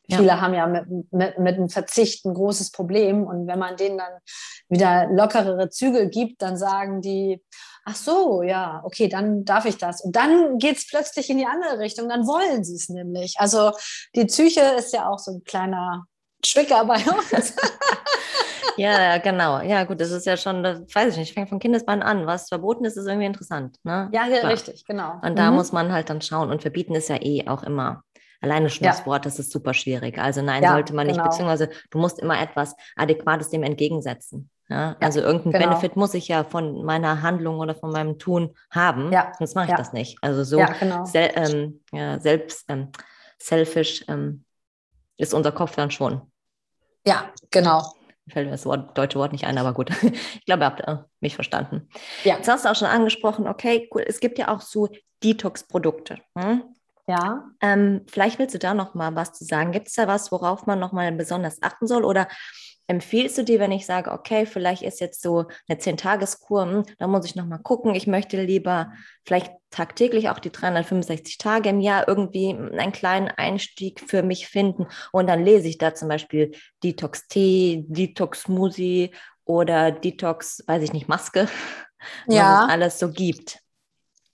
Ja. 0.09 0.19
Viele 0.19 0.40
haben 0.40 0.55
ja 0.55 0.66
mit, 0.66 1.12
mit, 1.12 1.38
mit 1.38 1.57
dem 1.57 1.69
Verzicht 1.69 2.25
ein 2.25 2.35
großes 2.35 2.73
Problem 2.73 3.25
und 3.25 3.47
wenn 3.47 3.59
man 3.59 3.77
denen 3.77 3.99
dann 3.99 4.12
wieder 4.69 5.07
lockerere 5.07 5.71
Zügel 5.71 6.09
gibt, 6.11 6.43
dann 6.43 6.57
sagen 6.57 7.01
die, 7.01 7.43
ach 7.85 7.97
so, 7.97 8.43
ja, 8.43 8.83
okay, 8.85 9.09
dann 9.09 9.45
darf 9.45 9.64
ich 9.64 9.79
das. 9.79 10.01
Und 10.01 10.16
dann 10.16 10.59
geht 10.59 10.79
es 10.79 10.87
plötzlich 10.88 11.31
in 11.31 11.38
die 11.38 11.47
andere 11.47 11.79
Richtung, 11.79 12.09
dann 12.09 12.27
wollen 12.27 12.64
sie 12.64 12.75
es 12.75 12.88
nämlich. 12.88 13.37
Also 13.38 13.73
die 14.14 14.25
Psyche 14.25 14.61
ist 14.79 14.93
ja 14.93 15.09
auch 15.09 15.19
so 15.19 15.33
ein 15.33 15.45
kleiner 15.45 16.07
Schwicker 16.44 16.85
bei 16.85 16.96
uns. 16.96 17.55
ja, 18.76 19.18
genau. 19.18 19.61
Ja, 19.61 19.85
gut, 19.85 20.00
das 20.00 20.11
ist 20.11 20.26
ja 20.26 20.37
schon, 20.37 20.62
das 20.62 20.81
weiß 20.94 21.12
ich 21.12 21.18
nicht, 21.18 21.35
fängt 21.35 21.48
von 21.48 21.59
Kindesbein 21.59 22.03
an. 22.03 22.26
Was 22.26 22.48
verboten 22.48 22.85
ist, 22.85 22.96
ist 22.96 23.07
irgendwie 23.07 23.26
interessant. 23.26 23.76
Ne? 23.85 24.09
Ja, 24.12 24.26
ja 24.26 24.46
richtig, 24.46 24.85
genau. 24.85 25.20
Und 25.22 25.38
da 25.38 25.50
mhm. 25.50 25.57
muss 25.57 25.72
man 25.72 25.92
halt 25.92 26.11
dann 26.11 26.20
schauen. 26.20 26.50
Und 26.50 26.62
verbieten 26.62 26.94
ist 26.94 27.09
ja 27.09 27.16
eh 27.20 27.46
auch 27.46 27.62
immer 27.62 28.03
alleine 28.40 28.70
schon 28.70 28.87
ja. 28.87 28.92
das 28.92 29.05
Wort, 29.07 29.26
das 29.26 29.38
ist 29.38 29.53
super 29.53 29.74
schwierig. 29.74 30.18
Also 30.18 30.42
nein, 30.42 30.62
ja, 30.62 30.72
sollte 30.72 30.94
man 30.94 31.07
nicht, 31.07 31.16
genau. 31.16 31.29
beziehungsweise 31.29 31.68
du 31.90 31.98
musst 31.98 32.18
immer 32.18 32.40
etwas 32.40 32.74
Adäquates 32.96 33.50
dem 33.50 33.62
entgegensetzen. 33.62 34.50
Ja? 34.70 34.96
also 35.00 35.20
irgendein 35.20 35.53
genau. 35.53 35.66
Benefit 35.66 35.96
muss 35.96 36.14
ich 36.14 36.29
ja 36.29 36.44
von 36.44 36.85
meiner 36.85 37.22
Handlung 37.22 37.59
oder 37.59 37.74
von 37.74 37.90
meinem 37.90 38.18
Tun 38.18 38.55
haben, 38.70 39.12
sonst 39.37 39.57
mache 39.57 39.70
ich 39.70 39.74
das 39.74 39.92
nicht. 39.92 40.16
Also 40.22 40.44
so 40.44 40.64
genau. 40.79 41.05
sel 41.05 41.31
ähm, 41.35 41.81
selbst 42.20 42.64
ähm, 42.68 42.88
selfish 43.37 44.05
ähm, 44.07 44.44
ist 45.16 45.35
unser 45.35 45.53
Kopf 45.53 45.74
dann 45.74 45.90
schon. 45.90 46.22
Ja, 47.07 47.31
genau. 47.51 47.95
Mir 48.27 48.33
fällt 48.33 48.47
mir 48.47 48.53
das 48.53 48.67
Wort, 48.67 48.97
deutsche 48.97 49.19
Wort 49.19 49.33
nicht 49.33 49.45
ein, 49.45 49.59
aber 49.59 49.73
gut. 49.73 49.91
Ich 50.03 50.45
glaube, 50.47 50.63
ihr 50.63 50.67
habt 50.67 50.81
äh, 50.81 50.97
mich 51.21 51.35
verstanden. 51.35 51.89
Ja. 52.25 52.37
Jetzt 52.37 52.49
hast 52.49 52.65
du 52.65 52.71
auch 52.71 52.77
schon 52.77 52.89
angesprochen, 52.89 53.47
okay, 53.47 53.89
cool. 53.95 54.05
Es 54.07 54.21
gibt 54.21 54.39
ja 54.39 54.49
auch 54.49 54.61
so 54.61 54.89
Detox-Produkte. 55.23 56.19
Hm? 56.37 56.63
Ja. 57.07 57.45
Ähm, 57.61 58.03
vielleicht 58.09 58.39
willst 58.39 58.55
du 58.55 58.59
da 58.59 58.75
noch 58.75 58.95
mal 58.95 59.15
was 59.17 59.33
zu 59.33 59.45
sagen. 59.45 59.73
Gibt 59.73 59.89
es 59.89 59.95
da 59.95 60.07
was, 60.07 60.31
worauf 60.31 60.67
man 60.67 60.79
noch 60.79 60.93
mal 60.93 61.11
besonders 61.13 61.63
achten 61.63 61.87
soll? 61.87 62.05
Oder 62.05 62.29
empfiehlst 62.90 63.38
du 63.38 63.44
dir, 63.44 63.61
wenn 63.61 63.70
ich 63.70 63.87
sage, 63.87 64.11
okay, 64.11 64.46
vielleicht 64.46 64.83
ist 64.83 65.00
jetzt 65.00 65.22
so 65.22 65.46
eine 65.68 65.79
10-Tageskur, 65.79 66.62
hm, 66.62 66.83
da 66.98 67.07
muss 67.07 67.24
ich 67.24 67.37
nochmal 67.37 67.61
gucken, 67.61 67.94
ich 67.94 68.09
möchte 68.09 68.42
lieber 68.42 68.92
vielleicht 69.24 69.53
tagtäglich 69.70 70.29
auch 70.29 70.40
die 70.40 70.50
365 70.50 71.38
Tage 71.38 71.68
im 71.68 71.79
Jahr 71.79 72.09
irgendwie 72.09 72.50
einen 72.50 72.90
kleinen 72.90 73.29
Einstieg 73.29 74.00
für 74.00 74.24
mich 74.24 74.48
finden 74.48 74.88
und 75.12 75.29
dann 75.29 75.44
lese 75.44 75.68
ich 75.68 75.79
da 75.79 75.94
zum 75.94 76.09
Beispiel 76.09 76.50
Detox-Tee, 76.83 77.85
Detox-Smoothie 77.87 79.12
oder 79.44 79.92
Detox, 79.92 80.64
weiß 80.66 80.83
ich 80.83 80.92
nicht, 80.92 81.07
Maske, 81.07 81.48
ja. 82.26 82.42
was 82.42 82.64
es 82.64 82.70
alles 82.70 82.98
so 82.98 83.12
gibt. 83.12 83.60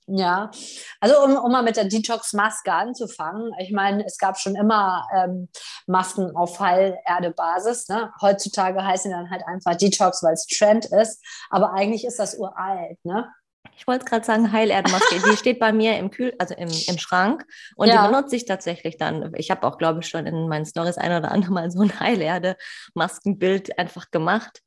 Ja, 0.09 0.53
also 1.01 1.21
um, 1.25 1.37
um 1.37 1.51
mal 1.51 1.65
mit 1.65 1.77
der 1.77 1.87
Detox-Maske 1.87 2.73
anzufangen. 2.73 3.51
Ich 3.59 3.73
meine, 3.73 4.05
es 4.07 4.19
gab 4.19 4.39
schon 4.39 4.55
immer 4.55 5.05
ähm, 5.13 5.49
Masken 5.89 6.37
auf 6.37 6.61
Heilerde-Basis. 6.61 7.89
Ne? 7.89 8.13
Heutzutage 8.21 8.85
heißen 8.85 9.11
dann 9.11 9.31
halt 9.31 9.43
einfach 9.47 9.75
Detox, 9.75 10.23
weil 10.23 10.35
es 10.35 10.47
Trend 10.47 10.87
ist. 10.87 11.21
Aber 11.51 11.73
eigentlich 11.73 12.05
ist 12.05 12.21
das 12.21 12.39
uralt. 12.39 13.05
Ne? 13.05 13.29
Ich 13.77 13.87
wollte 13.87 14.05
gerade 14.05 14.25
sagen, 14.25 14.53
Heilerdmaske, 14.53 15.17
die 15.29 15.37
steht 15.37 15.59
bei 15.59 15.73
mir 15.73 15.99
im 15.99 16.11
Kühl, 16.11 16.35
also 16.39 16.55
im, 16.55 16.69
im 16.69 16.99
Schrank 16.99 17.45
und 17.75 17.89
ja. 17.89 18.07
die 18.07 18.13
benutze 18.13 18.37
ich 18.37 18.45
tatsächlich 18.45 18.97
dann. 18.97 19.33
Ich 19.37 19.51
habe 19.51 19.67
auch, 19.67 19.77
glaube 19.77 20.01
ich, 20.01 20.09
schon 20.09 20.27
in 20.27 20.49
meinen 20.49 20.67
Stories 20.67 20.99
ein 20.99 21.17
oder 21.17 21.33
andere 21.33 21.53
Mal 21.53 21.71
so 21.71 21.83
ein 21.83 21.99
Heilerde-Maskenbild 21.99 23.79
einfach 23.79 24.11
gemacht. 24.11 24.63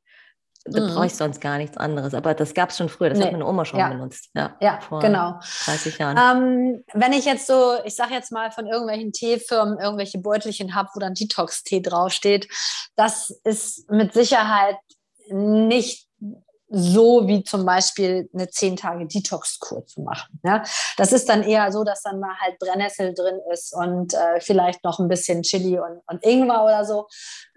Da 0.64 0.80
mhm. 0.80 0.94
brauche 0.94 1.06
ich 1.06 1.14
sonst 1.14 1.40
gar 1.40 1.56
nichts 1.56 1.76
anderes. 1.78 2.12
Aber 2.12 2.34
das 2.34 2.52
gab 2.52 2.68
es 2.68 2.76
schon 2.76 2.90
früher. 2.90 3.08
Das 3.08 3.18
nee. 3.18 3.24
hat 3.24 3.32
meine 3.32 3.46
Oma 3.46 3.64
schon 3.64 3.78
ja. 3.78 3.88
benutzt. 3.88 4.28
Ja, 4.34 4.56
ja 4.60 4.78
genau. 5.00 5.40
30 5.64 5.98
Jahren. 5.98 6.18
Ähm, 6.18 6.84
wenn 6.92 7.12
ich 7.12 7.24
jetzt 7.24 7.46
so, 7.46 7.76
ich 7.84 7.96
sage 7.96 8.12
jetzt 8.12 8.30
mal 8.30 8.50
von 8.50 8.66
irgendwelchen 8.66 9.12
Teefirmen 9.12 9.78
irgendwelche 9.78 10.18
Beutelchen 10.18 10.74
habe, 10.74 10.90
wo 10.94 11.00
dann 11.00 11.14
Detox-Tee 11.14 11.80
draufsteht, 11.80 12.48
das 12.94 13.30
ist 13.44 13.90
mit 13.90 14.12
Sicherheit 14.12 14.76
nicht 15.30 16.09
so 16.70 17.26
wie 17.26 17.42
zum 17.42 17.66
Beispiel 17.66 18.30
eine 18.32 18.48
zehn 18.48 18.76
Tage 18.76 19.06
Detox-Kur 19.06 19.86
zu 19.86 20.02
machen. 20.02 20.40
Ja? 20.44 20.62
Das 20.96 21.12
ist 21.12 21.28
dann 21.28 21.42
eher 21.42 21.72
so, 21.72 21.82
dass 21.82 22.02
dann 22.02 22.20
mal 22.20 22.34
halt 22.40 22.58
Brennnessel 22.60 23.12
drin 23.12 23.40
ist 23.52 23.74
und 23.74 24.14
äh, 24.14 24.40
vielleicht 24.40 24.84
noch 24.84 25.00
ein 25.00 25.08
bisschen 25.08 25.42
Chili 25.42 25.78
und, 25.80 26.00
und 26.06 26.24
Ingwer 26.24 26.64
oder 26.64 26.84
so, 26.84 27.08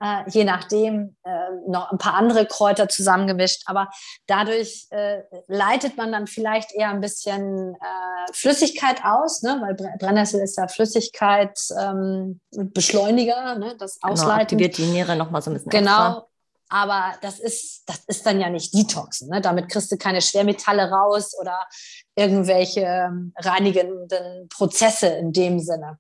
äh, 0.01 0.27
je 0.29 0.43
nachdem, 0.43 1.15
äh, 1.23 1.29
noch 1.67 1.91
ein 1.91 1.99
paar 1.99 2.15
andere 2.15 2.47
Kräuter 2.47 2.89
zusammengemischt. 2.89 3.61
Aber 3.67 3.89
dadurch 4.25 4.87
äh, 4.89 5.21
leitet 5.47 5.95
man 5.95 6.11
dann 6.11 6.25
vielleicht 6.25 6.73
eher 6.73 6.89
ein 6.89 7.01
bisschen 7.01 7.75
äh, 7.75 8.33
Flüssigkeit 8.33 9.05
aus, 9.05 9.43
ne? 9.43 9.61
weil 9.61 9.75
Brennnessel 9.99 10.41
ist 10.41 10.57
ja 10.57 10.67
Flüssigkeit 10.67 11.57
ähm, 11.79 12.41
Beschleuniger, 12.51 13.55
ne? 13.55 13.75
das 13.77 13.99
genau, 13.99 14.13
Ausleiten. 14.13 14.29
Genau, 14.29 14.41
aktiviert 14.41 14.77
die 14.77 14.85
Niere 14.85 15.15
nochmal 15.15 15.43
so 15.43 15.51
ein 15.51 15.53
bisschen 15.53 15.69
Genau, 15.69 16.07
extra. 16.07 16.27
Aber 16.73 17.13
das 17.21 17.39
ist, 17.39 17.83
das 17.85 18.03
ist 18.07 18.25
dann 18.25 18.41
ja 18.41 18.49
nicht 18.49 18.73
Detoxen. 18.73 19.29
Ne? 19.29 19.41
Damit 19.41 19.69
kriegst 19.69 19.91
du 19.91 19.97
keine 19.97 20.23
Schwermetalle 20.23 20.89
raus 20.89 21.37
oder 21.39 21.67
irgendwelche 22.15 22.81
ähm, 22.81 23.31
reinigenden 23.37 24.49
Prozesse 24.49 25.05
in 25.05 25.31
dem 25.31 25.59
Sinne. 25.59 25.99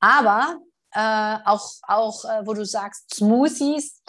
Aber 0.00 0.58
äh, 0.92 1.38
auch, 1.46 1.66
auch 1.88 2.26
äh, 2.26 2.46
wo 2.46 2.52
du 2.52 2.66
sagst, 2.66 3.14
Smoothies, 3.14 4.02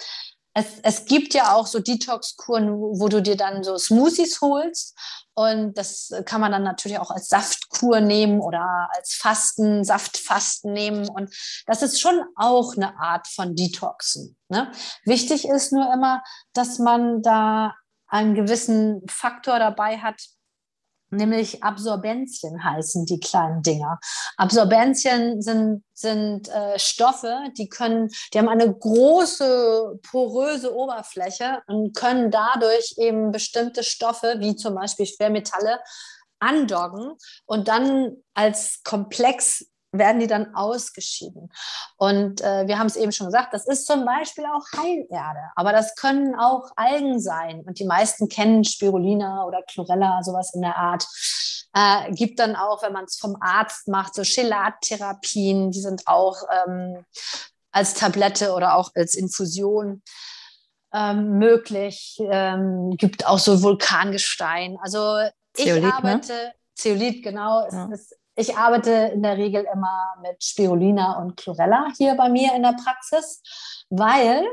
es, 0.54 0.80
es 0.84 1.06
gibt 1.06 1.34
ja 1.34 1.54
auch 1.56 1.66
so 1.66 1.80
Detox-Kuren, 1.80 2.70
wo 2.72 3.08
du 3.08 3.22
dir 3.22 3.36
dann 3.36 3.64
so 3.64 3.78
Smoothies 3.78 4.40
holst. 4.42 4.96
Und 5.36 5.78
das 5.80 6.14
kann 6.26 6.42
man 6.42 6.52
dann 6.52 6.64
natürlich 6.64 7.00
auch 7.00 7.10
als 7.10 7.28
Saftkur 7.28 8.02
nehmen 8.02 8.40
oder 8.40 8.90
als 8.96 9.16
Fasten, 9.16 9.84
Saftfasten 9.84 10.74
nehmen. 10.74 11.10
Und 11.10 11.34
das 11.66 11.82
ist 11.82 12.00
schon 12.00 12.24
auch 12.36 12.76
eine 12.76 13.00
Art 13.00 13.28
von 13.28 13.56
Detoxen. 13.56 14.38
Ne? 14.50 14.72
Wichtig 15.06 15.48
ist 15.48 15.74
nur 15.74 15.92
immer, 15.92 16.22
dass 16.54 16.78
man 16.78 17.24
da 17.24 17.74
einen 18.08 18.36
gewissen 18.36 19.02
Faktor 19.10 19.58
dabei 19.58 19.98
hat, 19.98 20.22
nämlich 21.14 21.64
Absorbenzien 21.64 22.64
heißen 22.64 23.06
die 23.06 23.20
kleinen 23.20 23.62
Dinger. 23.62 24.00
Absorbenzien 24.38 25.42
sind, 25.42 25.84
sind 25.94 26.50
äh, 26.50 26.78
Stoffe, 26.78 27.36
die 27.58 27.70
können, 27.70 28.10
die 28.34 28.40
haben 28.40 28.50
eine 28.50 28.74
große 28.74 30.00
poröse 30.10 30.76
Oberfläche 30.76 31.62
und 31.68 31.96
können 31.96 32.32
dadurch 32.32 32.96
eben 32.98 33.32
bestimmte 33.32 33.84
Stoffe, 33.84 34.36
wie 34.40 34.56
zum 34.56 34.76
Beispiel 34.76 35.06
Schwermetalle, 35.06 35.80
andocken 36.40 37.16
und 37.46 37.68
dann 37.68 38.18
als 38.34 38.82
Komplex 38.84 39.66
werden 39.94 40.20
die 40.20 40.28
dann 40.28 40.54
ausgeschieden. 40.56 41.50
Und 41.98 42.42
äh, 42.42 42.68
wir 42.68 42.80
haben 42.80 42.88
es 42.88 42.96
eben 42.96 43.12
schon 43.12 43.28
gesagt, 43.28 43.54
das 43.54 43.68
ist 43.68 43.86
zum 43.86 44.06
Beispiel 44.06 44.46
auch 44.46 44.66
Heilerde, 44.78 45.40
aber 45.56 45.72
das 45.72 45.96
können 45.96 46.36
auch 46.36 46.72
Algen 46.76 47.20
sein. 47.20 47.64
Und 47.66 47.80
die 47.80 47.86
meisten 47.86 48.28
kennen 48.28 48.64
Spirulina 48.64 49.46
oder 49.46 49.62
Chlorella, 49.62 50.22
sowas 50.24 50.54
in 50.54 50.62
der 50.62 50.78
Art. 50.78 51.08
Äh, 51.76 52.12
gibt 52.12 52.40
dann 52.40 52.56
auch, 52.56 52.84
wenn 52.84 52.94
man 52.94 53.06
es 53.06 53.18
vom 53.18 53.38
Arzt 53.40 53.88
macht, 53.88 54.16
so 54.16 54.24
Chelattherapien, 54.24 55.72
die 55.72 55.82
sind 55.82 56.08
auch 56.08 56.38
ähm, 56.68 57.06
als 57.72 57.94
Tablette 57.94 58.54
oder 58.54 58.76
auch 58.76 58.92
als 58.96 59.16
Infusion 59.16 60.02
ähm, 60.94 61.38
möglich. 61.38 62.18
Ähm, 62.20 62.92
gibt 62.98 63.26
auch 63.26 63.40
so 63.40 63.62
Vulkangestein. 63.62 64.78
Also 64.82 65.20
ich 65.56 65.66
ne? 65.66 65.94
arbeite, 65.94 66.34
ne? 66.34 66.54
Zeolit, 66.76 67.24
genau. 67.24 67.68
Ja. 67.72 67.90
Ist, 67.92 68.16
ich 68.36 68.58
arbeite 68.58 68.92
in 69.14 69.24
der 69.24 69.38
Regel 69.38 69.66
immer 69.72 70.16
mit 70.22 70.44
Spirulina 70.44 71.20
und 71.22 71.38
Chlorella 71.38 71.88
hier 71.98 72.16
bei 72.16 72.30
mir 72.30 72.54
in 72.56 72.64
der 72.64 72.76
Praxis, 72.84 73.42
weil, 73.90 74.46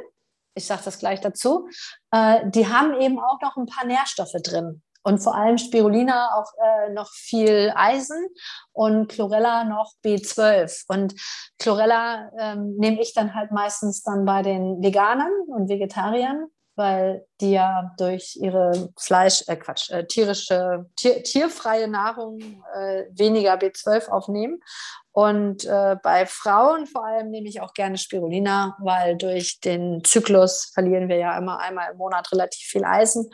ich 0.54 0.66
sage 0.66 0.82
das 0.84 0.98
gleich 0.98 1.20
dazu, 1.20 1.68
äh, 2.10 2.48
die 2.50 2.68
haben 2.68 3.00
eben 3.00 3.18
auch 3.18 3.40
noch 3.40 3.56
ein 3.56 3.66
paar 3.66 3.86
Nährstoffe 3.86 4.36
drin. 4.42 4.82
Und 5.02 5.18
vor 5.20 5.34
allem 5.34 5.56
Spirulina 5.56 6.34
auch 6.34 6.52
äh, 6.62 6.92
noch 6.92 7.10
viel 7.10 7.72
Eisen 7.74 8.28
und 8.72 9.08
Chlorella 9.08 9.64
noch 9.64 9.94
B12. 10.04 10.84
Und 10.88 11.14
Chlorella 11.58 12.30
ähm, 12.38 12.76
nehme 12.76 13.00
ich 13.00 13.14
dann 13.14 13.34
halt 13.34 13.50
meistens 13.50 14.02
dann 14.02 14.26
bei 14.26 14.42
den 14.42 14.82
Veganern 14.82 15.32
und 15.46 15.70
Vegetariern, 15.70 16.48
weil 16.80 17.26
die 17.42 17.52
ja 17.52 17.92
durch 17.98 18.36
ihre 18.36 18.90
Fleisch, 18.96 19.44
äh 19.48 19.56
Quatsch, 19.56 19.90
äh, 19.90 20.06
tierische, 20.06 20.86
tier, 20.96 21.22
tierfreie 21.22 21.88
Nahrung 21.88 22.40
äh, 22.74 23.04
weniger 23.10 23.54
B12 23.56 24.08
aufnehmen. 24.08 24.60
Und 25.12 25.66
äh, 25.66 25.96
bei 26.02 26.24
Frauen 26.24 26.86
vor 26.86 27.04
allem 27.04 27.30
nehme 27.30 27.50
ich 27.50 27.60
auch 27.60 27.74
gerne 27.74 27.98
Spirulina, 27.98 28.78
weil 28.80 29.18
durch 29.18 29.60
den 29.60 30.02
Zyklus 30.04 30.70
verlieren 30.72 31.10
wir 31.10 31.16
ja 31.16 31.36
immer 31.36 31.58
einmal 31.58 31.92
im 31.92 31.98
Monat 31.98 32.32
relativ 32.32 32.66
viel 32.66 32.84
Eisen. 32.86 33.30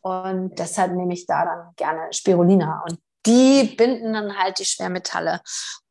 Und 0.00 0.56
deshalb 0.56 0.92
nehme 0.92 1.12
ich 1.12 1.26
da 1.26 1.44
dann 1.44 1.72
gerne 1.74 2.12
Spirulina. 2.12 2.84
Und 2.88 3.00
die 3.26 3.74
binden 3.76 4.12
dann 4.12 4.38
halt 4.38 4.60
die 4.60 4.64
Schwermetalle 4.64 5.40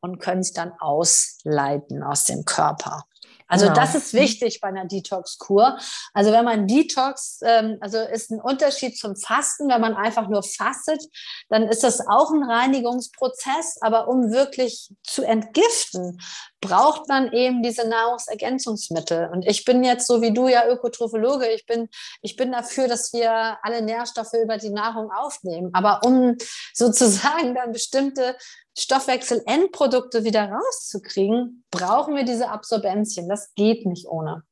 und 0.00 0.18
können 0.18 0.40
es 0.40 0.54
dann 0.54 0.72
ausleiten 0.78 2.02
aus 2.02 2.24
dem 2.24 2.46
Körper. 2.46 3.04
Also 3.48 3.66
genau. 3.66 3.76
das 3.76 3.94
ist 3.94 4.12
wichtig 4.12 4.60
bei 4.60 4.68
einer 4.68 4.86
Detox-Kur. 4.86 5.78
Also 6.12 6.32
wenn 6.32 6.44
man 6.44 6.66
Detox, 6.66 7.40
ähm, 7.42 7.78
also 7.80 7.98
ist 7.98 8.30
ein 8.30 8.40
Unterschied 8.40 8.98
zum 8.98 9.16
Fasten, 9.16 9.68
wenn 9.68 9.80
man 9.80 9.94
einfach 9.94 10.28
nur 10.28 10.42
fastet, 10.42 11.02
dann 11.48 11.68
ist 11.68 11.82
das 11.82 12.00
auch 12.06 12.30
ein 12.32 12.42
Reinigungsprozess. 12.42 13.78
Aber 13.80 14.08
um 14.08 14.32
wirklich 14.32 14.92
zu 15.02 15.22
entgiften, 15.22 16.20
braucht 16.60 17.08
man 17.08 17.32
eben 17.32 17.62
diese 17.62 17.88
Nahrungsergänzungsmittel. 17.88 19.28
Und 19.32 19.46
ich 19.46 19.64
bin 19.64 19.84
jetzt 19.84 20.06
so 20.06 20.22
wie 20.22 20.32
du 20.32 20.48
ja 20.48 20.66
Ökotrophologe. 20.68 21.46
Ich 21.48 21.66
bin, 21.66 21.88
ich 22.22 22.36
bin 22.36 22.52
dafür, 22.52 22.88
dass 22.88 23.12
wir 23.12 23.58
alle 23.62 23.82
Nährstoffe 23.82 24.34
über 24.42 24.56
die 24.56 24.70
Nahrung 24.70 25.10
aufnehmen. 25.10 25.70
Aber 25.72 26.00
um 26.04 26.36
sozusagen 26.74 27.54
dann 27.54 27.72
bestimmte 27.72 28.36
Stoffwechsel-Endprodukte 28.78 30.24
wieder 30.24 30.50
rauszukriegen, 30.50 31.64
brauchen 31.70 32.14
wir 32.16 32.24
diese 32.24 32.48
Absorbenzien. 32.48 33.28
Das 33.28 33.54
geht 33.54 33.86
nicht 33.86 34.06
ohne. 34.06 34.42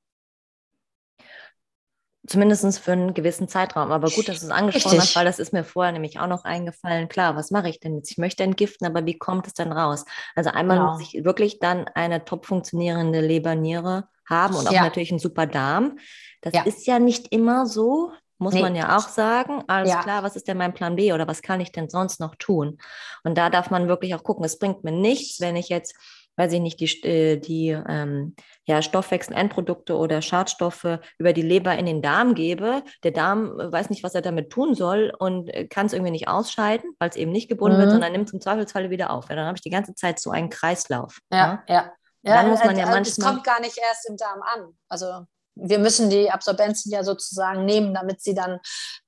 Zumindest 2.27 2.79
für 2.79 2.93
einen 2.93 3.13
gewissen 3.13 3.49
Zeitraum. 3.49 3.93
Aber 3.93 4.09
gut, 4.09 4.29
dass 4.29 4.41
du 4.41 4.47
es 4.47 4.51
angesprochen 4.51 4.93
Richtig. 4.93 5.11
hast, 5.11 5.17
weil 5.17 5.27
das 5.27 5.39
ist 5.39 5.53
mir 5.53 5.63
vorher 5.63 5.93
nämlich 5.93 6.19
auch 6.21 6.27
noch 6.27 6.45
eingefallen. 6.45 7.09
Klar, 7.09 7.37
was 7.37 7.51
mache 7.51 7.69
ich 7.69 7.81
denn 7.81 7.97
jetzt? 7.97 8.11
Ich 8.11 8.19
möchte 8.19 8.43
entgiften, 8.43 8.87
aber 8.87 9.05
wie 9.05 9.19
kommt 9.19 9.47
es 9.47 9.53
denn 9.53 9.73
raus? 9.73 10.05
Also 10.35 10.51
einmal 10.51 10.79
genau. 10.79 10.93
muss 10.93 11.03
ich 11.03 11.25
wirklich 11.25 11.59
dann 11.59 11.87
eine 11.95 12.25
top 12.25 12.47
funktionierende 12.47 13.21
Leberniere 13.21 14.09
haben 14.27 14.55
und 14.55 14.67
auch 14.67 14.73
ja. 14.73 14.83
natürlich 14.83 15.11
einen 15.11 15.19
super 15.19 15.47
Darm. 15.47 15.99
Das 16.41 16.55
ja. 16.55 16.63
ist 16.63 16.87
ja 16.87 16.99
nicht 16.99 17.31
immer 17.31 17.67
so 17.67 18.13
muss 18.39 18.55
nee. 18.55 18.63
man 18.63 18.75
ja 18.75 18.97
auch 18.97 19.09
sagen. 19.09 19.63
Alles 19.69 19.91
ja. 19.91 20.03
klar, 20.03 20.23
was 20.23 20.37
ist 20.37 20.49
denn 20.49 20.59
mein 20.59 20.75
Plan 20.75 20.97
B 20.97 21.13
oder 21.13 21.27
was 21.27 21.41
kann 21.43 21.61
ich 21.61 21.73
denn 21.73 21.89
sonst 21.89 22.21
noch 22.21 22.35
tun? 22.35 22.79
Und 23.23 23.39
da 23.39 23.49
darf 23.49 23.71
man 23.71 23.89
wirklich 23.89 24.15
auch 24.15 24.25
gucken, 24.25 24.45
es 24.45 24.59
bringt 24.59 24.85
mir 24.85 24.93
nichts, 24.93 25.41
wenn 25.41 25.57
ich 25.57 25.69
jetzt, 25.69 25.95
weiß 26.37 26.53
ich 26.53 26.61
nicht, 26.61 26.81
die, 26.81 27.03
äh, 27.05 27.37
die 27.39 27.69
ähm, 27.69 28.35
ja, 28.65 28.83
Stoffwechsel-Endprodukte 28.83 29.97
oder 29.97 30.23
Schadstoffe 30.23 30.99
über 31.19 31.33
die 31.33 31.43
Leber 31.43 31.77
in 31.77 31.87
den 31.87 32.03
Darm 32.03 32.35
gebe. 32.35 32.83
Der 33.03 33.11
Darm 33.11 33.59
äh, 33.59 33.73
weiß 33.73 33.91
nicht, 33.91 34.03
was 34.03 34.15
er 34.15 34.23
damit 34.23 34.51
tun 34.51 34.75
soll 34.75 35.13
und 35.19 35.49
äh, 35.49 35.67
kann 35.67 35.87
es 35.87 35.93
irgendwie 35.93 36.13
nicht 36.13 36.29
ausscheiden, 36.29 36.91
weil 36.99 37.11
es 37.11 37.17
eben 37.17 37.33
nicht 37.33 37.49
gebunden 37.49 37.77
mhm. 37.77 37.83
wird, 37.83 37.91
sondern 37.91 38.13
nimmt 38.13 38.29
zum 38.29 38.41
Zweifelsfalle 38.41 38.91
wieder 38.91 39.11
auf. 39.11 39.29
Ja, 39.29 39.37
dann 39.37 39.47
habe 39.47 39.57
ich 39.57 39.63
die 39.63 39.71
ganze 39.71 39.95
Zeit 39.95 40.19
so 40.19 40.31
einen 40.31 40.51
Kreislauf. 40.51 41.19
Ja, 41.31 41.63
ja. 41.69 41.75
ja. 41.75 41.93
Ja, 42.27 42.37
dann 42.41 42.49
muss 42.49 42.65
man 42.65 42.79
ja 42.79 42.87
manchmal. 42.87 43.03
Es 43.03 43.21
kommt 43.21 43.45
gar 43.45 43.61
nicht 43.61 43.77
erst 43.77 44.09
im 44.09 44.17
Darm 44.17 44.41
an. 44.41 44.75
Also 44.89 45.27
wir 45.55 45.79
müssen 45.79 46.11
die 46.11 46.31
Absorbenzien 46.31 46.93
ja 46.93 47.05
sozusagen 47.05 47.65
nehmen, 47.65 47.95
damit 47.95 48.21
sie 48.21 48.35
dann 48.35 48.61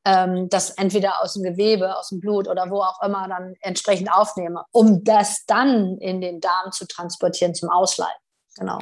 ähm, 0.04 0.48
das 0.48 0.70
entweder 0.70 1.22
aus 1.22 1.34
dem 1.34 1.42
Gewebe, 1.42 1.96
aus 1.96 2.08
dem 2.10 2.20
Blut 2.20 2.48
oder 2.48 2.70
wo 2.70 2.80
auch 2.80 3.02
immer 3.02 3.28
dann 3.28 3.54
entsprechend 3.60 4.10
aufnehmen, 4.12 4.58
um 4.72 5.04
das 5.04 5.44
dann 5.46 5.98
in 5.98 6.20
den 6.20 6.40
Darm 6.40 6.72
zu 6.72 6.86
transportieren 6.86 7.54
zum 7.54 7.70
Ausleiten. 7.70 8.20
Genau. 8.56 8.78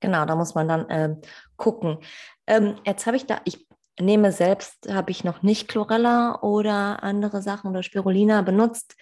Genau, 0.00 0.26
da 0.26 0.36
muss 0.36 0.54
man 0.54 0.68
dann 0.68 0.90
äh, 0.90 1.16
gucken. 1.56 1.98
Ähm, 2.46 2.76
jetzt 2.84 3.06
habe 3.06 3.16
ich 3.16 3.26
da, 3.26 3.40
ich 3.44 3.66
nehme 3.98 4.30
selbst, 4.30 4.92
habe 4.92 5.10
ich 5.10 5.24
noch 5.24 5.42
nicht 5.42 5.68
Chlorella 5.68 6.42
oder 6.42 7.02
andere 7.02 7.40
Sachen 7.40 7.70
oder 7.70 7.82
Spirulina 7.82 8.42
benutzt 8.42 8.94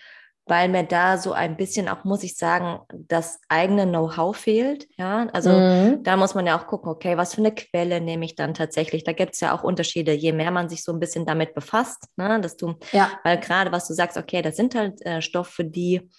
weil 0.46 0.68
mir 0.68 0.84
da 0.84 1.16
so 1.16 1.32
ein 1.32 1.56
bisschen 1.56 1.88
auch, 1.88 2.04
muss 2.04 2.22
ich 2.22 2.36
sagen, 2.36 2.80
das 2.92 3.40
eigene 3.48 3.86
Know-how 3.86 4.36
fehlt. 4.36 4.86
Ja, 4.96 5.26
also 5.32 5.50
mhm. 5.50 6.02
da 6.02 6.16
muss 6.16 6.34
man 6.34 6.46
ja 6.46 6.58
auch 6.58 6.66
gucken, 6.66 6.90
okay, 6.90 7.16
was 7.16 7.34
für 7.34 7.40
eine 7.40 7.54
Quelle 7.54 8.00
nehme 8.00 8.26
ich 8.26 8.34
dann 8.34 8.52
tatsächlich? 8.52 9.04
Da 9.04 9.12
gibt 9.12 9.34
es 9.34 9.40
ja 9.40 9.56
auch 9.56 9.64
Unterschiede, 9.64 10.12
je 10.12 10.32
mehr 10.32 10.50
man 10.50 10.68
sich 10.68 10.84
so 10.84 10.92
ein 10.92 11.00
bisschen 11.00 11.24
damit 11.24 11.54
befasst, 11.54 12.08
ne, 12.16 12.40
dass 12.40 12.56
du, 12.56 12.74
ja. 12.92 13.10
weil 13.24 13.38
gerade 13.38 13.72
was 13.72 13.88
du 13.88 13.94
sagst, 13.94 14.18
okay, 14.18 14.42
das 14.42 14.56
sind 14.56 14.74
halt 14.74 15.04
äh, 15.06 15.22
Stoffe, 15.22 15.64
die 15.64 16.10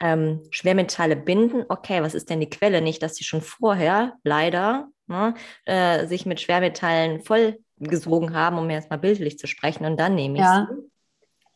ähm, 0.00 0.42
Schwermetalle 0.50 1.16
binden. 1.16 1.64
Okay, 1.68 2.02
was 2.02 2.14
ist 2.14 2.30
denn 2.30 2.40
die 2.40 2.50
Quelle? 2.50 2.80
Nicht, 2.80 3.02
dass 3.02 3.14
sie 3.14 3.24
schon 3.24 3.42
vorher 3.42 4.14
leider 4.24 4.88
ne, 5.06 5.34
äh, 5.66 6.06
sich 6.06 6.26
mit 6.26 6.40
Schwermetallen 6.40 7.20
vollgesogen 7.20 8.34
haben, 8.34 8.58
um 8.58 8.70
jetzt 8.70 8.90
mal 8.90 8.96
bildlich 8.96 9.38
zu 9.38 9.46
sprechen, 9.46 9.84
und 9.86 9.98
dann 9.98 10.16
nehme 10.16 10.34
ich 10.34 10.40
ja. 10.40 10.66
sie. 10.68 10.88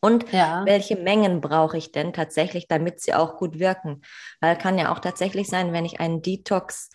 Und 0.03 0.31
ja. 0.33 0.65
welche 0.65 0.97
Mengen 0.97 1.39
brauche 1.39 1.77
ich 1.77 1.93
denn 1.93 2.11
tatsächlich, 2.11 2.67
damit 2.67 2.99
sie 2.99 3.13
auch 3.13 3.37
gut 3.37 3.57
wirken? 3.57 4.01
Weil 4.41 4.57
kann 4.57 4.77
ja 4.77 4.91
auch 4.91 4.99
tatsächlich 4.99 5.47
sein, 5.47 5.71
wenn 5.71 5.85
ich 5.85 6.01
einen 6.01 6.21
Detox 6.21 6.89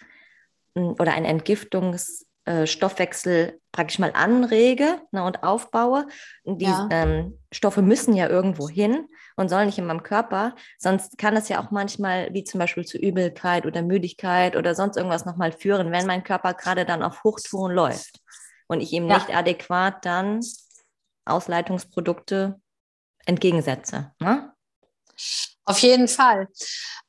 hm, 0.76 0.96
oder 0.98 1.14
einen 1.14 1.24
Entgiftungsstoffwechsel 1.24 3.32
äh, 3.32 3.54
praktisch 3.72 3.98
mal 3.98 4.12
anrege 4.12 5.00
ne, 5.10 5.24
und 5.24 5.42
aufbaue. 5.42 6.06
Die 6.44 6.66
ja. 6.66 6.86
ähm, 6.90 7.38
Stoffe 7.50 7.80
müssen 7.80 8.12
ja 8.12 8.28
irgendwo 8.28 8.68
hin 8.68 9.06
und 9.36 9.48
sollen 9.48 9.68
nicht 9.68 9.78
in 9.78 9.86
meinem 9.86 10.02
Körper. 10.02 10.54
Sonst 10.76 11.16
kann 11.16 11.34
es 11.34 11.48
ja 11.48 11.64
auch 11.64 11.70
manchmal, 11.70 12.28
wie 12.34 12.44
zum 12.44 12.60
Beispiel 12.60 12.84
zu 12.84 12.98
Übelkeit 12.98 13.64
oder 13.64 13.80
Müdigkeit 13.80 14.54
oder 14.54 14.74
sonst 14.74 14.98
irgendwas 14.98 15.24
nochmal 15.24 15.52
führen, 15.52 15.92
wenn 15.92 16.06
mein 16.06 16.24
Körper 16.24 16.52
gerade 16.52 16.84
dann 16.84 17.02
auf 17.02 17.24
Hochtouren 17.24 17.72
läuft 17.72 18.20
und 18.66 18.82
ich 18.82 18.92
ihm 18.92 19.08
ja. 19.08 19.14
nicht 19.14 19.34
adäquat 19.34 20.04
dann 20.04 20.40
Ausleitungsprodukte 21.24 22.60
entgegensetze. 23.28 24.12
Ne? 24.20 24.52
Auf 25.64 25.78
jeden 25.80 26.08
Fall. 26.08 26.48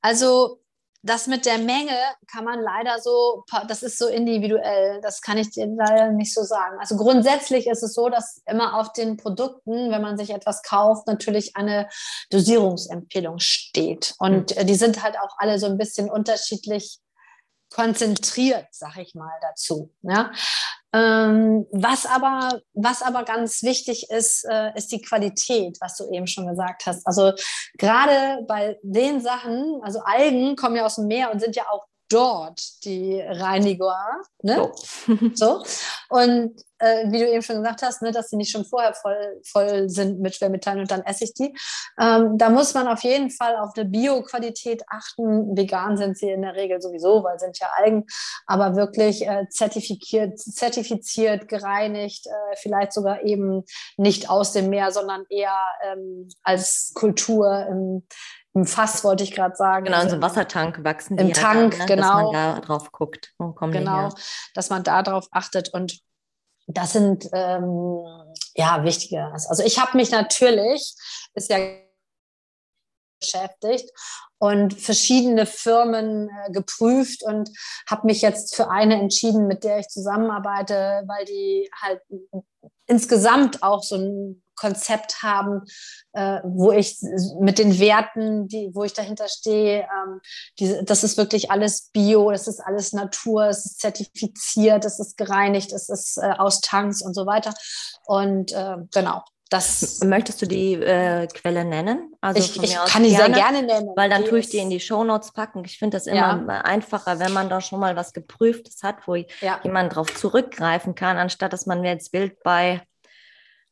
Also 0.02 0.62
das 1.02 1.28
mit 1.28 1.46
der 1.46 1.60
Menge 1.60 1.96
kann 2.30 2.44
man 2.44 2.60
leider 2.60 3.00
so, 3.00 3.46
das 3.68 3.84
ist 3.84 3.98
so 3.98 4.08
individuell, 4.08 5.00
das 5.02 5.22
kann 5.22 5.38
ich 5.38 5.50
dir 5.52 5.66
leider 5.66 6.12
nicht 6.12 6.34
so 6.34 6.44
sagen. 6.44 6.78
Also 6.78 6.98
grundsätzlich 6.98 7.68
ist 7.68 7.84
es 7.84 7.94
so, 7.94 8.10
dass 8.10 8.42
immer 8.46 8.78
auf 8.78 8.92
den 8.92 9.16
Produkten, 9.16 9.92
wenn 9.92 10.02
man 10.02 10.18
sich 10.18 10.32
etwas 10.32 10.62
kauft, 10.62 11.08
natürlich 11.08 11.56
eine 11.56 11.88
Dosierungsempfehlung 12.32 13.40
steht. 13.40 14.14
Und 14.20 14.58
mhm. 14.58 14.68
die 14.68 14.76
sind 14.76 15.02
halt 15.02 15.18
auch 15.18 15.38
alle 15.38 15.58
so 15.58 15.68
ein 15.68 15.78
bisschen 15.78 16.10
unterschiedlich 16.10 17.00
konzentriert, 17.74 18.68
sag 18.72 18.98
ich 18.98 19.16
mal 19.16 19.32
dazu. 19.42 19.94
Ja? 20.02 20.32
Ähm, 20.92 21.68
was, 21.72 22.06
aber, 22.08 22.62
was 22.74 23.04
aber 23.04 23.24
ganz 23.24 23.62
wichtig 23.62 24.10
ist, 24.10 24.44
äh, 24.50 24.76
ist 24.76 24.92
die 24.92 25.02
Qualität, 25.02 25.78
was 25.82 25.98
du 25.98 26.10
eben 26.12 26.26
schon 26.26 26.48
gesagt 26.48 26.88
hast. 26.88 27.06
Also 27.06 27.34
gerade 27.78 28.44
bei 28.48 28.78
den 28.82 29.22
Sachen, 29.22 29.80
also 29.84 30.00
Algen 30.04 30.56
kommen 30.56 30.76
ja 30.76 30.86
aus 30.86 30.96
dem 30.96 31.06
Meer 31.06 31.32
und 31.32 31.42
sind 31.42 31.56
ja 31.56 31.64
auch 31.70 31.86
dort 32.10 32.84
die 32.84 33.22
Reiniger. 33.22 34.22
Ne? 34.42 34.72
So. 35.06 35.18
so. 35.34 35.64
Und 36.10 36.64
äh, 36.80 37.12
wie 37.12 37.20
du 37.20 37.30
eben 37.30 37.42
schon 37.42 37.58
gesagt 37.58 37.82
hast, 37.82 38.02
ne, 38.02 38.12
dass 38.12 38.30
sie 38.30 38.38
nicht 38.38 38.52
schon 38.52 38.66
vorher 38.66 38.94
voll, 38.94 39.42
voll 39.46 39.90
sind 39.90 40.20
mit 40.20 40.36
Schwermetallen 40.36 40.82
und 40.82 40.92
dann 40.92 41.04
esse 41.04 41.26
ich 41.26 41.34
die. 41.34 41.56
Ähm, 42.00 42.38
da 42.38 42.50
muss 42.50 42.74
man 42.74 42.88
auf 42.88 43.04
jeden 43.04 43.30
Fall 43.30 43.58
auf 43.58 43.72
eine 43.76 43.86
Bioqualität 43.86 44.84
achten. 44.88 45.56
Vegan 45.56 45.98
sind 45.98 46.18
sie 46.18 46.30
in 46.30 46.42
der 46.42 46.56
Regel 46.56 46.82
sowieso, 46.82 47.24
weil 47.24 47.38
sind 47.38 47.60
ja 47.60 47.68
Algen, 47.76 48.06
aber 48.48 48.76
wirklich 48.76 49.28
äh, 49.28 49.48
zertifiziert, 49.50 50.40
zertifiziert, 50.40 51.48
gereinigt, 51.48 52.28
äh, 52.28 52.56
vielleicht 52.56 52.94
sogar 52.94 53.24
eben 53.24 53.64
nicht 53.98 54.30
aus 54.30 54.54
dem 54.54 54.70
Meer, 54.70 54.92
sondern 54.92 55.26
eher 55.30 55.58
ähm, 55.84 56.30
als 56.44 56.92
Kultur 56.96 57.68
im, 57.70 58.08
im 58.60 58.66
Fass 58.66 59.04
wollte 59.04 59.24
ich 59.24 59.32
gerade 59.32 59.56
sagen. 59.56 59.86
Genau, 59.86 60.02
in 60.02 60.10
so 60.10 60.16
einem 60.16 60.22
Wassertank 60.22 60.84
wachsen 60.84 61.18
die. 61.18 61.24
Im 61.24 61.34
Tank, 61.34 61.74
an, 61.74 61.80
ne? 61.80 61.86
genau. 61.86 62.04
Dass 62.04 62.24
man 62.24 62.34
da 62.34 62.60
drauf 62.60 62.92
guckt. 62.92 63.34
Wo 63.38 63.52
kommen 63.54 63.72
genau, 63.72 64.10
dass 64.54 64.70
man 64.70 64.84
da 64.84 65.02
drauf 65.02 65.28
achtet 65.32 65.70
und 65.74 66.00
das 66.68 66.94
sind 66.94 67.30
ähm, 67.34 68.04
ja 68.56 68.84
wichtige. 68.84 69.24
Also 69.26 69.64
ich 69.64 69.80
habe 69.80 69.98
mich 69.98 70.12
natürlich, 70.12 70.94
ist 71.34 71.50
ja 71.50 71.58
beschäftigt 73.20 73.90
und 74.38 74.80
verschiedene 74.80 75.46
Firmen 75.46 76.30
äh, 76.30 76.52
geprüft 76.52 77.24
und 77.24 77.50
habe 77.90 78.08
mich 78.08 78.22
jetzt 78.22 78.56
für 78.56 78.70
eine 78.70 79.00
entschieden, 79.00 79.48
mit 79.48 79.64
der 79.64 79.80
ich 79.80 79.88
zusammenarbeite, 79.88 81.04
weil 81.08 81.26
die 81.26 81.70
halt 81.82 82.02
insgesamt 82.88 83.62
auch 83.64 83.84
so 83.84 83.96
ein 83.96 84.44
Konzept 84.60 85.24
haben, 85.24 85.62
äh, 86.14 86.40
wo 86.44 86.72
ich 86.72 86.98
mit 87.40 87.60
den 87.60 87.80
Werten, 87.80 88.48
die, 88.48 88.72
wo 88.74 88.84
ich 88.84 88.94
dahinter 88.94 89.28
stehe, 89.28 89.82
ähm, 89.82 90.20
die, 90.60 90.80
das 90.84 91.04
ist 91.04 91.18
wirklich 91.18 91.50
alles 91.50 91.90
Bio, 91.94 92.32
das 92.32 92.48
ist 92.48 92.60
alles 92.60 92.94
Natur, 92.94 93.46
es 93.46 93.66
ist 93.66 93.80
zertifiziert, 93.80 94.86
es 94.86 95.00
ist 95.00 95.18
gereinigt, 95.18 95.72
es 95.72 95.90
ist 95.90 96.18
äh, 96.18 96.34
aus 96.38 96.62
Tanks 96.62 97.02
und 97.02 97.14
so 97.14 97.26
weiter. 97.26 97.54
Und 98.06 98.52
äh, 98.52 98.78
genau, 98.94 99.24
das 99.50 100.02
Möchtest 100.04 100.42
du 100.44 100.46
die 100.46 100.74
äh, 100.74 101.26
Quelle 101.28 101.66
nennen? 101.66 102.14
Also 102.22 102.40
ich, 102.40 102.62
ich 102.62 102.76
kann 102.86 103.04
die 103.04 103.10
sehr 103.10 103.30
gerne 103.30 103.64
nennen. 103.64 103.90
Weil 103.96 104.10
dann 104.10 104.24
tue 104.26 104.40
ich 104.40 104.50
die 104.50 104.60
in 104.60 104.70
die 104.70 104.80
Shownotes 104.80 105.32
packen. 105.32 105.66
Ich 105.66 105.80
finde 105.80 105.98
das 105.98 106.06
immer 106.06 106.46
ja. 106.48 106.62
einfacher, 106.62 107.18
wenn 107.18 107.34
man 107.34 107.50
da 107.50 107.60
schon 107.60 107.80
mal 107.80 107.96
was 107.96 108.14
Geprüftes 108.14 108.84
hat, 108.84 109.08
wo 109.08 109.16
ja. 109.16 109.60
jemand 109.64 109.96
drauf 109.96 110.14
zurückgreifen 110.14 110.94
kann, 110.94 111.18
anstatt 111.18 111.52
dass 111.52 111.66
man 111.66 111.82
mir 111.82 111.94
jetzt 111.94 112.12
Bild 112.12 112.44
bei 112.44 112.84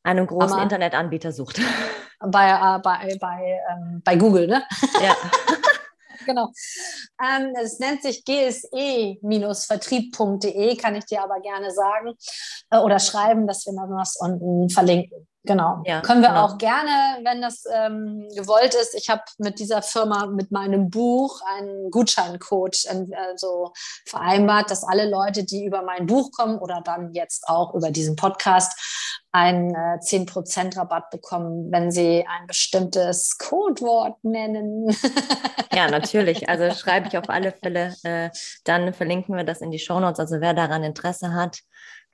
einem 0.08 0.26
großen 0.26 0.53
Aber 0.53 0.64
Internetanbieter 0.64 1.32
sucht. 1.32 1.62
Bei, 2.20 2.49
äh, 2.49 2.80
bei, 2.80 3.16
bei, 3.22 3.60
ähm, 3.70 4.01
bei 4.03 4.16
Google, 4.16 4.47
ne? 4.47 4.64
Ja. 5.03 5.16
genau. 6.26 6.51
Ähm, 7.24 7.53
es 7.62 7.78
nennt 7.78 8.01
sich 8.01 8.26
gse-vertrieb.de, 8.26 10.78
kann 10.78 10.95
ich 10.95 11.05
dir 11.05 11.22
aber 11.22 11.39
gerne 11.41 11.70
sagen. 11.70 12.16
Äh, 12.72 12.80
oder 12.80 12.97
schreiben, 12.97 13.45
dass 13.45 13.68
wir 13.68 13.74
dann 13.76 13.91
was 13.91 14.16
unten 14.20 14.72
verlinken. 14.72 15.28
Genau. 15.47 15.81
Ja, 15.85 16.01
Können 16.01 16.21
wir 16.21 16.29
genau. 16.29 16.45
auch 16.45 16.57
gerne, 16.57 17.19
wenn 17.23 17.41
das 17.41 17.63
ähm, 17.73 18.27
gewollt 18.35 18.75
ist. 18.75 18.93
Ich 18.93 19.09
habe 19.09 19.23
mit 19.37 19.59
dieser 19.59 19.81
Firma, 19.81 20.27
mit 20.27 20.51
meinem 20.51 20.89
Buch, 20.89 21.41
einen 21.57 21.89
Gutscheincode 21.89 22.77
also 23.15 23.71
vereinbart, 24.05 24.69
dass 24.69 24.83
alle 24.83 25.09
Leute, 25.09 25.43
die 25.43 25.65
über 25.65 25.81
mein 25.81 26.05
Buch 26.05 26.31
kommen 26.31 26.59
oder 26.59 26.81
dann 26.83 27.13
jetzt 27.13 27.47
auch 27.47 27.73
über 27.73 27.91
diesen 27.91 28.15
Podcast, 28.15 29.17
einen 29.31 29.75
äh, 29.75 29.99
10% 30.01 30.77
Rabatt 30.77 31.09
bekommen, 31.11 31.71
wenn 31.71 31.91
sie 31.91 32.25
ein 32.27 32.47
bestimmtes 32.47 33.37
Codewort 33.37 34.23
nennen. 34.23 34.89
ja, 35.73 35.89
natürlich. 35.89 36.49
Also 36.49 36.71
schreibe 36.75 37.07
ich 37.07 37.17
auf 37.17 37.29
alle 37.29 37.51
Fälle. 37.51 37.93
Äh, 38.03 38.29
dann 38.63 38.93
verlinken 38.93 39.35
wir 39.35 39.43
das 39.43 39.61
in 39.61 39.71
die 39.71 39.79
Show 39.79 39.99
Notes. 39.99 40.19
Also 40.19 40.41
wer 40.41 40.53
daran 40.53 40.83
Interesse 40.83 41.33
hat. 41.33 41.59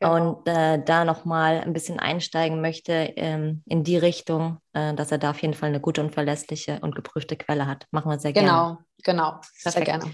Und 0.03 0.47
äh, 0.47 0.83
da 0.83 1.05
nochmal 1.05 1.61
ein 1.61 1.73
bisschen 1.73 1.99
einsteigen 1.99 2.61
möchte 2.61 2.93
ähm, 3.15 3.63
in 3.65 3.83
die 3.83 3.97
Richtung, 3.97 4.57
äh, 4.73 4.93
dass 4.93 5.11
er 5.11 5.17
da 5.17 5.31
auf 5.31 5.41
jeden 5.41 5.53
Fall 5.53 5.69
eine 5.69 5.79
gute 5.79 6.01
und 6.01 6.13
verlässliche 6.13 6.79
und 6.81 6.95
geprüfte 6.95 7.35
Quelle 7.35 7.67
hat. 7.67 7.87
Machen 7.91 8.11
wir 8.11 8.19
sehr 8.19 8.33
genau, 8.33 8.45
gerne. 8.45 8.77
Genau, 9.03 9.31
genau, 9.31 9.41
sehr 9.71 9.83
gerne. 9.83 10.05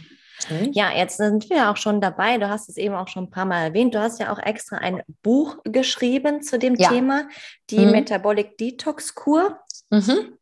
Mhm. 0.50 0.72
Ja, 0.72 0.92
jetzt 0.92 1.18
sind 1.18 1.50
wir 1.50 1.70
auch 1.70 1.78
schon 1.78 2.02
dabei. 2.02 2.38
Du 2.38 2.50
hast 2.50 2.70
es 2.70 2.78
eben 2.78 2.96
auch 2.96 3.08
schon 3.08 3.26
ein 3.26 3.30
paar 3.30 3.46
Mal 3.46 3.64
erwähnt. 3.64 3.94
Du 3.94 4.00
hast 4.00 4.20
ja 4.20 4.32
auch 4.32 4.40
extra 4.40 4.78
ein 4.78 5.02
Buch 5.22 5.58
geschrieben 5.64 6.42
zu 6.42 6.58
dem 6.58 6.76
ja. 6.76 6.90
Thema, 6.90 7.28
die 7.70 7.80
mhm. 7.80 7.92
Metabolic 7.92 8.58
Detox 8.58 9.16
Kur. 9.16 9.60
Mhm. 9.90 10.38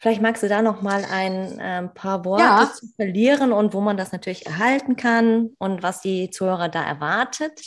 Vielleicht 0.00 0.22
magst 0.22 0.44
du 0.44 0.48
da 0.48 0.62
noch 0.62 0.80
mal 0.80 1.04
ein 1.10 1.58
äh, 1.58 1.88
paar 1.88 2.24
Worte 2.24 2.44
ja. 2.44 2.72
zu 2.72 2.86
verlieren 2.94 3.52
und 3.52 3.74
wo 3.74 3.80
man 3.80 3.96
das 3.96 4.12
natürlich 4.12 4.46
erhalten 4.46 4.94
kann 4.94 5.50
und 5.58 5.82
was 5.82 6.00
die 6.00 6.30
Zuhörer 6.30 6.68
da 6.68 6.84
erwartet. 6.84 7.60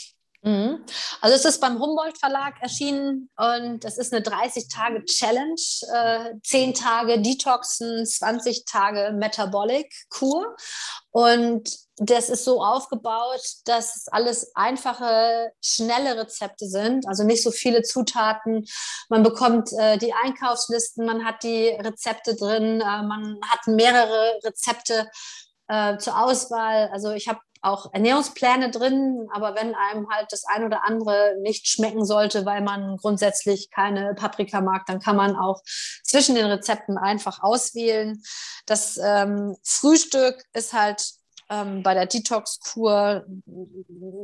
Mhm. 0.44 0.84
Also 1.20 1.36
es 1.36 1.44
ist 1.44 1.60
beim 1.60 1.78
Humboldt 1.78 2.18
Verlag 2.18 2.60
erschienen 2.60 3.30
und 3.36 3.84
es 3.84 3.96
ist 3.96 4.12
eine 4.12 4.24
30-Tage-Challenge, 4.24 5.54
äh, 5.94 6.34
10 6.42 6.74
Tage 6.74 7.22
Detoxen, 7.22 8.04
20 8.04 8.64
Tage 8.64 9.12
Metabolic-Kur. 9.16 10.56
Und 11.10 11.70
das 11.96 12.28
ist 12.28 12.44
so 12.44 12.60
aufgebaut, 12.64 13.42
dass 13.66 14.08
alles 14.10 14.50
einfache, 14.56 15.52
schnelle 15.62 16.20
Rezepte 16.20 16.66
sind, 16.66 17.06
also 17.06 17.22
nicht 17.22 17.42
so 17.42 17.52
viele 17.52 17.82
Zutaten. 17.82 18.66
Man 19.08 19.22
bekommt 19.22 19.72
äh, 19.74 19.96
die 19.98 20.12
Einkaufslisten, 20.12 21.06
man 21.06 21.24
hat 21.24 21.44
die 21.44 21.68
Rezepte 21.68 22.34
drin, 22.34 22.80
äh, 22.80 23.02
man 23.02 23.38
hat 23.48 23.66
mehrere 23.68 24.40
Rezepte 24.42 25.08
äh, 25.72 25.96
zur 25.96 26.22
Auswahl. 26.22 26.90
Also 26.92 27.12
ich 27.12 27.28
habe 27.28 27.40
auch 27.62 27.94
Ernährungspläne 27.94 28.70
drin, 28.70 29.28
aber 29.32 29.54
wenn 29.54 29.74
einem 29.74 30.10
halt 30.10 30.26
das 30.30 30.44
ein 30.44 30.64
oder 30.64 30.84
andere 30.84 31.36
nicht 31.40 31.66
schmecken 31.68 32.04
sollte, 32.04 32.44
weil 32.44 32.60
man 32.60 32.96
grundsätzlich 32.96 33.70
keine 33.70 34.14
Paprika 34.14 34.60
mag, 34.60 34.84
dann 34.86 35.00
kann 35.00 35.16
man 35.16 35.36
auch 35.36 35.62
zwischen 36.02 36.34
den 36.34 36.46
Rezepten 36.46 36.98
einfach 36.98 37.42
auswählen. 37.42 38.20
Das 38.66 38.98
ähm, 39.02 39.56
Frühstück 39.62 40.42
ist 40.52 40.72
halt 40.72 41.02
ähm, 41.52 41.82
bei 41.82 41.92
der 41.94 42.06
Detox-Kur, 42.06 43.26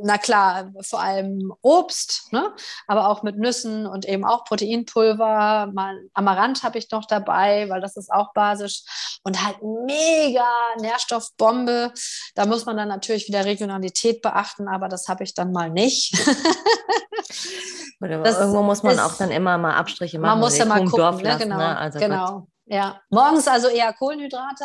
na 0.03 0.17
klar, 0.17 0.71
vor 0.81 0.99
allem 1.01 1.53
Obst, 1.61 2.31
ne? 2.31 2.53
aber 2.87 3.07
auch 3.09 3.21
mit 3.21 3.37
Nüssen 3.37 3.85
und 3.85 4.05
eben 4.05 4.25
auch 4.25 4.45
Proteinpulver. 4.45 5.69
Mal 5.73 5.99
Amaranth 6.13 6.63
habe 6.63 6.79
ich 6.79 6.89
noch 6.91 7.05
dabei, 7.05 7.69
weil 7.69 7.81
das 7.81 7.97
ist 7.97 8.11
auch 8.11 8.33
basisch 8.33 8.83
und 9.23 9.45
halt 9.45 9.57
mega 9.61 10.47
Nährstoffbombe. 10.79 11.93
Da 12.35 12.45
muss 12.45 12.65
man 12.65 12.77
dann 12.77 12.87
natürlich 12.87 13.27
wieder 13.27 13.45
Regionalität 13.45 14.21
beachten, 14.21 14.67
aber 14.67 14.89
das 14.89 15.07
habe 15.07 15.23
ich 15.23 15.35
dann 15.35 15.51
mal 15.51 15.69
nicht. 15.69 16.13
irgendwo 18.01 18.63
muss 18.63 18.81
man 18.81 18.93
ist, 18.93 19.01
auch 19.01 19.15
dann 19.17 19.29
immer 19.29 19.57
mal 19.57 19.75
Abstriche 19.75 20.17
machen. 20.19 20.31
Man 20.31 20.39
muss 20.39 20.57
ja 20.57 20.65
mal 20.65 20.79
gucken, 20.85 20.97
Dorf 20.97 21.21
ne? 21.21 21.37
genau. 21.37 21.57
Ne? 21.57 21.77
Also 21.77 21.99
genau. 21.99 22.47
Ja, 22.71 23.01
morgens 23.09 23.47
also 23.47 23.67
eher 23.67 23.91
Kohlenhydrate. 23.93 24.63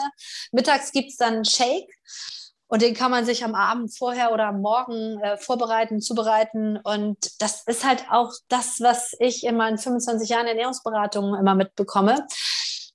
Mittags 0.53 0.93
gibt 0.93 1.11
es 1.11 1.17
dann 1.17 1.45
Shake. 1.45 1.89
Und 2.75 2.83
den 2.83 2.95
kann 2.95 3.13
man 3.13 3.25
sich 3.25 3.45
am 3.45 3.55
Abend 3.55 3.97
vorher 3.97 4.33
oder 4.33 4.49
am 4.49 4.61
Morgen 4.61 5.21
äh, 5.21 5.37
vorbereiten, 5.37 6.01
zubereiten. 6.01 6.77
Und 6.77 7.41
das 7.41 7.63
ist 7.69 7.85
halt 7.87 8.07
auch 8.11 8.33
das, 8.49 8.81
was 8.81 9.13
ich 9.21 9.47
in 9.47 9.57
meinen 9.57 9.79
25 9.79 10.29
Jahren 10.29 10.49
Ernährungsberatung 10.49 11.37
immer 11.37 11.55
mitbekomme 11.55 12.27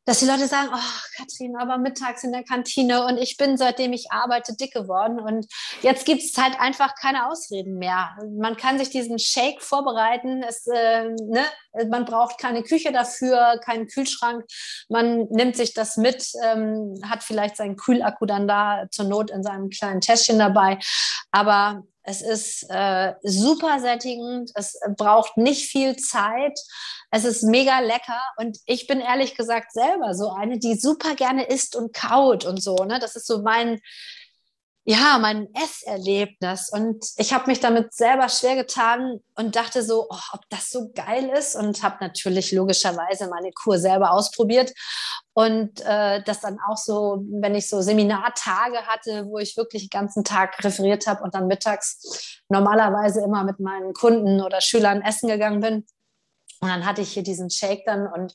dass 0.09 0.21
die 0.21 0.25
Leute 0.25 0.47
sagen, 0.47 0.69
oh, 0.73 0.99
Katrin, 1.17 1.55
aber 1.55 1.77
mittags 1.77 2.23
in 2.23 2.31
der 2.31 2.43
Kantine 2.43 3.05
und 3.05 3.19
ich 3.19 3.37
bin, 3.37 3.57
seitdem 3.57 3.93
ich 3.93 4.11
arbeite, 4.11 4.55
dick 4.55 4.73
geworden 4.73 5.19
und 5.19 5.45
jetzt 5.83 6.03
gibt 6.03 6.23
es 6.23 6.35
halt 6.35 6.59
einfach 6.59 6.95
keine 6.99 7.29
Ausreden 7.29 7.77
mehr. 7.77 8.17
Man 8.39 8.57
kann 8.57 8.79
sich 8.79 8.89
diesen 8.89 9.19
Shake 9.19 9.61
vorbereiten, 9.61 10.41
es, 10.41 10.65
äh, 10.65 11.09
ne? 11.09 11.45
man 11.91 12.05
braucht 12.05 12.39
keine 12.39 12.63
Küche 12.63 12.91
dafür, 12.91 13.59
keinen 13.63 13.85
Kühlschrank, 13.85 14.45
man 14.89 15.27
nimmt 15.29 15.55
sich 15.55 15.75
das 15.75 15.95
mit, 15.95 16.25
ähm, 16.43 16.99
hat 17.07 17.21
vielleicht 17.21 17.57
seinen 17.57 17.77
Kühlakku 17.77 18.25
dann 18.25 18.47
da 18.47 18.85
zur 18.89 19.05
Not 19.05 19.29
in 19.29 19.43
seinem 19.43 19.69
kleinen 19.69 20.01
Täschchen 20.01 20.39
dabei, 20.39 20.79
aber 21.29 21.83
es 22.09 22.23
ist 22.23 22.65
äh, 22.69 23.13
super 23.21 23.79
sättigend, 23.79 24.51
es 24.55 24.79
braucht 24.97 25.37
nicht 25.37 25.69
viel 25.69 25.95
Zeit. 25.95 26.59
Es 27.11 27.23
ist 27.23 27.43
mega 27.43 27.79
lecker 27.79 28.19
und 28.37 28.57
ich 28.65 28.87
bin 28.87 28.99
ehrlich 28.99 29.35
gesagt 29.35 29.71
selber 29.71 30.15
so 30.15 30.31
eine, 30.31 30.57
die 30.57 30.75
super 30.75 31.13
gerne 31.13 31.45
isst 31.45 31.75
und 31.75 31.93
kaut 31.93 32.45
und 32.45 32.63
so. 32.63 32.75
Ne? 32.77 32.97
Das 32.99 33.15
ist 33.15 33.27
so 33.27 33.43
mein, 33.43 33.79
ja, 34.85 35.19
mein 35.19 35.47
Esserlebnis. 35.53 36.69
Und 36.69 37.05
ich 37.17 37.33
habe 37.33 37.47
mich 37.47 37.59
damit 37.59 37.93
selber 37.93 38.27
schwer 38.29 38.55
getan 38.55 39.19
und 39.35 39.55
dachte 39.55 39.83
so, 39.83 40.07
oh, 40.09 40.19
ob 40.33 40.41
das 40.49 40.71
so 40.71 40.91
geil 40.93 41.29
ist. 41.29 41.55
Und 41.55 41.83
habe 41.83 41.97
natürlich 41.99 42.51
logischerweise 42.51 43.29
meine 43.29 43.51
Kur 43.51 43.77
selber 43.77 44.11
ausprobiert. 44.11 44.73
Und 45.33 45.81
äh, 45.81 46.23
das 46.23 46.41
dann 46.41 46.57
auch 46.67 46.77
so, 46.77 47.23
wenn 47.29 47.55
ich 47.55 47.69
so 47.69 47.81
Seminartage 47.81 48.87
hatte, 48.87 49.27
wo 49.27 49.37
ich 49.37 49.55
wirklich 49.57 49.89
den 49.89 49.99
ganzen 49.99 50.23
Tag 50.23 50.63
referiert 50.63 51.07
habe 51.07 51.23
und 51.23 51.35
dann 51.35 51.47
mittags 51.47 52.41
normalerweise 52.49 53.21
immer 53.21 53.43
mit 53.43 53.59
meinen 53.59 53.93
Kunden 53.93 54.41
oder 54.41 54.59
Schülern 54.59 55.01
essen 55.01 55.29
gegangen 55.29 55.59
bin. 55.59 55.85
Und 56.61 56.67
dann 56.67 56.85
hatte 56.85 57.01
ich 57.01 57.13
hier 57.13 57.23
diesen 57.23 57.49
Shake 57.49 57.85
dann 57.85 58.07
und 58.07 58.33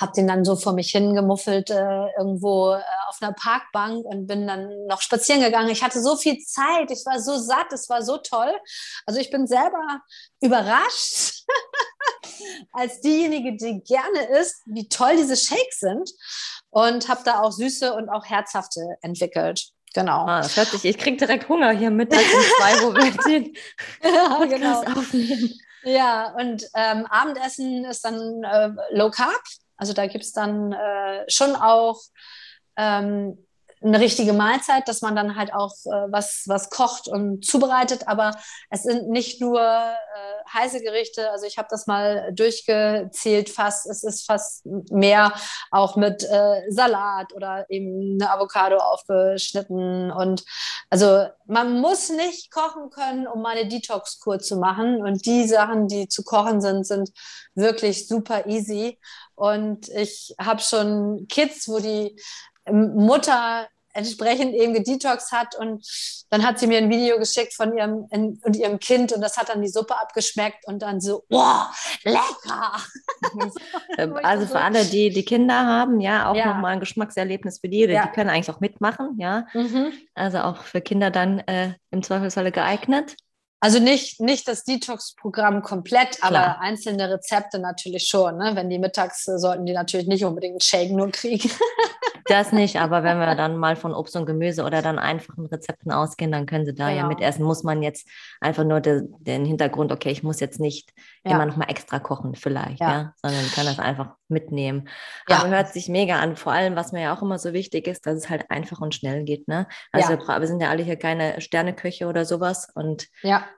habe 0.00 0.12
den 0.12 0.26
dann 0.26 0.44
so 0.44 0.56
vor 0.56 0.72
mich 0.72 0.90
hingemuffelt 0.90 1.70
äh, 1.70 2.06
irgendwo 2.18 2.72
äh, 2.72 2.82
auf 3.08 3.18
einer 3.20 3.32
Parkbank 3.32 4.04
und 4.04 4.26
bin 4.26 4.46
dann 4.46 4.86
noch 4.86 5.00
spazieren 5.00 5.40
gegangen. 5.40 5.68
Ich 5.68 5.82
hatte 5.82 6.02
so 6.02 6.16
viel 6.16 6.38
Zeit, 6.38 6.90
ich 6.90 7.04
war 7.06 7.20
so 7.20 7.36
satt, 7.36 7.72
es 7.72 7.88
war 7.88 8.02
so 8.02 8.18
toll. 8.18 8.52
Also 9.06 9.20
ich 9.20 9.30
bin 9.30 9.46
selber 9.46 10.00
überrascht 10.40 11.44
als 12.72 13.00
diejenige, 13.00 13.56
die 13.56 13.82
gerne 13.84 14.40
isst, 14.40 14.62
wie 14.66 14.88
toll 14.88 15.16
diese 15.16 15.36
Shakes 15.36 15.78
sind 15.78 16.10
und 16.70 17.08
habe 17.08 17.22
da 17.24 17.40
auch 17.40 17.52
süße 17.52 17.94
und 17.94 18.08
auch 18.08 18.24
herzhafte 18.24 18.96
entwickelt. 19.00 19.68
Genau. 19.94 20.26
Ah, 20.26 20.42
das 20.42 20.56
hört 20.56 20.68
sich, 20.68 20.84
ich 20.84 20.98
kriege 20.98 21.16
direkt 21.16 21.48
Hunger 21.48 21.70
hier 21.70 21.92
mit 21.92 22.12
um 22.12 22.18
zwei, 22.18 22.82
wo 22.82 22.92
wir 22.94 23.12
den 23.28 23.54
ja, 24.02 24.44
genau. 24.44 24.82
aufnehmen. 24.82 25.54
Ja, 25.84 26.34
und 26.36 26.66
ähm, 26.74 27.06
Abendessen 27.06 27.84
ist 27.84 28.04
dann 28.04 28.42
äh, 28.42 28.70
Low 28.90 29.10
Carb. 29.10 29.42
Also 29.76 29.92
da 29.92 30.06
gibt 30.06 30.24
es 30.24 30.32
dann 30.32 30.72
äh, 30.72 31.24
schon 31.28 31.56
auch 31.56 32.00
ähm, 32.76 33.43
eine 33.84 34.00
richtige 34.00 34.32
Mahlzeit, 34.32 34.88
dass 34.88 35.02
man 35.02 35.14
dann 35.14 35.36
halt 35.36 35.52
auch 35.52 35.74
äh, 35.84 36.10
was, 36.10 36.44
was 36.46 36.70
kocht 36.70 37.06
und 37.06 37.44
zubereitet. 37.44 38.08
Aber 38.08 38.32
es 38.70 38.84
sind 38.84 39.10
nicht 39.10 39.40
nur 39.40 39.60
äh, 39.60 39.94
heiße 40.52 40.80
Gerichte. 40.80 41.30
Also 41.30 41.46
ich 41.46 41.58
habe 41.58 41.68
das 41.70 41.86
mal 41.86 42.32
durchgezählt 42.32 43.50
fast. 43.50 43.86
Es 43.86 44.02
ist 44.02 44.24
fast 44.24 44.64
mehr 44.90 45.32
auch 45.70 45.96
mit 45.96 46.24
äh, 46.24 46.62
Salat 46.70 47.34
oder 47.34 47.66
eben 47.68 48.18
eine 48.20 48.30
Avocado 48.30 48.78
aufgeschnitten. 48.78 50.10
Und 50.10 50.44
also 50.88 51.26
man 51.46 51.80
muss 51.80 52.08
nicht 52.08 52.50
kochen 52.50 52.88
können, 52.88 53.26
um 53.26 53.42
meine 53.42 53.68
Detox-Kur 53.68 54.38
zu 54.38 54.56
machen. 54.56 55.02
Und 55.02 55.26
die 55.26 55.46
Sachen, 55.46 55.88
die 55.88 56.08
zu 56.08 56.24
kochen 56.24 56.62
sind, 56.62 56.86
sind 56.86 57.10
wirklich 57.54 58.08
super 58.08 58.46
easy. 58.46 58.98
Und 59.34 59.88
ich 59.90 60.34
habe 60.40 60.60
schon 60.60 61.26
Kids, 61.28 61.68
wo 61.68 61.80
die 61.80 62.16
Mutter 62.70 63.66
entsprechend 63.94 64.54
eben 64.54 64.74
gedetox 64.74 65.32
hat 65.32 65.56
und 65.56 65.86
dann 66.30 66.46
hat 66.46 66.58
sie 66.58 66.66
mir 66.66 66.78
ein 66.78 66.90
Video 66.90 67.18
geschickt 67.18 67.54
von 67.54 67.76
ihrem 67.76 68.06
in, 68.10 68.40
und 68.44 68.56
ihrem 68.56 68.78
Kind 68.78 69.12
und 69.12 69.20
das 69.20 69.36
hat 69.36 69.48
dann 69.48 69.62
die 69.62 69.68
Suppe 69.68 69.96
abgeschmeckt 69.96 70.66
und 70.66 70.82
dann 70.82 71.00
so, 71.00 71.24
wow, 71.30 71.68
lecker. 72.02 72.72
also 74.22 74.46
für 74.46 74.60
alle, 74.60 74.84
die 74.84 75.10
die 75.10 75.24
Kinder 75.24 75.66
haben, 75.66 76.00
ja, 76.00 76.30
auch 76.30 76.36
ja. 76.36 76.46
nochmal 76.46 76.72
ein 76.72 76.80
Geschmackserlebnis 76.80 77.60
für 77.60 77.68
die, 77.68 77.84
ja. 77.84 78.06
die 78.06 78.12
können 78.12 78.30
eigentlich 78.30 78.50
auch 78.50 78.60
mitmachen, 78.60 79.16
ja. 79.18 79.46
Mhm. 79.54 79.92
Also 80.14 80.38
auch 80.38 80.62
für 80.62 80.80
Kinder 80.80 81.10
dann 81.10 81.38
äh, 81.40 81.74
im 81.90 82.02
Zweifelsfalle 82.02 82.52
geeignet. 82.52 83.16
Also 83.64 83.78
nicht, 83.78 84.20
nicht 84.20 84.46
das 84.46 84.64
Detox-Programm 84.64 85.62
komplett, 85.62 86.18
Klar. 86.18 86.34
aber 86.34 86.60
einzelne 86.60 87.08
Rezepte 87.08 87.58
natürlich 87.58 88.06
schon. 88.06 88.36
Ne? 88.36 88.50
Wenn 88.54 88.68
die 88.68 88.78
mittags, 88.78 89.26
äh, 89.26 89.38
sollten 89.38 89.64
die 89.64 89.72
natürlich 89.72 90.06
nicht 90.06 90.22
unbedingt 90.22 90.52
einen 90.52 90.60
Shake 90.60 90.90
nur 90.90 91.10
kriegen. 91.10 91.50
Das 92.26 92.52
nicht, 92.52 92.80
aber 92.80 93.02
wenn 93.02 93.18
wir 93.18 93.34
dann 93.34 93.56
mal 93.56 93.76
von 93.76 93.94
Obst 93.94 94.16
und 94.16 94.26
Gemüse 94.26 94.64
oder 94.64 94.82
dann 94.82 94.98
einfachen 94.98 95.46
Rezepten 95.46 95.92
ausgehen, 95.92 96.32
dann 96.32 96.46
können 96.46 96.64
sie 96.64 96.74
da 96.74 96.88
genau. 96.88 97.02
ja 97.02 97.06
mitessen. 97.06 97.44
Muss 97.44 97.62
man 97.64 97.82
jetzt 97.82 98.08
einfach 98.40 98.64
nur 98.64 98.80
de, 98.80 99.02
den 99.20 99.44
Hintergrund, 99.44 99.92
okay, 99.92 100.10
ich 100.10 100.22
muss 100.22 100.40
jetzt 100.40 100.58
nicht 100.58 100.92
ja. 101.24 101.32
immer 101.32 101.46
noch 101.46 101.56
mal 101.56 101.68
extra 101.68 101.98
kochen 101.98 102.34
vielleicht, 102.34 102.80
ja. 102.80 102.92
ja, 102.92 103.12
sondern 103.22 103.44
kann 103.54 103.66
das 103.66 103.78
einfach 103.78 104.14
mitnehmen. 104.28 104.88
Ja. 105.28 105.38
Aber 105.38 105.48
hört 105.48 105.68
sich 105.68 105.88
mega 105.88 106.18
an, 106.18 106.36
vor 106.36 106.52
allem, 106.52 106.76
was 106.76 106.92
mir 106.92 107.02
ja 107.02 107.14
auch 107.14 107.22
immer 107.22 107.38
so 107.38 107.52
wichtig 107.52 107.86
ist, 107.86 108.06
dass 108.06 108.16
es 108.16 108.30
halt 108.30 108.50
einfach 108.50 108.80
und 108.80 108.94
schnell 108.94 109.24
geht, 109.24 109.46
ne? 109.48 109.66
Also 109.92 110.14
ja. 110.14 110.40
wir, 110.40 110.46
sind 110.46 110.60
ja 110.60 110.70
alle 110.70 110.82
hier 110.82 110.96
keine 110.96 111.40
Sterneköche 111.40 112.06
oder 112.06 112.24
sowas 112.24 112.68
und 112.74 113.08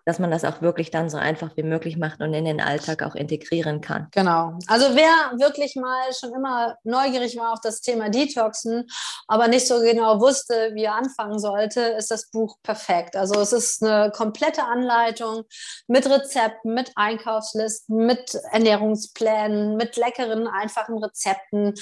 dass 0.04 0.18
man 0.18 0.30
das 0.30 0.44
auch 0.44 0.62
wirklich 0.62 0.90
dann 0.90 1.08
so 1.08 1.18
einfach 1.18 1.56
wie 1.56 1.62
möglich 1.62 1.96
macht 1.96 2.20
und 2.20 2.34
in 2.34 2.44
den 2.44 2.60
Alltag 2.60 3.02
auch 3.02 3.14
integrieren 3.14 3.80
kann. 3.80 4.08
Genau. 4.10 4.58
Also 4.66 4.86
wer 4.94 5.38
wirklich 5.38 5.76
mal 5.76 6.12
schon 6.18 6.32
immer 6.34 6.76
neugierig 6.84 7.36
war 7.36 7.52
auf 7.52 7.60
das 7.60 7.80
Thema 7.80 8.08
Detoxen, 8.56 8.88
aber 9.28 9.48
nicht 9.48 9.66
so 9.66 9.80
genau 9.80 10.20
wusste, 10.20 10.70
wie 10.74 10.84
er 10.84 10.94
anfangen 10.94 11.38
sollte, 11.38 11.80
ist 11.80 12.10
das 12.10 12.30
Buch 12.30 12.56
perfekt. 12.62 13.16
Also 13.16 13.40
es 13.40 13.52
ist 13.52 13.82
eine 13.82 14.10
komplette 14.10 14.64
Anleitung 14.64 15.44
mit 15.86 16.08
Rezepten, 16.08 16.74
mit 16.74 16.92
Einkaufslisten, 16.96 17.96
mit 18.06 18.34
Ernährungsplänen, 18.52 19.76
mit 19.76 19.96
leckeren 19.96 20.46
einfachen 20.46 21.02
Rezepten. 21.02 21.74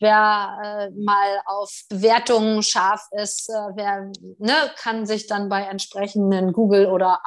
Wer 0.00 0.58
äh, 0.62 0.90
mal 0.90 1.42
auf 1.46 1.70
Bewertungen 1.88 2.62
scharf 2.62 3.06
ist, 3.12 3.48
äh, 3.48 3.52
wer 3.74 4.10
ne, 4.38 4.54
kann 4.76 5.06
sich 5.06 5.26
dann 5.26 5.48
bei 5.48 5.62
entsprechenden 5.62 6.52
Google 6.52 6.86
oder 6.86 7.20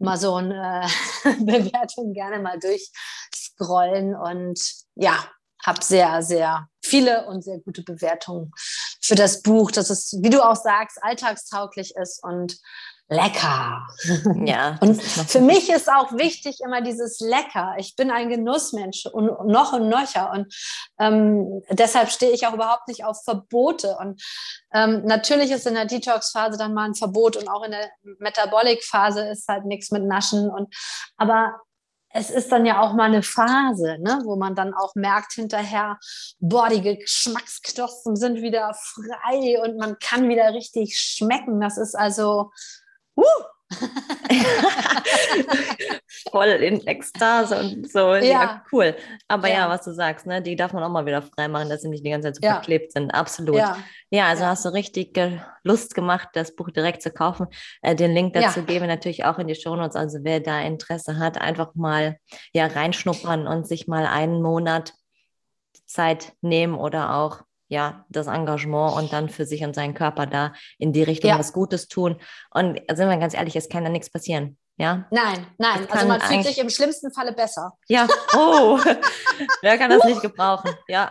Amazon 0.00 0.50
äh, 0.50 0.86
Bewertungen 1.40 2.12
gerne 2.12 2.40
mal 2.40 2.58
durchscrollen 2.58 4.14
und 4.14 4.60
ja, 4.96 5.24
habe 5.64 5.82
sehr, 5.82 6.22
sehr 6.22 6.68
viele 6.88 7.26
und 7.26 7.42
sehr 7.42 7.58
gute 7.58 7.82
Bewertungen 7.82 8.52
für 9.00 9.14
das 9.14 9.42
Buch, 9.42 9.70
dass 9.70 9.90
es, 9.90 10.16
wie 10.20 10.30
du 10.30 10.42
auch 10.42 10.56
sagst, 10.56 10.98
alltagstauglich 11.02 11.94
ist 11.96 12.22
und 12.22 12.58
lecker. 13.08 13.86
Ja. 14.44 14.76
Und 14.82 15.02
für 15.02 15.40
mich 15.40 15.70
ist 15.70 15.90
auch 15.90 16.12
wichtig 16.12 16.58
immer 16.62 16.82
dieses 16.82 17.20
lecker. 17.20 17.74
Ich 17.78 17.96
bin 17.96 18.10
ein 18.10 18.28
Genussmensch 18.28 19.06
und 19.06 19.46
noch 19.46 19.72
und 19.72 19.88
nöcher 19.88 20.30
und 20.30 20.54
ähm, 20.98 21.62
deshalb 21.70 22.10
stehe 22.10 22.32
ich 22.32 22.46
auch 22.46 22.52
überhaupt 22.52 22.86
nicht 22.86 23.04
auf 23.04 23.24
Verbote. 23.24 23.96
Und 23.98 24.22
ähm, 24.74 25.04
natürlich 25.04 25.50
ist 25.50 25.66
in 25.66 25.74
der 25.74 25.86
Detox-Phase 25.86 26.58
dann 26.58 26.74
mal 26.74 26.84
ein 26.84 26.94
Verbot 26.94 27.36
und 27.36 27.48
auch 27.48 27.64
in 27.64 27.70
der 27.70 27.88
Metabolic-Phase 28.18 29.28
ist 29.28 29.48
halt 29.48 29.64
nichts 29.64 29.90
mit 29.90 30.04
Naschen 30.04 30.50
und 30.50 30.74
aber 31.16 31.54
es 32.18 32.30
ist 32.30 32.50
dann 32.50 32.66
ja 32.66 32.80
auch 32.80 32.94
mal 32.94 33.04
eine 33.04 33.22
Phase, 33.22 33.96
ne, 34.00 34.20
wo 34.24 34.34
man 34.34 34.56
dann 34.56 34.74
auch 34.74 34.94
merkt 34.96 35.34
hinterher, 35.34 35.98
boah, 36.40 36.68
die 36.68 36.82
Geschmacksknospen 36.82 38.16
sind 38.16 38.42
wieder 38.42 38.74
frei 38.74 39.62
und 39.62 39.76
man 39.76 39.98
kann 40.00 40.28
wieder 40.28 40.52
richtig 40.52 40.98
schmecken. 40.98 41.60
Das 41.60 41.78
ist 41.78 41.94
also 41.94 42.50
Uh! 43.16 43.57
Voll 46.30 46.46
in 46.46 46.86
Ekstase 46.86 47.58
und 47.58 47.90
so. 47.90 48.14
Ja, 48.14 48.22
ja 48.22 48.62
cool. 48.72 48.96
Aber 49.28 49.48
ja. 49.48 49.54
ja. 49.54 49.68
was 49.68 49.84
du 49.84 49.92
sagst, 49.92 50.26
ne, 50.26 50.42
die 50.42 50.56
darf 50.56 50.72
man 50.72 50.82
auch 50.82 50.88
mal 50.88 51.06
wieder 51.06 51.22
freimachen, 51.22 51.68
dass 51.68 51.82
sie 51.82 51.88
nicht 51.88 52.04
die 52.04 52.10
ganze 52.10 52.28
Zeit 52.28 52.36
so 52.36 52.42
ja. 52.42 52.54
verklebt 52.54 52.92
sind. 52.92 53.10
Absolut. 53.10 53.62
Ja, 54.10 54.28
also 54.28 54.46
hast 54.46 54.64
du 54.64 54.70
richtig 54.70 55.18
Lust 55.64 55.94
gemacht, 55.94 56.28
das 56.32 56.56
Buch 56.56 56.70
direkt 56.70 57.02
zu 57.02 57.10
kaufen. 57.10 57.46
Äh, 57.82 57.94
den 57.94 58.12
Link 58.12 58.32
dazu 58.32 58.62
geben 58.62 58.82
wir 58.82 58.88
natürlich 58.88 59.24
auch 59.24 59.38
in 59.38 59.48
die 59.48 59.54
Shownotes. 59.54 59.96
Also 59.96 60.20
wer 60.22 60.40
da 60.40 60.60
Interesse 60.60 61.18
hat, 61.18 61.40
einfach 61.40 61.74
mal 61.74 62.18
ja 62.52 62.66
reinschnuppern 62.66 63.46
und 63.46 63.66
sich 63.66 63.86
mal 63.86 64.06
einen 64.06 64.42
Monat 64.42 64.94
Zeit 65.86 66.32
nehmen 66.40 66.74
oder 66.74 67.16
auch 67.16 67.42
ja, 67.68 68.04
das 68.08 68.26
Engagement 68.26 68.96
und 68.96 69.12
dann 69.12 69.28
für 69.28 69.44
sich 69.44 69.62
und 69.62 69.74
seinen 69.74 69.94
Körper 69.94 70.26
da 70.26 70.52
in 70.78 70.92
die 70.92 71.02
Richtung 71.02 71.30
ja. 71.30 71.38
was 71.38 71.52
Gutes 71.52 71.88
tun. 71.88 72.16
Und 72.50 72.80
sind 72.90 73.08
wir 73.08 73.16
ganz 73.18 73.34
ehrlich, 73.34 73.56
es 73.56 73.68
kann 73.68 73.84
da 73.84 73.90
nichts 73.90 74.10
passieren. 74.10 74.56
Ja? 74.78 75.06
Nein, 75.10 75.46
nein. 75.58 75.86
Also 75.90 76.06
man 76.06 76.20
fühlt 76.20 76.44
sich 76.44 76.58
im 76.58 76.70
schlimmsten 76.70 77.12
Falle 77.12 77.32
besser. 77.32 77.72
Ja, 77.88 78.06
oh, 78.34 78.78
wer 79.62 79.76
kann 79.76 79.90
das 79.90 80.04
nicht 80.04 80.22
gebrauchen? 80.22 80.70
Ja, 80.86 81.10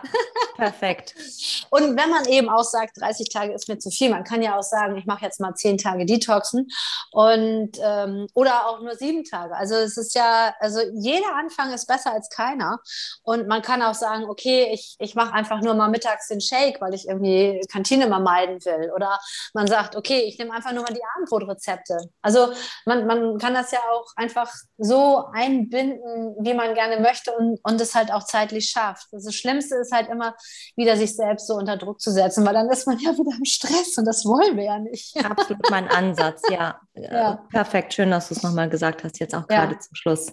perfekt. 0.58 1.14
Und 1.70 1.96
wenn 1.96 2.10
man 2.10 2.26
eben 2.26 2.48
auch 2.48 2.64
sagt, 2.64 3.00
30 3.00 3.30
Tage 3.30 3.52
ist 3.54 3.68
mir 3.68 3.78
zu 3.78 3.90
viel, 3.90 4.10
man 4.10 4.24
kann 4.24 4.42
ja 4.42 4.58
auch 4.58 4.62
sagen, 4.62 4.96
ich 4.96 5.06
mache 5.06 5.24
jetzt 5.24 5.40
mal 5.40 5.54
10 5.54 5.78
Tage 5.78 6.04
Detoxen 6.04 6.68
und 7.12 7.72
ähm, 7.80 8.26
oder 8.34 8.66
auch 8.66 8.80
nur 8.80 8.94
7 8.94 9.24
Tage. 9.24 9.54
Also 9.54 9.74
es 9.76 9.96
ist 9.96 10.14
ja, 10.14 10.54
also 10.60 10.80
jeder 10.94 11.34
Anfang 11.36 11.72
ist 11.72 11.86
besser 11.86 12.12
als 12.12 12.28
keiner. 12.30 12.78
Und 13.22 13.46
man 13.48 13.62
kann 13.62 13.82
auch 13.82 13.94
sagen, 13.94 14.24
okay, 14.24 14.70
ich, 14.72 14.96
ich 14.98 15.14
mache 15.14 15.32
einfach 15.32 15.60
nur 15.60 15.74
mal 15.74 15.88
mittags 15.88 16.28
den 16.28 16.40
Shake, 16.40 16.80
weil 16.80 16.94
ich 16.94 17.06
irgendwie 17.06 17.60
Kantine 17.70 18.06
mal 18.08 18.20
meiden 18.20 18.64
will. 18.64 18.90
Oder 18.94 19.18
man 19.54 19.66
sagt, 19.66 19.94
okay, 19.94 20.20
ich 20.20 20.38
nehme 20.38 20.52
einfach 20.52 20.72
nur 20.72 20.82
mal 20.82 20.94
die 20.94 21.04
Abendbrotrezepte. 21.16 21.98
Also 22.22 22.52
man, 22.84 23.06
man 23.06 23.38
kann 23.38 23.54
das 23.54 23.70
ja 23.70 23.80
auch 23.92 24.06
einfach 24.16 24.52
so 24.78 25.26
einbinden, 25.32 26.34
wie 26.40 26.54
man 26.54 26.74
gerne 26.74 27.00
möchte 27.00 27.32
und, 27.32 27.60
und 27.62 27.80
es 27.80 27.94
halt 27.94 28.12
auch 28.12 28.24
zeitlich 28.24 28.70
schafft. 28.70 29.06
Das 29.12 29.34
Schlimmste 29.34 29.76
ist 29.76 29.92
halt 29.92 30.08
immer, 30.08 30.34
wieder 30.76 30.96
sich 30.96 31.14
selbst 31.14 31.46
so 31.46 31.54
unter 31.54 31.76
Druck 31.76 32.00
zu 32.00 32.10
setzen, 32.10 32.44
weil 32.46 32.54
dann 32.54 32.70
ist 32.70 32.86
man 32.86 32.98
ja 32.98 33.12
wieder 33.12 33.36
im 33.36 33.44
Stress 33.44 33.96
und 33.98 34.04
das 34.04 34.24
wollen 34.24 34.56
wir 34.56 34.64
ja 34.64 34.78
nicht. 34.78 35.16
Absolut 35.24 35.70
mein 35.70 35.88
Ansatz, 35.88 36.42
ja. 36.50 36.80
ja. 36.94 37.44
Perfekt, 37.50 37.94
schön, 37.94 38.10
dass 38.10 38.28
du 38.28 38.34
es 38.34 38.42
nochmal 38.42 38.68
gesagt 38.68 39.04
hast, 39.04 39.18
jetzt 39.18 39.34
auch 39.34 39.46
gerade 39.46 39.74
ja. 39.74 39.80
zum 39.80 39.94
Schluss. 39.94 40.32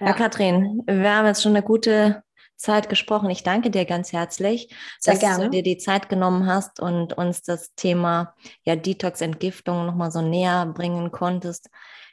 Ja. 0.00 0.08
ja, 0.08 0.12
Katrin, 0.12 0.82
wir 0.86 1.14
haben 1.14 1.26
jetzt 1.26 1.42
schon 1.42 1.52
eine 1.52 1.64
gute 1.64 2.22
Zeit 2.62 2.88
gesprochen. 2.88 3.28
Ich 3.28 3.42
danke 3.42 3.70
dir 3.70 3.84
ganz 3.84 4.12
herzlich, 4.12 4.74
Sehr 5.00 5.14
dass 5.14 5.20
gerne. 5.20 5.44
du 5.44 5.50
dir 5.50 5.62
die 5.62 5.78
Zeit 5.78 6.08
genommen 6.08 6.46
hast 6.46 6.80
und 6.80 7.12
uns 7.12 7.42
das 7.42 7.74
Thema 7.74 8.34
ja, 8.64 8.76
Detox-Entgiftung 8.76 9.84
nochmal 9.84 10.12
so 10.12 10.22
näher 10.22 10.66
bringen 10.66 11.10
konntest 11.10 11.68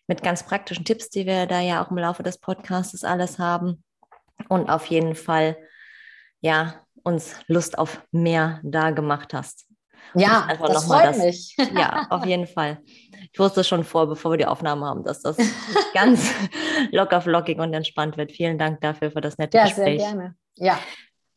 mit 0.08 0.24
ganz 0.24 0.44
praktischen 0.44 0.86
Tipps, 0.86 1.10
die 1.10 1.28
wir 1.28 1.46
da 1.46 1.62
ja 1.62 1.84
auch 1.84 1.92
im 1.92 1.98
Laufe 2.00 2.24
des 2.24 2.40
Podcasts 2.40 3.04
alles 3.04 3.38
haben. 3.38 3.84
Und 4.48 4.70
auf 4.70 4.88
jeden 4.88 5.14
Fall, 5.14 5.56
ja, 6.42 6.82
uns 7.04 7.36
Lust 7.48 7.78
auf 7.78 8.02
mehr 8.12 8.60
da 8.64 8.92
gemacht 8.92 9.34
hast. 9.34 9.70
Ja, 10.16 10.48
das 10.60 10.86
freut 10.86 11.06
das, 11.06 11.18
mich. 11.18 11.56
Ja, 11.74 12.08
auf 12.10 12.26
jeden 12.26 12.48
Fall. 12.48 12.80
Ich 13.32 13.40
wusste 13.40 13.64
schon 13.64 13.84
vor, 13.84 14.08
bevor 14.08 14.32
wir 14.32 14.38
die 14.38 14.46
Aufnahme 14.46 14.86
haben, 14.86 15.04
dass 15.04 15.22
das 15.22 15.38
ganz 15.94 16.32
locker, 16.92 17.22
flockig 17.22 17.60
und 17.60 17.74
entspannt 17.74 18.18
wird. 18.18 18.32
Vielen 18.32 18.58
Dank 18.58 18.82
dafür 18.82 19.12
für 19.12 19.22
das 19.22 19.38
nette 19.38 19.58
ja, 19.58 19.66
Gespräch. 19.66 20.00
Ja, 20.00 20.08
sehr 20.08 20.16
gerne. 20.16 20.36
Ja. 20.56 20.80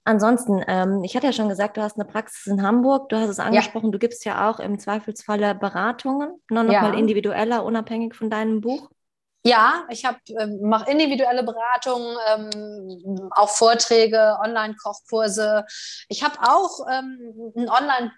Ansonsten, 0.04 0.64
ähm, 0.66 1.04
ich 1.04 1.14
hatte 1.14 1.26
ja 1.26 1.32
schon 1.32 1.48
gesagt, 1.48 1.76
du 1.76 1.82
hast 1.82 1.96
eine 1.96 2.04
Praxis 2.04 2.46
in 2.46 2.62
Hamburg, 2.62 3.08
du 3.10 3.16
hast 3.16 3.28
es 3.28 3.38
angesprochen, 3.38 3.86
ja. 3.86 3.92
du 3.92 3.98
gibst 4.00 4.24
ja 4.24 4.50
auch 4.50 4.58
im 4.58 4.78
Zweifelsfalle 4.78 5.54
Beratungen, 5.54 6.40
noch, 6.50 6.64
noch 6.64 6.72
ja. 6.72 6.82
mal 6.82 6.98
individueller, 6.98 7.64
unabhängig 7.64 8.16
von 8.16 8.28
deinem 8.28 8.60
Buch. 8.60 8.90
Ja, 9.44 9.84
ich 9.90 10.04
ähm, 10.04 10.60
mache 10.62 10.90
individuelle 10.90 11.42
Beratungen, 11.42 12.16
ähm, 12.28 13.30
auch 13.34 13.48
Vorträge, 13.48 14.38
Online-Kochkurse. 14.40 15.64
Ich 16.08 16.22
habe 16.22 16.38
auch 16.40 16.86
ähm, 16.88 17.52
einen 17.56 17.68
Online- 17.68 18.12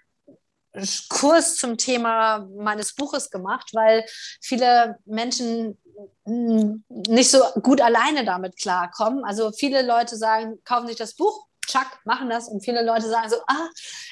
Kurs 1.09 1.55
zum 1.55 1.77
Thema 1.77 2.47
meines 2.57 2.95
Buches 2.95 3.29
gemacht, 3.29 3.69
weil 3.73 4.03
viele 4.41 4.97
Menschen 5.05 5.77
nicht 6.25 7.31
so 7.31 7.41
gut 7.61 7.81
alleine 7.81 8.25
damit 8.25 8.57
klarkommen. 8.57 9.23
Also 9.23 9.51
viele 9.51 9.83
Leute 9.83 10.17
sagen, 10.17 10.61
kaufen 10.65 10.87
sich 10.87 10.97
das 10.97 11.15
Buch, 11.15 11.47
tschack, 11.65 11.99
machen 12.03 12.29
das. 12.29 12.49
Und 12.49 12.63
viele 12.63 12.83
Leute 12.83 13.07
sagen 13.07 13.29
so, 13.29 13.37
ah, 13.47 13.69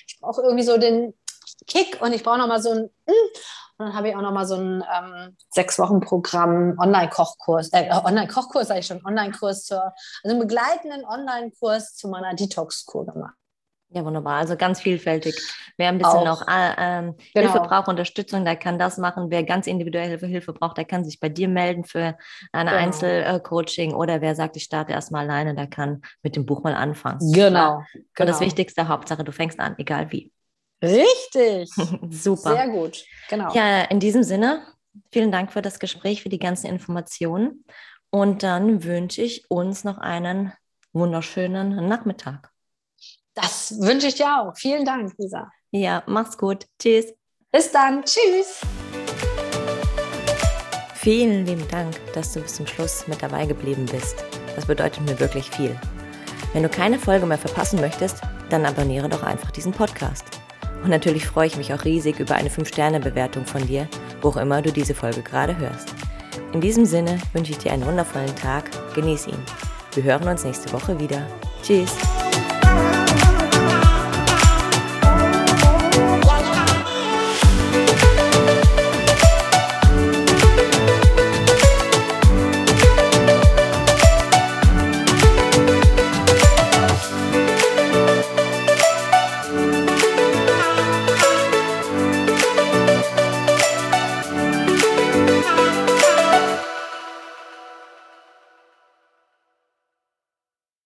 ich 0.07 0.19
brauche 0.19 0.41
irgendwie 0.41 0.63
so 0.63 0.77
den 0.77 1.13
Kick 1.65 2.01
und 2.01 2.13
ich 2.13 2.23
brauche 2.23 2.37
nochmal 2.37 2.61
so 2.61 2.71
ein, 2.71 2.77
hm. 2.77 3.15
und 3.77 3.85
dann 3.85 3.93
habe 3.93 4.09
ich 4.09 4.15
auch 4.15 4.21
nochmal 4.21 4.45
so 4.45 4.55
ein 4.55 4.83
ähm, 4.95 5.37
sechs 5.49 5.79
Wochen 5.79 5.99
Programm, 5.99 6.75
Online-Kochkurs, 6.79 7.69
äh, 7.73 7.89
Online-Kochkurs 7.91 8.67
sage 8.67 8.79
ich 8.81 8.87
schon, 8.87 9.05
Online-Kurs 9.05 9.65
zur, 9.65 9.83
also 9.83 9.93
einen 10.23 10.39
begleitenden 10.39 11.05
Online-Kurs 11.05 11.95
zu 11.95 12.07
meiner 12.07 12.33
Detox-Kur 12.33 13.05
gemacht. 13.05 13.35
Ja, 13.95 14.03
wunderbar. 14.03 14.37
Also 14.37 14.57
ganz 14.57 14.81
vielfältig. 14.81 15.35
Wer 15.77 15.89
ein 15.89 15.99
bisschen 15.99 16.19
auch, 16.19 16.25
noch 16.25 16.47
äh, 16.47 16.73
ähm, 16.79 17.15
genau. 17.33 17.51
Hilfe 17.51 17.67
braucht, 17.67 17.87
Unterstützung, 17.87 18.43
der 18.43 18.55
kann 18.55 18.79
das 18.79 18.97
machen. 18.97 19.29
Wer 19.29 19.43
ganz 19.43 19.67
individuell 19.67 20.07
Hilfe, 20.07 20.25
Hilfe 20.25 20.51
braucht, 20.51 20.77
der 20.77 20.85
kann 20.85 21.05
sich 21.05 21.19
bei 21.19 21.29
dir 21.29 21.47
melden 21.47 21.83
für 21.83 22.17
eine 22.51 22.71
genau. 22.71 22.83
Einzelcoaching. 22.83 23.93
Oder 23.93 24.21
wer 24.21 24.33
sagt, 24.33 24.57
ich 24.57 24.63
starte 24.63 24.93
erstmal 24.93 25.29
alleine, 25.29 25.53
der 25.53 25.67
kann 25.67 26.01
mit 26.23 26.35
dem 26.35 26.45
Buch 26.47 26.63
mal 26.63 26.73
anfangen. 26.73 27.19
Genau. 27.19 27.33
genau. 27.33 27.75
Und 27.77 27.85
das 28.17 28.39
genau. 28.39 28.39
Wichtigste, 28.39 28.87
Hauptsache, 28.87 29.23
du 29.23 29.31
fängst 29.31 29.59
an, 29.59 29.75
egal 29.77 30.11
wie. 30.11 30.31
Richtig. 30.83 31.69
Super. 32.09 32.55
Sehr 32.55 32.67
gut. 32.67 33.05
Genau. 33.29 33.53
Ja, 33.53 33.83
in 33.83 33.99
diesem 34.01 34.23
Sinne, 34.23 34.67
vielen 35.11 35.31
Dank 35.31 35.53
für 35.53 35.61
das 35.61 35.79
Gespräch, 35.79 36.21
für 36.21 36.29
die 36.29 36.39
ganzen 36.39 36.67
Informationen. 36.67 37.63
Und 38.09 38.43
dann 38.43 38.83
wünsche 38.83 39.21
ich 39.21 39.49
uns 39.49 39.85
noch 39.85 39.97
einen 39.97 40.51
wunderschönen 40.91 41.87
Nachmittag. 41.87 42.51
Das 43.33 43.79
wünsche 43.79 44.07
ich 44.07 44.15
dir 44.15 44.27
auch. 44.27 44.55
Vielen 44.55 44.85
Dank, 44.85 45.13
Lisa. 45.17 45.49
Ja, 45.71 46.03
mach's 46.05 46.37
gut. 46.37 46.67
Tschüss. 46.79 47.13
Bis 47.51 47.71
dann. 47.71 48.03
Tschüss. 48.03 48.61
Vielen 50.95 51.45
lieben 51.45 51.67
Dank, 51.69 51.95
dass 52.13 52.33
du 52.33 52.41
bis 52.41 52.55
zum 52.55 52.67
Schluss 52.67 53.07
mit 53.07 53.23
dabei 53.23 53.45
geblieben 53.45 53.85
bist. 53.91 54.23
Das 54.55 54.67
bedeutet 54.67 55.01
mir 55.01 55.19
wirklich 55.19 55.49
viel. 55.49 55.79
Wenn 56.53 56.63
du 56.63 56.69
keine 56.69 56.99
Folge 56.99 57.25
mehr 57.25 57.39
verpassen 57.39 57.81
möchtest, 57.81 58.21
dann 58.49 58.65
abonniere 58.65 59.09
doch 59.09 59.23
einfach 59.23 59.49
diesen 59.49 59.71
Podcast. 59.71 60.42
Und 60.83 60.89
natürlich 60.89 61.25
freue 61.25 61.47
ich 61.47 61.57
mich 61.57 61.73
auch 61.73 61.85
riesig 61.85 62.19
über 62.19 62.35
eine 62.35 62.49
5-Sterne-Bewertung 62.49 63.45
von 63.45 63.65
dir, 63.65 63.87
wo 64.21 64.29
auch 64.29 64.37
immer 64.37 64.61
du 64.61 64.71
diese 64.71 64.93
Folge 64.93 65.21
gerade 65.21 65.57
hörst. 65.57 65.93
In 66.51 66.61
diesem 66.61 66.85
Sinne 66.85 67.17
wünsche 67.31 67.53
ich 67.53 67.57
dir 67.57 67.71
einen 67.71 67.85
wundervollen 67.85 68.35
Tag. 68.35 68.69
Genieß 68.93 69.27
ihn. 69.27 69.39
Wir 69.95 70.03
hören 70.03 70.27
uns 70.27 70.43
nächste 70.43 70.71
Woche 70.73 70.99
wieder. 70.99 71.25
Tschüss. 71.63 71.95